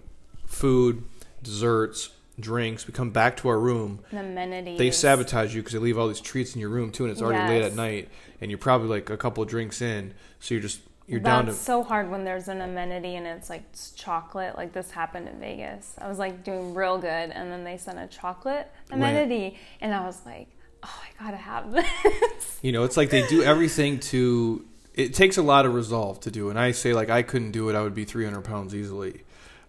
food, 0.46 1.04
desserts, 1.42 2.10
drinks. 2.38 2.86
We 2.86 2.92
come 2.92 3.10
back 3.10 3.36
to 3.38 3.48
our 3.48 3.58
room. 3.58 4.00
The 4.10 4.20
amenities. 4.20 4.78
They 4.78 4.90
sabotage 4.90 5.54
you 5.54 5.62
because 5.62 5.72
they 5.72 5.78
leave 5.78 5.98
all 5.98 6.08
these 6.08 6.20
treats 6.20 6.54
in 6.54 6.60
your 6.60 6.70
room 6.70 6.90
too, 6.90 7.04
and 7.04 7.12
it's 7.12 7.22
already 7.22 7.38
yes. 7.38 7.50
late 7.50 7.62
at 7.62 7.74
night, 7.74 8.08
and 8.40 8.50
you're 8.50 8.58
probably 8.58 8.88
like 8.88 9.10
a 9.10 9.16
couple 9.16 9.44
drinks 9.44 9.80
in, 9.82 10.14
so 10.38 10.54
you're 10.54 10.62
just 10.62 10.80
you're 11.06 11.20
That's 11.20 11.36
down 11.36 11.44
to 11.46 11.50
it's 11.50 11.60
so 11.60 11.82
hard 11.82 12.08
when 12.08 12.24
there's 12.24 12.46
an 12.46 12.60
amenity 12.60 13.16
and 13.16 13.26
it's 13.26 13.50
like 13.50 13.64
chocolate. 13.96 14.56
Like 14.56 14.72
this 14.72 14.92
happened 14.92 15.28
in 15.28 15.40
Vegas. 15.40 15.94
I 15.98 16.08
was 16.08 16.18
like 16.18 16.44
doing 16.44 16.74
real 16.74 16.98
good, 16.98 17.08
and 17.08 17.50
then 17.50 17.64
they 17.64 17.76
sent 17.76 17.98
a 17.98 18.06
chocolate 18.06 18.70
amenity, 18.90 19.58
and 19.80 19.92
I 19.94 20.04
was 20.06 20.24
like, 20.24 20.48
oh, 20.82 21.02
I 21.02 21.24
gotta 21.24 21.36
have 21.36 21.72
this. 21.72 22.58
You 22.62 22.72
know, 22.72 22.84
it's 22.84 22.96
like 22.96 23.10
they 23.10 23.26
do 23.26 23.42
everything 23.42 23.98
to. 24.00 24.64
It 24.94 25.14
takes 25.14 25.36
a 25.36 25.42
lot 25.42 25.66
of 25.66 25.74
resolve 25.74 26.20
to 26.20 26.30
do, 26.30 26.50
and 26.50 26.58
I 26.58 26.72
say 26.72 26.92
like 26.92 27.10
I 27.10 27.22
couldn't 27.22 27.52
do 27.52 27.68
it. 27.68 27.76
I 27.76 27.82
would 27.82 27.94
be 27.94 28.04
300 28.04 28.42
pounds 28.42 28.74
easily. 28.74 29.22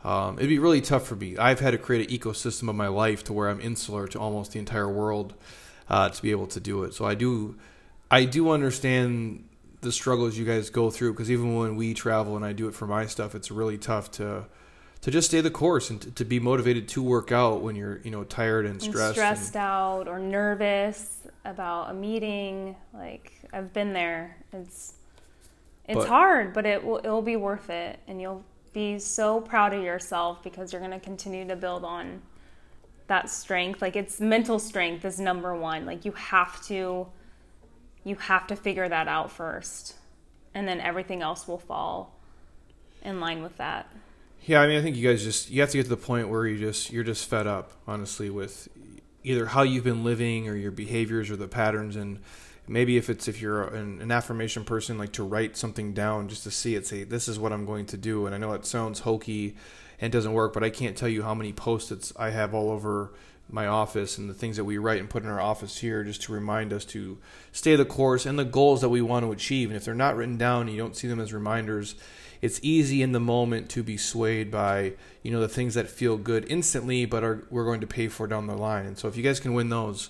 Um, 0.04 0.38
it'd 0.38 0.50
be 0.50 0.60
really 0.60 0.82
tough 0.82 1.06
for 1.06 1.16
me. 1.16 1.38
I've 1.38 1.60
had 1.60 1.72
to 1.72 1.78
create 1.78 2.10
an 2.10 2.18
ecosystem 2.18 2.70
of 2.70 2.76
my 2.76 2.88
life 2.88 3.24
to 3.26 3.34
where 3.34 3.50
I'm 3.50 3.62
insular 3.62 4.08
to 4.08 4.20
almost 4.20 4.54
the 4.54 4.60
entire 4.60 4.90
world 4.90 5.36
uh, 5.90 6.10
to 6.10 6.22
be 6.22 6.32
able 6.32 6.48
to 6.48 6.60
do 6.60 6.84
it. 6.84 6.94
So 6.96 7.06
I 7.06 7.14
do, 7.14 7.56
I 8.10 8.26
do 8.26 8.50
understand 8.50 9.48
the 9.82 9.92
struggles 9.92 10.38
you 10.38 10.46
guys 10.46 10.70
go 10.70 10.90
through 10.90 11.14
because 11.14 11.30
even 11.30 11.56
when 11.56 11.76
we 11.76 11.94
travel 11.94 12.36
and 12.36 12.46
I 12.46 12.54
do 12.54 12.68
it 12.68 12.74
for 12.74 12.88
my 12.88 13.06
stuff, 13.06 13.36
it's 13.36 13.52
really 13.52 13.78
tough 13.78 14.12
to 14.12 14.46
to 15.02 15.10
just 15.10 15.30
stay 15.30 15.42
the 15.42 15.50
course 15.50 15.90
and 15.90 16.00
to, 16.00 16.12
to 16.12 16.24
be 16.24 16.40
motivated 16.40 16.88
to 16.88 17.02
work 17.02 17.32
out 17.32 17.62
when 17.62 17.76
you're 17.76 18.00
you 18.04 18.12
know 18.12 18.24
tired 18.24 18.66
and 18.66 18.82
stressed, 18.82 19.06
and 19.06 19.16
stressed 19.16 19.56
and, 19.56 19.64
out 19.64 20.08
or 20.08 20.20
nervous 20.20 21.18
about 21.46 21.90
a 21.90 21.94
meeting. 21.94 22.76
Like 22.94 23.34
I've 23.52 23.74
been 23.74 23.94
there. 23.94 24.38
It's 24.54 24.94
It's 25.86 25.98
But- 25.98 26.08
hard, 26.08 26.54
but 26.54 26.66
it 26.66 26.84
will 26.84 26.98
it'll 26.98 27.22
be 27.22 27.36
worth 27.36 27.70
it, 27.70 28.00
and 28.08 28.22
you'll 28.22 28.44
be 28.74 29.00
so 29.00 29.42
proud 29.42 29.74
of 29.74 29.84
yourself 29.84 30.42
because 30.44 30.72
you're 30.72 30.80
going 30.80 30.98
to 30.98 31.00
continue 31.00 31.46
to 31.48 31.56
build 31.56 31.84
on 31.84 32.22
that 33.08 33.30
strength. 33.30 33.82
Like 33.82 33.96
it's 33.96 34.22
mental 34.22 34.60
strength 34.60 35.04
is 35.04 35.20
number 35.20 35.56
one. 35.56 35.86
Like 35.86 36.06
you 36.06 36.12
have 36.14 36.64
to 36.68 37.08
you 38.04 38.16
have 38.16 38.48
to 38.48 38.56
figure 38.56 38.88
that 38.88 39.08
out 39.08 39.32
first, 39.32 39.96
and 40.54 40.68
then 40.68 40.80
everything 40.80 41.22
else 41.22 41.48
will 41.48 41.60
fall 41.60 42.16
in 43.04 43.20
line 43.20 43.44
with 43.44 43.58
that. 43.58 43.92
Yeah, 44.46 44.62
I 44.62 44.68
mean, 44.68 44.80
I 44.80 44.82
think 44.82 44.96
you 44.96 45.08
guys 45.08 45.24
just 45.24 45.50
you 45.52 45.62
have 45.62 45.70
to 45.72 45.78
get 45.78 45.84
to 45.84 45.90
the 45.90 45.98
point 45.98 46.30
where 46.30 46.48
you 46.48 46.58
just 46.58 46.92
you're 46.92 47.04
just 47.04 47.30
fed 47.30 47.48
up, 47.48 47.72
honestly, 47.88 48.30
with 48.30 48.68
either 49.24 49.46
how 49.48 49.62
you've 49.62 49.84
been 49.84 50.04
living 50.04 50.48
or 50.48 50.56
your 50.56 50.72
behaviors 50.72 51.30
or 51.30 51.36
the 51.36 51.48
patterns, 51.48 51.96
and 51.96 52.20
maybe 52.72 52.96
if 52.98 53.10
it's 53.10 53.28
if 53.28 53.42
you're 53.42 53.64
an, 53.64 54.02
an 54.02 54.12
affirmation 54.12 54.64
person, 54.64 54.98
like 54.98 55.12
to 55.14 55.24
write 55.24 55.58
something 55.58 55.94
down 55.94 56.30
just 56.30 56.44
to 56.44 56.52
see 56.52 56.76
it, 56.76 56.88
say 56.88 57.04
this 57.04 57.28
is 57.28 57.38
what 57.38 57.52
I'm 57.52 57.66
going 57.66 57.86
to 57.88 57.98
do. 57.98 58.26
And 58.26 58.34
I 58.34 58.38
know 58.38 58.54
it 58.54 58.66
sounds 58.66 59.02
hokey 59.02 59.56
and 60.00 60.12
doesn't 60.12 60.34
work, 60.34 60.54
but 60.54 60.64
I 60.64 60.70
can't 60.70 60.96
tell 60.96 61.10
you 61.10 61.24
how 61.24 61.36
many 61.36 61.52
post-its 61.52 62.14
I 62.16 62.30
have 62.30 62.54
all 62.54 62.72
over 62.72 63.12
my 63.50 63.68
office 63.68 64.18
and 64.18 64.30
the 64.30 64.34
things 64.34 64.56
that 64.56 64.64
we 64.64 64.78
write 64.78 65.02
and 65.02 65.10
put 65.10 65.24
in 65.24 65.30
our 65.30 65.42
office 65.42 65.78
here 65.80 66.06
just 66.06 66.22
to 66.24 66.32
remind 66.32 66.72
us 66.72 66.86
to 66.86 67.18
stay 67.52 67.76
the 67.76 67.84
course 67.84 68.26
and 68.26 68.40
the 68.40 68.46
goals 68.46 68.80
that 68.80 68.90
we 68.90 69.02
want 69.02 69.26
to 69.26 69.32
achieve. 69.34 69.70
And 69.70 69.76
if 69.76 69.84
they're 69.84 69.94
not 69.94 70.16
written 70.16 70.38
down 70.38 70.62
and 70.62 70.72
you 70.72 70.78
don't 70.78 70.96
see 70.96 71.10
them 71.10 71.20
as 71.20 71.34
reminders, 71.34 71.96
it's 72.42 72.60
easy 72.64 73.02
in 73.02 73.12
the 73.12 73.20
moment 73.20 73.70
to 73.70 73.84
be 73.84 73.98
swayed 73.98 74.50
by 74.50 74.94
you 75.22 75.32
know 75.32 75.42
the 75.42 75.50
things 75.50 75.76
that 75.76 75.88
feel 75.88 76.18
good 76.18 76.46
instantly 76.50 77.06
but 77.06 77.24
are 77.24 77.46
we're 77.52 77.66
going 77.66 77.82
to 77.82 77.86
pay 77.88 78.08
for 78.08 78.26
down 78.26 78.48
the 78.48 78.56
line 78.56 78.88
and 78.88 78.98
so 78.98 79.08
if 79.08 79.16
you 79.16 79.22
guys 79.22 79.40
can 79.40 79.54
win 79.54 79.70
those 79.70 80.10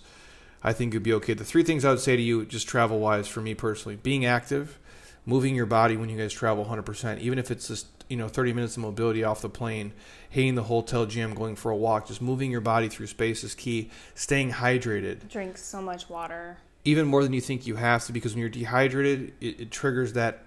i 0.64 0.74
think 0.74 0.94
you'd 0.94 1.04
be 1.04 1.14
okay. 1.14 1.34
The 1.34 1.44
three 1.46 1.64
things 1.64 1.86
i 1.86 1.90
would 1.90 2.00
say 2.00 2.16
to 2.16 2.22
you 2.22 2.46
just 2.46 2.68
travel 2.68 3.00
wise 3.00 3.28
for 3.28 3.42
me 3.42 3.54
personally 3.54 3.98
being 3.98 4.26
active 4.26 4.78
moving 5.26 5.56
your 5.56 5.68
body 5.68 5.96
when 5.98 6.10
you 6.10 6.18
guys 6.18 6.34
travel 6.34 6.66
100% 6.66 7.20
even 7.20 7.38
if 7.38 7.52
it's 7.52 7.68
just 7.68 7.86
you 8.10 8.18
know 8.18 8.28
30 8.28 8.54
minutes 8.54 8.76
of 8.76 8.82
mobility 8.82 9.24
off 9.24 9.42
the 9.42 9.50
plane 9.50 9.94
hitting 10.30 10.56
the 10.56 10.64
hotel 10.64 11.06
gym 11.06 11.34
going 11.34 11.56
for 11.56 11.70
a 11.72 11.76
walk 11.76 12.08
just 12.08 12.22
moving 12.22 12.52
your 12.52 12.60
body 12.62 12.90
through 12.90 13.08
space 13.08 13.44
is 13.44 13.54
key. 13.56 13.90
Staying 14.16 14.52
hydrated. 14.52 15.30
Drink 15.30 15.58
so 15.58 15.82
much 15.82 16.10
water. 16.10 16.58
even 16.84 17.06
more 17.08 17.24
than 17.24 17.32
you 17.34 17.42
think 17.42 17.68
you 17.68 17.76
have 17.76 18.04
to 18.06 18.12
because 18.12 18.34
when 18.34 18.40
you're 18.42 18.50
dehydrated 18.50 19.34
it, 19.40 19.60
it 19.62 19.72
triggers 19.72 20.14
that 20.14 20.44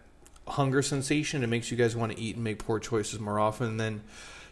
hunger 0.48 0.82
sensation. 0.82 1.42
It 1.44 1.46
makes 1.46 1.70
you 1.70 1.76
guys 1.76 1.94
want 1.96 2.12
to 2.12 2.20
eat 2.20 2.34
and 2.34 2.44
make 2.44 2.58
poor 2.58 2.78
choices 2.80 3.20
more 3.20 3.38
often 3.38 3.68
and 3.68 3.80
then 3.80 4.02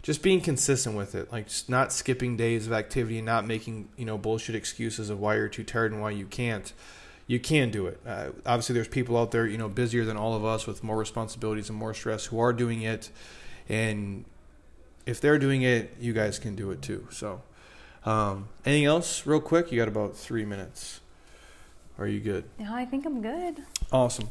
just 0.03 0.23
being 0.23 0.41
consistent 0.41 0.97
with 0.97 1.15
it. 1.15 1.31
Like 1.33 1.49
just 1.49 1.69
not 1.69 1.93
skipping 1.93 2.37
days 2.37 2.67
of 2.67 2.73
activity 2.73 3.19
and 3.19 3.27
not 3.27 3.47
making 3.47 3.89
you 3.97 4.05
know 4.05 4.19
bullshit 4.19 4.55
excuses 4.55 5.11
of 5.11 5.21
why 5.21 5.37
you're 5.37 5.49
too 5.49 5.65
tired 5.65 5.93
and 5.93 6.01
why 6.01 6.11
you 6.11 6.27
can't. 6.27 6.73
You 7.29 7.39
can 7.39 7.71
do 7.71 7.87
it. 7.87 8.01
Uh, 8.07 8.31
obviously 8.45 8.75
there's 8.75 8.89
people 8.89 9.17
out 9.17 9.31
there 9.31 9.47
you 9.47 9.59
know 9.59 9.69
busier 9.69 10.05
than 10.05 10.17
all 10.17 10.35
of 10.35 10.45
us 10.45 10.67
with 10.67 10.83
more 10.83 10.99
responsibilities 10.99 11.69
and 11.71 11.79
more 11.79 11.95
stress 11.95 12.27
who 12.27 12.39
are 12.41 12.53
doing 12.53 12.83
it. 12.83 13.11
And 13.69 14.25
if 15.07 15.21
they're 15.21 15.39
doing 15.39 15.63
it 15.63 15.97
you 16.01 16.13
guys 16.13 16.39
can 16.39 16.57
do 16.57 16.71
it 16.73 16.83
too. 16.83 17.07
So 17.11 17.43
um, 18.05 18.49
anything 18.67 18.87
else 18.87 19.25
real 19.27 19.41
quick? 19.41 19.71
You 19.71 19.79
got 19.79 19.89
about 19.89 20.17
three 20.17 20.45
minutes. 20.45 21.01
Are 21.99 22.07
you 22.07 22.21
good? 22.21 22.45
Yeah, 22.59 22.75
I 22.75 22.85
think 22.85 23.07
I'm 23.07 23.23
good. 23.23 23.63
Awesome. 23.93 24.29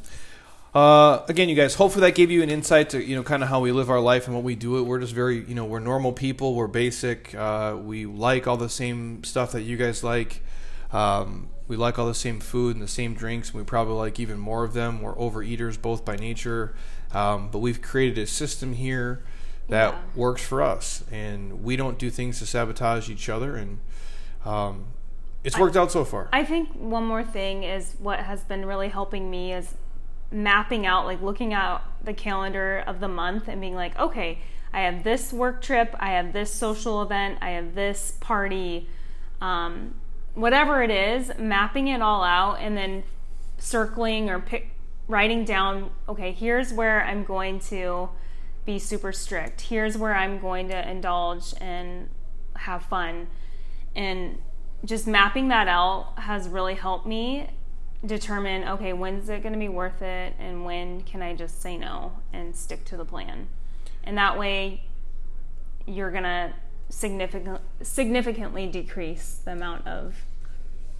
Uh, 0.74 1.22
again, 1.28 1.50
you 1.50 1.54
guys, 1.54 1.74
hopefully 1.74 2.00
that 2.08 2.14
gave 2.14 2.30
you 2.30 2.42
an 2.42 2.48
insight 2.48 2.88
to 2.90 3.04
you 3.04 3.14
know 3.14 3.22
kind 3.22 3.42
of 3.42 3.48
how 3.50 3.60
we 3.60 3.72
live 3.72 3.90
our 3.90 4.00
life 4.00 4.26
and 4.26 4.34
what 4.34 4.42
we 4.44 4.54
do 4.54 4.78
it. 4.78 4.82
We're 4.82 5.00
just 5.00 5.12
very 5.12 5.44
you 5.44 5.54
know 5.54 5.66
we're 5.66 5.80
normal 5.80 6.12
people. 6.12 6.54
We're 6.54 6.66
basic. 6.66 7.34
Uh, 7.34 7.76
we 7.82 8.06
like 8.06 8.46
all 8.46 8.56
the 8.56 8.70
same 8.70 9.22
stuff 9.22 9.52
that 9.52 9.62
you 9.62 9.76
guys 9.76 10.02
like. 10.02 10.42
Um, 10.90 11.48
we 11.68 11.76
like 11.76 11.98
all 11.98 12.06
the 12.06 12.14
same 12.14 12.40
food 12.40 12.74
and 12.74 12.82
the 12.82 12.88
same 12.88 13.14
drinks. 13.14 13.50
And 13.50 13.58
we 13.58 13.64
probably 13.64 13.94
like 13.94 14.18
even 14.18 14.38
more 14.38 14.64
of 14.64 14.72
them. 14.72 15.02
We're 15.02 15.14
overeaters 15.14 15.80
both 15.80 16.04
by 16.04 16.16
nature, 16.16 16.74
um, 17.12 17.50
but 17.50 17.58
we've 17.58 17.80
created 17.82 18.18
a 18.18 18.26
system 18.26 18.72
here 18.74 19.22
that 19.68 19.92
Yeah. 19.92 20.00
works 20.16 20.42
for 20.42 20.60
us, 20.62 21.04
and 21.12 21.62
we 21.62 21.76
don't 21.76 21.98
do 21.98 22.10
things 22.10 22.38
to 22.40 22.46
sabotage 22.46 23.08
each 23.10 23.28
other. 23.28 23.56
And 23.56 23.78
um, 24.44 24.86
it's 25.44 25.58
worked 25.58 25.76
out 25.76 25.92
so 25.92 26.04
far. 26.04 26.28
I 26.32 26.44
think 26.44 26.70
one 26.74 27.04
more 27.06 27.22
thing 27.24 27.62
is 27.62 27.94
what 27.98 28.20
has 28.20 28.42
been 28.42 28.64
really 28.66 28.88
helping 28.88 29.30
me 29.30 29.52
is 29.52 29.74
mapping 30.32 30.86
out, 30.86 31.06
like 31.06 31.20
looking 31.22 31.52
at 31.52 31.82
the 32.02 32.12
calendar 32.12 32.82
of 32.86 33.00
the 33.00 33.08
month 33.08 33.48
and 33.48 33.60
being 33.60 33.74
like, 33.74 33.98
okay, 33.98 34.38
I 34.72 34.82
have 34.82 35.04
this 35.04 35.32
work 35.32 35.62
trip, 35.62 35.94
I 35.98 36.12
have 36.12 36.32
this 36.32 36.52
social 36.52 37.02
event, 37.02 37.38
I 37.42 37.50
have 37.50 37.74
this 37.74 38.14
party, 38.20 38.88
um, 39.40 39.94
whatever 40.34 40.82
it 40.82 40.90
is, 40.90 41.32
mapping 41.38 41.88
it 41.88 42.00
all 42.00 42.22
out 42.22 42.56
and 42.60 42.76
then 42.76 43.04
circling 43.58 44.30
or 44.30 44.40
pick, 44.40 44.70
writing 45.08 45.44
down, 45.44 45.90
okay, 46.08 46.32
here's 46.32 46.72
where 46.72 47.04
I'm 47.04 47.24
going 47.24 47.60
to 47.60 48.08
be 48.64 48.78
super 48.78 49.12
strict. 49.12 49.62
Here's 49.62 49.98
where 49.98 50.14
I'm 50.14 50.38
going 50.38 50.68
to 50.68 50.90
indulge 50.90 51.54
and 51.60 52.08
have 52.56 52.82
fun. 52.84 53.26
And 53.94 54.38
just 54.84 55.06
mapping 55.06 55.48
that 55.48 55.68
out 55.68 56.14
has 56.16 56.48
really 56.48 56.74
helped 56.74 57.06
me 57.06 57.50
determine 58.04 58.68
okay, 58.68 58.92
when's 58.92 59.28
it 59.28 59.42
going 59.42 59.52
to 59.52 59.58
be 59.58 59.68
worth 59.68 60.02
it 60.02 60.34
and 60.38 60.64
when 60.64 61.02
can 61.02 61.22
I 61.22 61.34
just 61.34 61.60
say 61.62 61.76
no 61.76 62.12
and 62.32 62.54
stick 62.54 62.84
to 62.86 62.96
the 62.96 63.04
plan. 63.04 63.48
And 64.04 64.18
that 64.18 64.38
way 64.38 64.82
you're 65.86 66.10
going 66.10 66.24
to 66.24 66.52
significant, 66.88 67.60
significantly 67.80 68.66
decrease 68.66 69.40
the 69.44 69.52
amount 69.52 69.86
of 69.86 70.16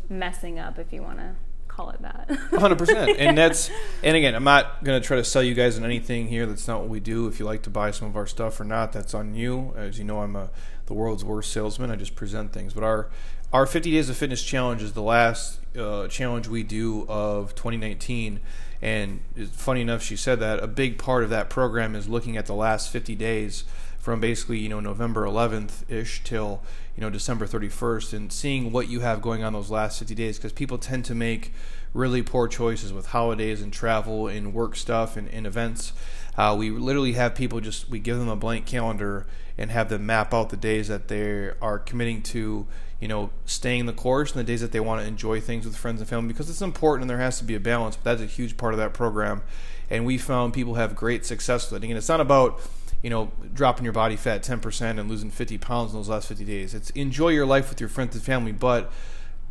messing 0.08 0.58
up 0.58 0.78
if 0.78 0.92
you 0.92 1.02
want 1.02 1.18
to 1.18 1.34
call 1.72 1.90
it 1.90 2.02
that. 2.02 2.30
hundred 2.58 2.78
percent. 2.78 3.16
And 3.18 3.36
that's 3.36 3.70
and 4.02 4.16
again, 4.16 4.34
I'm 4.34 4.44
not 4.44 4.84
gonna 4.84 5.00
try 5.00 5.16
to 5.16 5.24
sell 5.24 5.42
you 5.42 5.54
guys 5.54 5.78
on 5.78 5.84
anything 5.84 6.28
here. 6.28 6.44
That's 6.44 6.68
not 6.68 6.80
what 6.80 6.88
we 6.88 7.00
do. 7.00 7.26
If 7.28 7.40
you 7.40 7.46
like 7.46 7.62
to 7.62 7.70
buy 7.70 7.90
some 7.90 8.08
of 8.08 8.16
our 8.16 8.26
stuff 8.26 8.60
or 8.60 8.64
not, 8.64 8.92
that's 8.92 9.14
on 9.14 9.34
you. 9.34 9.72
As 9.76 9.98
you 9.98 10.04
know, 10.04 10.20
I'm 10.20 10.36
a 10.36 10.50
the 10.86 10.94
world's 10.94 11.24
worst 11.24 11.50
salesman. 11.52 11.90
I 11.90 11.96
just 11.96 12.14
present 12.14 12.52
things. 12.52 12.74
But 12.74 12.84
our 12.84 13.08
our 13.52 13.66
50 13.66 13.90
days 13.90 14.08
of 14.10 14.16
fitness 14.16 14.42
challenge 14.42 14.82
is 14.82 14.92
the 14.92 15.02
last 15.02 15.60
uh, 15.76 16.08
challenge 16.08 16.48
we 16.48 16.62
do 16.62 17.06
of 17.08 17.54
2019. 17.54 18.40
And 18.80 19.20
it's 19.36 19.54
funny 19.54 19.80
enough, 19.80 20.02
she 20.02 20.16
said 20.16 20.40
that 20.40 20.62
a 20.62 20.66
big 20.66 20.98
part 20.98 21.22
of 21.24 21.30
that 21.30 21.48
program 21.48 21.94
is 21.94 22.08
looking 22.08 22.36
at 22.36 22.46
the 22.46 22.54
last 22.54 22.90
50 22.90 23.14
days 23.14 23.64
from 24.02 24.18
basically 24.18 24.58
you 24.58 24.68
know 24.68 24.80
November 24.80 25.24
11th 25.24 25.88
ish 25.88 26.24
till 26.24 26.60
you 26.96 27.00
know 27.00 27.08
December 27.08 27.46
31st, 27.46 28.12
and 28.12 28.32
seeing 28.32 28.72
what 28.72 28.88
you 28.88 28.98
have 28.98 29.22
going 29.22 29.44
on 29.44 29.52
those 29.52 29.70
last 29.70 30.00
50 30.00 30.16
days 30.16 30.38
because 30.38 30.52
people 30.52 30.76
tend 30.76 31.04
to 31.04 31.14
make 31.14 31.52
really 31.94 32.20
poor 32.20 32.48
choices 32.48 32.92
with 32.92 33.06
holidays 33.06 33.62
and 33.62 33.72
travel 33.72 34.26
and 34.26 34.52
work 34.52 34.74
stuff 34.74 35.16
and, 35.16 35.28
and 35.28 35.46
events. 35.46 35.92
Uh, 36.36 36.54
we 36.58 36.70
literally 36.70 37.12
have 37.12 37.36
people 37.36 37.60
just 37.60 37.88
we 37.88 38.00
give 38.00 38.18
them 38.18 38.28
a 38.28 38.34
blank 38.34 38.66
calendar 38.66 39.24
and 39.56 39.70
have 39.70 39.88
them 39.88 40.04
map 40.04 40.34
out 40.34 40.50
the 40.50 40.56
days 40.56 40.88
that 40.88 41.06
they 41.06 41.52
are 41.62 41.78
committing 41.78 42.22
to 42.22 42.66
you 43.02 43.08
know 43.08 43.28
staying 43.44 43.84
the 43.84 43.92
course 43.92 44.32
and 44.32 44.40
the 44.40 44.44
days 44.44 44.62
that 44.62 44.72
they 44.72 44.80
want 44.80 45.02
to 45.02 45.06
enjoy 45.06 45.40
things 45.40 45.66
with 45.66 45.76
friends 45.76 46.00
and 46.00 46.08
family 46.08 46.28
because 46.28 46.48
it's 46.48 46.62
important 46.62 47.02
and 47.02 47.10
there 47.10 47.18
has 47.18 47.36
to 47.36 47.44
be 47.44 47.54
a 47.54 47.60
balance 47.60 47.96
but 47.96 48.04
that's 48.04 48.22
a 48.22 48.26
huge 48.26 48.56
part 48.56 48.72
of 48.72 48.78
that 48.78 48.94
program 48.94 49.42
and 49.90 50.06
we 50.06 50.16
found 50.16 50.54
people 50.54 50.76
have 50.76 50.94
great 50.94 51.26
success 51.26 51.70
with 51.70 51.82
it 51.82 51.84
again 51.84 51.96
it's 51.96 52.08
not 52.08 52.20
about 52.20 52.60
you 53.02 53.10
know, 53.10 53.32
dropping 53.52 53.84
your 53.84 53.92
body 53.92 54.16
fat 54.16 54.42
10% 54.42 54.98
and 54.98 55.10
losing 55.10 55.30
50 55.30 55.58
pounds 55.58 55.92
in 55.92 55.98
those 55.98 56.08
last 56.08 56.28
50 56.28 56.44
days. 56.44 56.72
It's 56.72 56.90
enjoy 56.90 57.30
your 57.30 57.46
life 57.46 57.68
with 57.68 57.80
your 57.80 57.88
friends 57.88 58.14
and 58.14 58.24
family, 58.24 58.52
but 58.52 58.92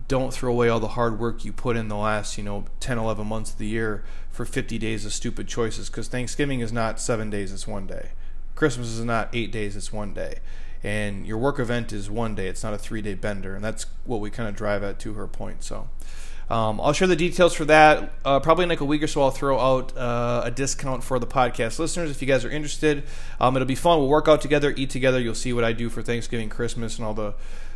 don't 0.07 0.33
throw 0.33 0.51
away 0.51 0.69
all 0.69 0.79
the 0.79 0.89
hard 0.89 1.19
work 1.19 1.43
you 1.45 1.51
put 1.51 1.75
in 1.75 1.89
the 1.89 1.97
last, 1.97 2.37
you 2.37 2.43
know, 2.43 2.65
10, 2.79 2.97
11 2.97 3.27
months 3.27 3.51
of 3.51 3.57
the 3.57 3.67
year 3.67 4.03
for 4.29 4.45
50 4.45 4.77
days 4.77 5.05
of 5.05 5.13
stupid 5.13 5.47
choices 5.47 5.89
because 5.89 6.07
Thanksgiving 6.07 6.61
is 6.61 6.71
not 6.71 6.99
seven 6.99 7.29
days, 7.29 7.51
it's 7.51 7.67
one 7.67 7.87
day. 7.87 8.11
Christmas 8.55 8.87
is 8.87 9.03
not 9.03 9.29
eight 9.33 9.51
days, 9.51 9.75
it's 9.75 9.91
one 9.91 10.13
day. 10.13 10.39
And 10.83 11.27
your 11.27 11.37
work 11.37 11.59
event 11.59 11.93
is 11.93 12.09
one 12.09 12.35
day, 12.35 12.47
it's 12.47 12.63
not 12.63 12.73
a 12.73 12.77
three 12.77 13.01
day 13.01 13.13
bender. 13.13 13.55
And 13.55 13.63
that's 13.63 13.85
what 14.05 14.19
we 14.19 14.29
kind 14.29 14.49
of 14.49 14.55
drive 14.55 14.83
at 14.83 14.99
to 14.99 15.13
her 15.13 15.27
point. 15.27 15.63
So. 15.63 15.87
Um, 16.49 16.81
I'll 16.81 16.91
share 16.91 17.07
the 17.07 17.15
details 17.15 17.53
for 17.53 17.63
that. 17.63 18.11
Uh, 18.25 18.41
probably 18.41 18.63
in 18.63 18.69
like 18.69 18.81
a 18.81 18.85
week 18.85 19.01
or 19.01 19.07
so, 19.07 19.21
I'll 19.21 19.31
throw 19.31 19.57
out 19.57 19.95
uh, 19.95 20.41
a 20.43 20.51
discount 20.51 21.01
for 21.01 21.17
the 21.17 21.25
podcast 21.25 21.79
listeners 21.79 22.11
if 22.11 22.21
you 22.21 22.27
guys 22.27 22.43
are 22.43 22.51
interested. 22.51 23.03
Um, 23.39 23.55
it'll 23.55 23.65
be 23.65 23.73
fun. 23.73 23.99
We'll 23.99 24.09
work 24.09 24.27
out 24.27 24.41
together, 24.41 24.73
eat 24.75 24.89
together. 24.89 25.21
You'll 25.21 25.33
see 25.33 25.53
what 25.53 25.63
I 25.63 25.71
do 25.71 25.87
for 25.87 26.01
Thanksgiving, 26.01 26.49
Christmas, 26.49 26.97
and 26.97 27.07
all 27.07 27.13
the 27.13 27.35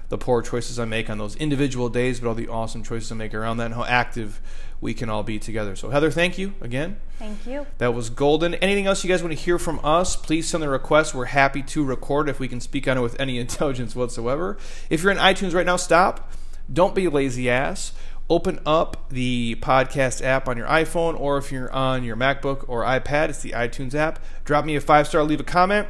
the 0.09 0.17
poor 0.17 0.41
choices 0.41 0.79
I 0.79 0.85
make 0.85 1.09
on 1.09 1.17
those 1.17 1.35
individual 1.35 1.89
days, 1.89 2.19
but 2.19 2.27
all 2.27 2.35
the 2.35 2.47
awesome 2.47 2.83
choices 2.83 3.11
I 3.11 3.15
make 3.15 3.33
around 3.33 3.57
that, 3.57 3.65
and 3.65 3.75
how 3.75 3.85
active 3.85 4.41
we 4.81 4.93
can 4.93 5.09
all 5.09 5.23
be 5.23 5.39
together. 5.39 5.75
So, 5.75 5.89
Heather, 5.89 6.11
thank 6.11 6.37
you 6.37 6.53
again. 6.61 6.97
Thank 7.17 7.47
you. 7.47 7.65
That 7.77 7.93
was 7.93 8.09
golden. 8.09 8.55
Anything 8.55 8.87
else 8.87 9.03
you 9.03 9.07
guys 9.07 9.23
want 9.23 9.35
to 9.35 9.41
hear 9.41 9.57
from 9.57 9.79
us, 9.83 10.15
please 10.15 10.47
send 10.47 10.61
the 10.61 10.69
request. 10.69 11.15
We're 11.15 11.25
happy 11.25 11.61
to 11.63 11.83
record 11.83 12.29
if 12.29 12.39
we 12.39 12.47
can 12.47 12.59
speak 12.59 12.87
on 12.87 12.97
it 12.97 13.01
with 13.01 13.19
any 13.19 13.39
intelligence 13.45 13.95
whatsoever. 13.95 14.57
If 14.89 15.03
you're 15.03 15.11
in 15.11 15.17
iTunes 15.17 15.53
right 15.53 15.65
now, 15.65 15.77
stop. 15.77 16.31
Don't 16.71 16.95
be 16.95 17.05
a 17.05 17.09
lazy 17.09 17.49
ass. 17.49 17.93
Open 18.27 18.59
up 18.65 19.09
the 19.09 19.55
podcast 19.61 20.23
app 20.23 20.47
on 20.47 20.57
your 20.57 20.65
iPhone, 20.65 21.19
or 21.19 21.37
if 21.37 21.51
you're 21.51 21.71
on 21.71 22.03
your 22.03 22.15
MacBook 22.15 22.65
or 22.67 22.83
iPad, 22.83 23.29
it's 23.29 23.41
the 23.41 23.51
iTunes 23.51 23.93
app. 23.93 24.19
Drop 24.43 24.65
me 24.65 24.75
a 24.75 24.81
five 24.81 25.07
star, 25.07 25.23
leave 25.23 25.39
a 25.39 25.43
comment. 25.43 25.87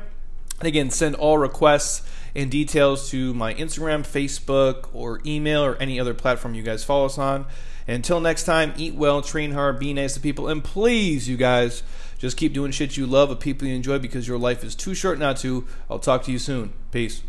And 0.60 0.68
again, 0.68 0.90
send 0.90 1.16
all 1.16 1.38
requests 1.38 2.02
and 2.36 2.52
details 2.52 3.10
to 3.12 3.34
my 3.34 3.54
Instagram, 3.54 4.02
Facebook, 4.02 4.90
or 4.94 5.22
email, 5.26 5.64
or 5.64 5.76
any 5.78 6.00
other 6.00 6.14
platform 6.14 6.54
you 6.54 6.64
guys 6.64 6.84
follow 6.84 7.06
us 7.06 7.18
on. 7.18 7.46
Until 7.88 8.20
next 8.20 8.44
time, 8.44 8.74
eat 8.78 8.96
well, 8.96 9.22
train 9.22 9.52
hard, 9.52 9.80
be 9.80 9.94
nice 9.94 10.16
to 10.16 10.20
people, 10.20 10.48
and 10.48 10.64
please, 10.64 11.30
you 11.30 11.38
guys, 11.38 11.84
Just 12.18 12.38
keep 12.38 12.54
doing 12.54 12.72
shit 12.72 12.98
you 12.98 13.06
love 13.06 13.30
with 13.30 13.40
people 13.40 13.68
you 13.68 13.76
enjoy 13.76 14.00
because 14.00 14.28
your 14.28 14.38
life 14.38 14.64
is 14.64 14.74
too 14.74 14.94
short 14.94 15.20
not 15.20 15.38
to. 15.38 15.66
I'll 15.90 16.00
talk 16.00 16.24
to 16.24 16.32
you 16.32 16.40
soon. 16.40 16.74
Peace. 16.92 17.22